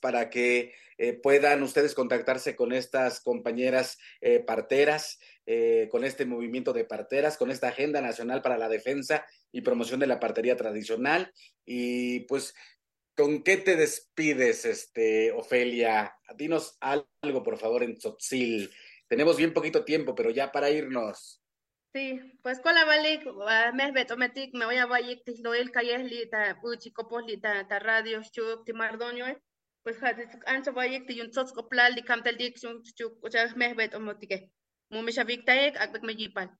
para 0.00 0.30
que 0.30 0.74
eh, 0.98 1.14
puedan 1.14 1.62
ustedes 1.62 1.94
contactarse 1.94 2.54
con 2.54 2.72
estas 2.72 3.20
compañeras 3.20 3.98
eh, 4.20 4.40
parteras, 4.40 5.18
eh, 5.46 5.88
con 5.90 6.04
este 6.04 6.26
movimiento 6.26 6.72
de 6.72 6.84
parteras, 6.84 7.38
con 7.38 7.50
esta 7.50 7.68
Agenda 7.68 8.00
Nacional 8.00 8.42
para 8.42 8.58
la 8.58 8.68
Defensa 8.68 9.24
y 9.50 9.62
Promoción 9.62 10.00
de 10.00 10.06
la 10.06 10.20
Partería 10.20 10.56
Tradicional. 10.56 11.32
Y 11.64 12.20
pues, 12.20 12.54
¿con 13.16 13.42
qué 13.42 13.56
te 13.56 13.76
despides, 13.76 14.64
este, 14.64 15.32
Ofelia? 15.32 16.14
Dinos 16.36 16.76
algo, 16.80 17.42
por 17.42 17.58
favor, 17.58 17.82
en 17.82 17.96
Tzotzil. 17.96 18.70
Tenemos 19.08 19.36
bien 19.36 19.54
poquito 19.54 19.84
tiempo, 19.84 20.14
pero 20.14 20.30
ya 20.30 20.52
para 20.52 20.70
irnos. 20.70 21.39
Sí, 21.92 22.20
pues 22.42 22.60
con 22.60 22.74
la 22.76 22.84
balik, 22.84 23.24
me 23.74 23.90
betometic, 23.90 24.54
me 24.54 24.64
voy 24.64 24.76
a 24.76 24.86
vayik, 24.86 25.24
tisloel, 25.24 25.72
calles, 25.72 26.04
lita, 26.04 26.56
uchi, 26.62 26.92
copos, 26.92 27.24
lita, 27.26 27.66
ta 27.66 27.80
radio, 27.80 28.22
chup, 28.22 28.64
ti 28.64 28.72
mardonio, 28.72 29.26
pues 29.82 29.98
ancho 30.46 30.72
vayik, 30.72 31.08
ti 31.08 31.16
yun 31.16 31.30
tzotzko 31.32 31.68
plal, 31.68 31.96
di 31.96 32.02
camtel 32.02 32.36
dik, 32.36 32.56
chup, 32.94 33.24
o 33.24 33.28
sea, 33.28 33.52
me 33.56 33.74
betomotique, 33.74 34.52
mumisha 34.90 35.24
victaek, 35.24 35.76
akbek 35.76 36.02
me 36.04 36.14
yipan. 36.14 36.56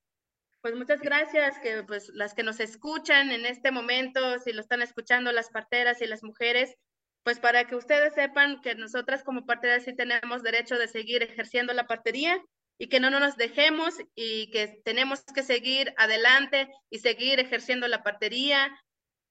Pues 0.63 0.75
muchas 0.75 1.01
gracias, 1.01 1.61
que 1.61 1.85
pues 1.85 2.11
las 2.13 2.35
que 2.35 2.43
nos 2.43 2.59
escuchan 2.59 3.31
en 3.31 3.47
este 3.47 3.71
momento, 3.71 4.39
si 4.41 4.53
lo 4.53 4.61
están 4.61 4.83
escuchando 4.83 5.31
las 5.31 5.51
parteras 5.51 6.03
y 6.03 6.07
las 6.07 6.25
mujeres, 6.25 6.75
pues 7.23 7.39
para 7.39 7.67
que 7.67 7.77
ustedes 7.77 8.15
sepan 8.15 8.61
que 8.63 8.75
nosotras 8.75 9.23
como 9.23 9.47
parteras 9.47 9.85
sí 9.85 9.95
tenemos 9.95 10.43
derecho 10.43 10.77
de 10.77 10.89
seguir 10.89 11.23
ejerciendo 11.23 11.73
la 11.73 11.87
partería 11.87 12.43
y 12.81 12.89
que 12.89 12.99
no 12.99 13.11
nos 13.11 13.37
dejemos 13.37 13.95
y 14.15 14.51
que 14.53 14.81
tenemos 14.87 15.23
que 15.23 15.43
seguir 15.43 15.93
adelante 15.99 16.67
y 16.89 17.01
seguir 17.01 17.39
ejerciendo 17.39 17.87
la 17.89 18.03
partería. 18.03 18.75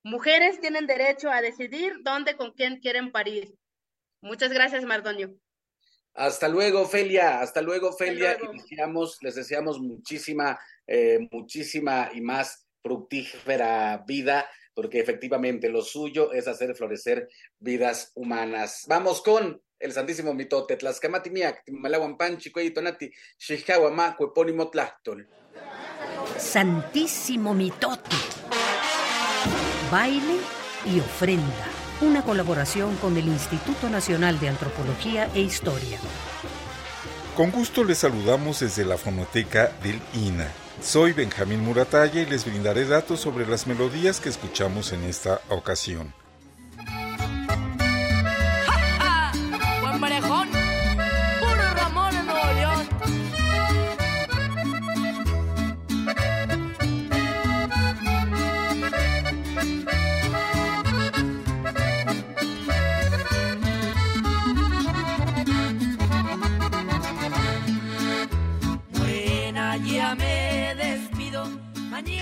Mujeres 0.04 0.62
tienen 0.62 0.86
derecho 0.86 1.32
a 1.32 1.42
decidir 1.42 1.96
dónde, 2.04 2.38
con 2.38 2.52
quién 2.52 2.80
quieren 2.80 3.12
parir. 3.12 3.56
Muchas 4.22 4.54
gracias, 4.54 4.86
Mardonio. 4.86 5.34
Hasta 6.14 6.48
luego, 6.48 6.86
Felia. 6.86 7.42
Hasta 7.42 7.64
luego, 7.64 7.92
Felia. 7.92 8.38
Les, 8.38 8.52
deseamos, 8.52 9.18
les 9.22 9.34
deseamos 9.34 9.80
muchísima, 9.80 10.60
eh, 10.86 11.28
muchísima 11.32 12.12
y 12.14 12.22
más 12.22 12.68
fructífera 12.84 14.04
vida 14.06 14.48
porque 14.76 15.00
efectivamente 15.00 15.70
lo 15.70 15.82
suyo 15.82 16.32
es 16.32 16.48
hacer 16.48 16.76
florecer 16.76 17.28
vidas 17.58 18.12
humanas. 18.14 18.86
Vamos 18.88 19.22
con 19.24 19.60
el 19.80 19.94
Santísimo 19.94 20.34
Mitote, 20.34 20.76
Tlaxcamati 20.76 21.30
Miak, 21.30 21.64
Malahuampanchi, 21.72 22.52
Tonati, 22.74 23.12
Xijahuama, 23.38 24.16
Cuepónimo 24.16 24.70
Tlachtol. 24.70 25.28
Santísimo 26.38 27.54
Mitote. 27.54 28.16
Baile 29.92 30.38
y 30.86 31.00
ofrenda. 31.00 31.68
Una 32.02 32.24
colaboración 32.24 32.96
con 32.98 33.18
el 33.18 33.28
Instituto 33.28 33.90
Nacional 33.90 34.40
de 34.40 34.50
Antropología 34.50 35.30
e 35.34 35.42
Historia. 35.42 36.00
Con 37.36 37.52
gusto 37.52 37.84
les 37.84 38.00
saludamos 38.00 38.60
desde 38.60 38.86
la 38.86 38.98
fonoteca 38.98 39.72
del 39.84 40.00
INA. 40.14 40.48
Soy 40.82 41.14
Benjamín 41.14 41.60
Muratalla 41.60 42.22
y 42.22 42.26
les 42.26 42.46
brindaré 42.46 42.86
datos 42.86 43.20
sobre 43.20 43.46
las 43.46 43.68
melodías 43.68 44.20
que 44.20 44.30
escuchamos 44.30 44.94
en 44.94 45.04
esta 45.04 45.42
ocasión. 45.50 46.14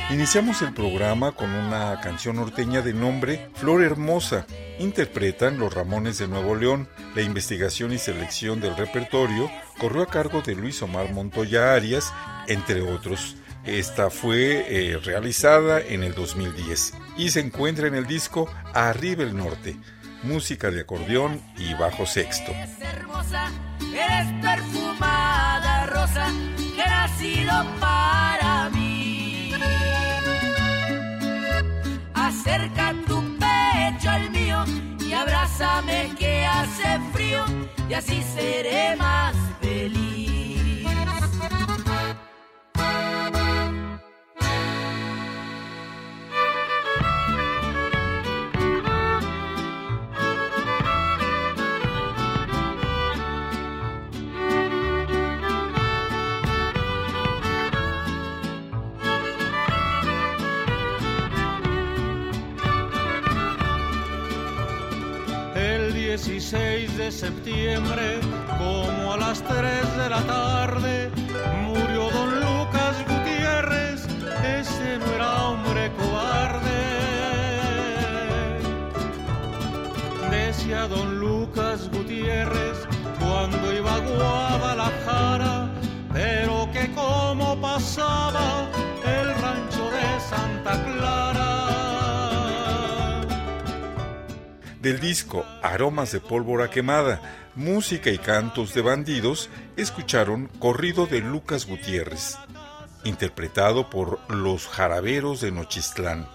Iniciamos 0.09 0.61
el 0.61 0.73
programa 0.73 1.33
con 1.33 1.53
una 1.53 1.99
canción 1.99 2.37
norteña 2.37 2.81
de 2.81 2.93
nombre 2.93 3.49
Flor 3.55 3.83
Hermosa. 3.83 4.45
Interpretan 4.79 5.59
los 5.59 5.73
Ramones 5.73 6.17
de 6.17 6.27
Nuevo 6.27 6.55
León. 6.55 6.87
La 7.13 7.21
investigación 7.21 7.91
y 7.91 7.97
selección 7.97 8.61
del 8.61 8.77
repertorio 8.77 9.51
corrió 9.79 10.03
a 10.03 10.07
cargo 10.07 10.41
de 10.41 10.55
Luis 10.55 10.81
Omar 10.81 11.11
Montoya 11.11 11.73
Arias, 11.73 12.13
entre 12.47 12.81
otros. 12.81 13.35
Esta 13.65 14.09
fue 14.09 14.65
eh, 14.69 14.97
realizada 14.97 15.81
en 15.81 16.03
el 16.03 16.13
2010 16.15 16.93
y 17.17 17.29
se 17.29 17.41
encuentra 17.41 17.87
en 17.87 17.95
el 17.95 18.07
disco 18.07 18.49
Arriba 18.73 19.23
el 19.23 19.35
Norte, 19.35 19.75
música 20.23 20.71
de 20.71 20.81
acordeón 20.81 21.41
y 21.57 21.73
bajo 21.73 22.05
sexto. 22.05 22.53
hermosa, 22.81 23.51
eres 23.93 24.41
perfumada 24.41 25.85
rosa 25.87 26.31
que 26.77 26.83
ha 26.83 27.07
sido 27.07 27.53
para 27.79 28.69
mí. 28.69 29.51
acerca 32.13 32.93
tu 33.07 33.17
pecho 33.41 34.09
al 34.09 34.29
mío 34.29 34.63
y 34.99 35.11
abrázame 35.11 36.13
que 36.19 36.45
hace 36.45 36.99
frío 37.13 37.45
y 37.89 37.93
así 37.95 38.21
seré 38.35 38.95
más 38.95 39.35
feliz. 39.59 40.36
16 66.49 66.97
de 66.97 67.11
septiembre, 67.11 68.21
como 68.57 69.11
a 69.11 69.17
las 69.17 69.43
3 69.43 69.97
de 69.97 70.09
la 70.09 70.21
tarde, 70.21 71.11
murió 71.65 72.09
don 72.09 72.39
Lucas 72.39 72.95
Gutiérrez, 73.05 74.07
ese 74.45 74.97
no 74.97 75.05
era 75.13 75.43
hombre 75.43 75.91
cobarde. 75.97 76.71
Decía 80.31 80.87
don 80.87 81.19
Lucas 81.19 81.89
Gutiérrez 81.91 82.77
cuando 83.19 83.73
iba 83.73 83.95
a 83.95 83.99
Guadalajara, 83.99 85.69
pero 86.13 86.69
que 86.71 86.89
como 86.93 87.59
pasaba 87.59 88.69
el 89.05 89.35
rancho 89.35 89.83
de 89.91 90.19
Santa 90.21 90.81
Del 94.81 94.99
disco 94.99 95.43
Aromas 95.63 96.11
de 96.11 96.19
pólvora 96.19 96.69
quemada, 96.69 97.49
música 97.55 98.11
y 98.11 98.19
cantos 98.19 98.75
de 98.75 98.81
bandidos, 98.81 99.49
escucharon 99.75 100.51
Corrido 100.59 101.07
de 101.07 101.19
Lucas 101.19 101.65
Gutiérrez, 101.65 102.37
interpretado 103.03 103.89
por 103.89 104.19
Los 104.29 104.67
Jaraberos 104.67 105.41
de 105.41 105.51
Nochistlán, 105.51 106.29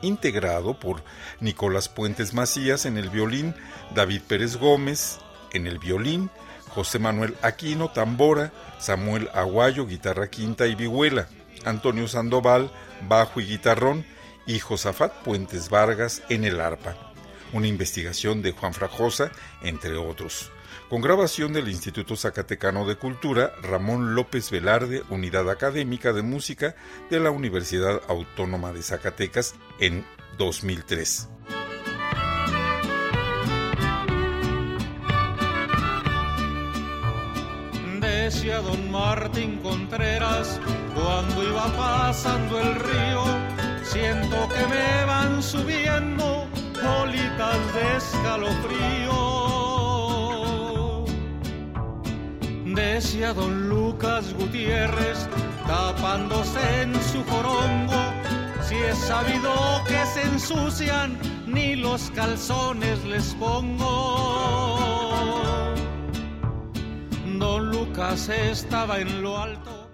integrado 0.00 0.80
por 0.80 1.04
Nicolás 1.40 1.90
Puentes 1.90 2.32
Macías 2.32 2.86
en 2.86 2.96
el 2.96 3.10
violín, 3.10 3.54
David 3.94 4.22
Pérez 4.26 4.56
Gómez 4.56 5.18
en 5.52 5.66
el 5.66 5.78
violín, 5.78 6.30
José 6.70 6.98
Manuel 6.98 7.36
Aquino 7.42 7.90
tambora, 7.90 8.52
Samuel 8.78 9.28
Aguayo 9.34 9.86
guitarra 9.86 10.30
quinta 10.30 10.66
y 10.66 10.74
vihuela, 10.74 11.28
Antonio 11.66 12.08
Sandoval 12.08 12.70
bajo 13.06 13.38
y 13.42 13.44
guitarrón 13.44 14.06
y 14.46 14.60
Josafat 14.60 15.12
Puentes 15.24 15.68
Vargas 15.68 16.22
en 16.30 16.44
el 16.44 16.58
arpa 16.58 17.11
una 17.52 17.66
investigación 17.66 18.42
de 18.42 18.52
Juan 18.52 18.74
Frajosa, 18.74 19.30
entre 19.62 19.96
otros. 19.96 20.50
Con 20.88 21.00
grabación 21.00 21.52
del 21.52 21.68
Instituto 21.68 22.16
Zacatecano 22.16 22.86
de 22.86 22.96
Cultura, 22.96 23.54
Ramón 23.62 24.14
López 24.14 24.50
Velarde, 24.50 25.02
Unidad 25.08 25.48
Académica 25.50 26.12
de 26.12 26.22
Música 26.22 26.74
de 27.08 27.20
la 27.20 27.30
Universidad 27.30 28.02
Autónoma 28.08 28.72
de 28.72 28.82
Zacatecas 28.82 29.54
en 29.78 30.04
2003. 30.36 31.28
Decía 38.00 38.60
don 38.60 38.90
Martín 38.90 39.60
Contreras 39.62 40.60
cuando 40.94 41.42
iba 41.42 41.74
pasando 41.76 42.60
el 42.60 42.74
río, 42.74 43.24
siento 43.82 44.48
que 44.48 44.66
me 44.66 45.04
van 45.06 45.42
subiendo 45.42 46.48
de 46.82 47.96
escalofrío. 47.96 49.22
Decía 52.74 53.32
don 53.34 53.68
Lucas 53.68 54.34
Gutiérrez, 54.34 55.28
tapándose 55.66 56.82
en 56.82 56.94
su 56.94 57.22
jorongo. 57.24 57.94
Si 58.68 58.74
es 58.74 58.98
sabido 58.98 59.52
que 59.86 60.06
se 60.06 60.22
ensucian, 60.22 61.18
ni 61.46 61.76
los 61.76 62.10
calzones 62.10 63.04
les 63.04 63.34
pongo. 63.34 63.84
Don 67.38 67.70
Lucas 67.70 68.28
estaba 68.28 68.98
en 68.98 69.22
lo 69.22 69.38
alto. 69.38 69.90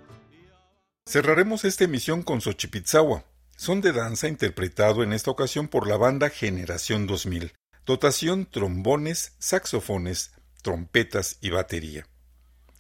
Cerraremos 1.07 1.65
esta 1.65 1.85
emisión 1.85 2.23
con 2.23 2.41
Xochipitzawa, 2.41 3.25
son 3.59 3.81
de 3.81 3.93
danza 3.93 4.29
interpretado 4.29 5.03
en 5.03 5.13
esta 5.13 5.33
ocasión 5.33 5.67
por 5.67 5.89
la 5.89 5.97
banda 5.97 6.31
Generación 6.31 7.09
2000. 7.09 7.55
Dotación 7.85 8.47
trombones, 8.47 9.35
saxofones, 9.41 10.31
trompetas 10.63 11.39
y 11.41 11.51
batería. 11.51 12.07